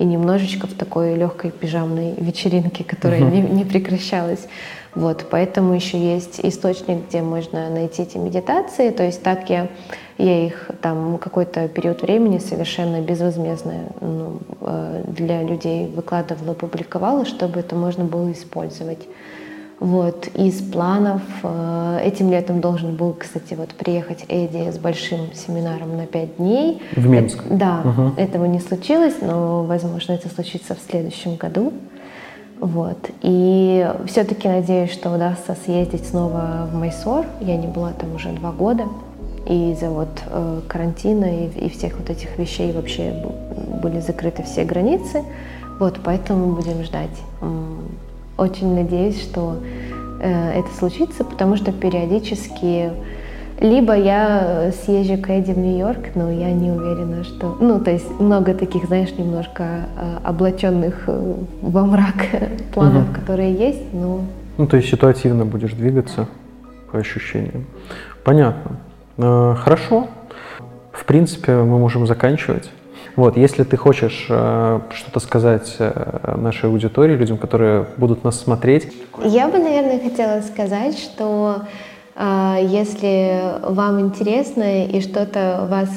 и 0.00 0.04
немножечко 0.04 0.66
в 0.66 0.72
такой 0.72 1.14
легкой 1.14 1.50
пижамной 1.50 2.14
вечеринке, 2.16 2.84
которая 2.84 3.20
uh-huh. 3.20 3.30
не, 3.30 3.42
не 3.42 3.64
прекращалась. 3.66 4.48
Вот, 4.94 5.26
поэтому 5.30 5.74
еще 5.74 5.98
есть 5.98 6.40
источник, 6.42 7.06
где 7.08 7.20
можно 7.20 7.68
найти 7.68 8.02
эти 8.02 8.16
медитации. 8.16 8.90
То 8.90 9.02
есть 9.02 9.22
так 9.22 9.50
я, 9.50 9.68
я 10.16 10.46
их 10.46 10.70
там 10.80 11.18
какой-то 11.18 11.68
период 11.68 12.00
времени 12.00 12.38
совершенно 12.38 13.02
безвозмездно 13.02 13.74
ну, 14.00 14.38
э, 14.62 15.04
для 15.06 15.42
людей 15.42 15.86
выкладывала, 15.86 16.54
публиковала, 16.54 17.26
чтобы 17.26 17.60
это 17.60 17.76
можно 17.76 18.04
было 18.04 18.32
использовать. 18.32 19.06
Вот, 19.80 20.28
из 20.34 20.60
планов 20.60 21.22
э, 21.42 22.00
этим 22.04 22.30
летом 22.30 22.60
должен 22.60 22.96
был, 22.96 23.14
кстати, 23.18 23.54
вот 23.54 23.70
приехать 23.70 24.26
Эдди 24.28 24.70
с 24.70 24.76
большим 24.76 25.32
семинаром 25.32 25.96
на 25.96 26.04
пять 26.04 26.36
дней. 26.36 26.82
В 26.94 27.08
Минск? 27.08 27.42
Это, 27.46 27.54
да, 27.54 27.80
угу. 27.82 28.12
этого 28.18 28.44
не 28.44 28.60
случилось, 28.60 29.14
но, 29.22 29.64
возможно, 29.64 30.12
это 30.12 30.28
случится 30.28 30.74
в 30.74 30.80
следующем 30.90 31.36
году. 31.36 31.72
Вот. 32.60 32.98
И 33.22 33.90
все-таки 34.04 34.48
надеюсь, 34.48 34.92
что 34.92 35.14
удастся 35.14 35.56
съездить 35.64 36.06
снова 36.06 36.68
в 36.70 36.74
Майсор. 36.76 37.24
Я 37.40 37.56
не 37.56 37.66
была 37.66 37.92
там 37.92 38.14
уже 38.14 38.32
два 38.32 38.52
года. 38.52 38.84
И 39.46 39.72
из-за 39.72 39.88
вот 39.88 40.10
э, 40.26 40.60
карантина 40.68 41.24
и, 41.24 41.46
и 41.58 41.70
всех 41.70 41.96
вот 41.98 42.10
этих 42.10 42.38
вещей 42.38 42.72
вообще 42.72 43.14
были 43.82 44.00
закрыты 44.00 44.42
все 44.42 44.64
границы. 44.64 45.24
Вот, 45.78 46.00
поэтому 46.04 46.54
будем 46.54 46.84
ждать 46.84 47.08
очень 48.40 48.74
надеюсь, 48.74 49.20
что 49.20 49.58
э, 50.20 50.52
это 50.52 50.68
случится, 50.74 51.24
потому 51.24 51.56
что 51.56 51.72
периодически 51.72 52.90
либо 53.60 53.94
я 53.94 54.72
съезжу 54.72 55.20
к 55.22 55.28
Эдди 55.28 55.52
в 55.52 55.58
Нью-Йорк, 55.58 56.14
но 56.14 56.30
я 56.30 56.50
не 56.50 56.70
уверена, 56.70 57.24
что... 57.24 57.58
Ну, 57.60 57.78
то 57.78 57.90
есть 57.90 58.18
много 58.18 58.54
таких, 58.54 58.86
знаешь, 58.86 59.12
немножко 59.18 59.62
э, 59.62 60.16
облаченных 60.24 61.04
э, 61.06 61.34
во 61.60 61.84
мрак 61.84 62.26
планов, 62.74 63.10
угу. 63.10 63.20
которые 63.20 63.54
есть, 63.54 63.92
но... 63.92 64.22
Ну, 64.56 64.66
то 64.66 64.78
есть 64.78 64.88
ситуативно 64.88 65.44
будешь 65.44 65.72
двигаться 65.72 66.26
по 66.90 66.98
ощущениям. 66.98 67.66
Понятно. 68.24 68.76
Э, 69.18 69.54
хорошо. 69.58 70.08
В 70.90 71.04
принципе, 71.04 71.52
мы 71.52 71.78
можем 71.78 72.06
заканчивать. 72.06 72.70
Вот, 73.16 73.36
если 73.36 73.64
ты 73.64 73.76
хочешь 73.76 74.26
э, 74.28 74.80
что-то 74.94 75.20
сказать 75.20 75.76
э, 75.78 76.34
нашей 76.36 76.70
аудитории, 76.70 77.16
людям, 77.16 77.38
которые 77.38 77.86
будут 77.96 78.24
нас 78.24 78.40
смотреть. 78.40 78.92
Я 79.24 79.48
бы, 79.48 79.58
наверное, 79.58 79.98
хотела 80.00 80.40
сказать, 80.42 80.98
что 80.98 81.62
э, 82.16 82.56
если 82.62 83.60
вам 83.62 84.00
интересно 84.00 84.86
и 84.86 85.00
что-то 85.00 85.66
вас 85.70 85.88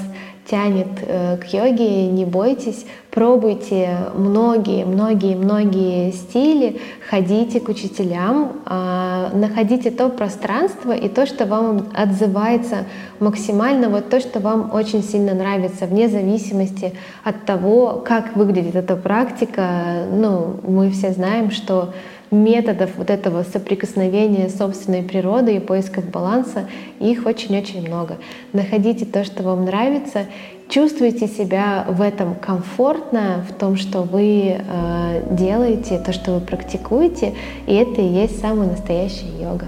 тянет 0.50 0.88
э, 1.02 1.38
к 1.38 1.46
йоге, 1.54 2.08
не 2.08 2.26
бойтесь, 2.26 2.86
пробуйте 3.12 3.98
многие, 4.16 4.86
многие, 4.86 5.36
многие 5.36 6.12
стили, 6.12 6.82
ходите 7.10 7.60
к 7.60 7.70
учителям, 7.70 8.54
э, 8.66 9.30
находите 9.34 9.90
то 9.92 10.10
пространство 10.10 10.92
и 10.92 11.08
то, 11.08 11.26
что 11.26 11.46
вам 11.46 11.88
отзывается 11.94 12.86
максимально, 13.20 13.90
вот 13.90 14.10
то, 14.10 14.20
что 14.20 14.40
вам 14.40 14.72
очень 14.74 15.04
сильно 15.04 15.34
нравится, 15.34 15.86
вне 15.86 16.10
зависимости 16.10 16.94
от 17.24 17.46
того, 17.46 18.04
как 18.06 18.36
выглядит 18.36 18.76
эта 18.76 18.96
практика. 18.96 20.06
Ну, 20.12 20.60
мы 20.68 20.90
все 20.92 21.12
знаем, 21.12 21.52
что 21.52 21.94
методов 22.34 22.92
вот 22.98 23.10
этого 23.10 23.44
соприкосновения 23.44 24.50
с 24.50 24.58
собственной 24.58 25.04
природой 25.04 25.58
и 25.58 25.60
поисков 25.60 26.10
баланса, 26.10 26.68
их 27.00 27.26
очень-очень 27.26 27.88
много. 27.88 28.18
Находите 28.52 29.06
то, 29.06 29.24
что 29.24 29.44
вам 29.44 29.66
нравится, 29.66 30.26
чувствуйте 30.70 31.28
себя 31.28 31.86
в 31.88 32.02
этом 32.02 32.36
комфортно, 32.36 33.46
в 33.50 33.54
том, 33.54 33.78
что 33.78 34.02
вы 34.02 34.58
э, 34.58 35.24
делаете, 35.32 36.00
то, 36.00 36.14
что 36.14 36.32
вы 36.34 36.40
практикуете, 36.42 37.34
и 37.68 37.76
это 37.76 38.02
и 38.02 38.06
есть 38.06 38.42
самая 38.42 38.70
настоящая 38.70 39.30
йога. 39.40 39.68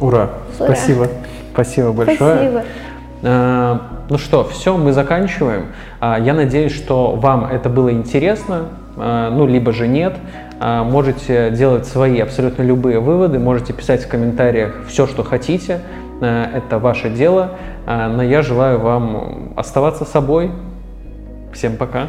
Ура! 0.00 0.30
Ура. 0.58 0.66
Спасибо. 0.66 1.08
Спасибо 1.52 1.92
большое. 1.92 2.36
Спасибо. 2.36 2.64
Э, 3.22 3.78
ну 4.08 4.18
что, 4.18 4.44
все, 4.44 4.76
мы 4.76 4.92
заканчиваем. 4.92 5.66
Э, 6.00 6.16
я 6.20 6.34
надеюсь, 6.34 6.72
что 6.72 7.12
вам 7.12 7.46
это 7.46 7.68
было 7.68 7.90
интересно, 7.90 8.66
э, 8.96 9.30
ну, 9.32 9.46
либо 9.46 9.72
же 9.72 9.88
нет. 9.88 10.14
А, 10.58 10.84
можете 10.84 11.50
делать 11.50 11.86
свои 11.86 12.20
абсолютно 12.20 12.62
любые 12.62 13.00
выводы, 13.00 13.38
можете 13.38 13.72
писать 13.72 14.04
в 14.04 14.08
комментариях 14.08 14.86
все, 14.88 15.06
что 15.06 15.22
хотите. 15.22 15.80
А, 16.20 16.50
это 16.52 16.78
ваше 16.78 17.10
дело. 17.10 17.52
А, 17.86 18.08
но 18.08 18.22
я 18.22 18.42
желаю 18.42 18.78
вам 18.80 19.52
оставаться 19.56 20.04
собой. 20.04 20.50
Всем 21.52 21.76
пока. 21.76 22.08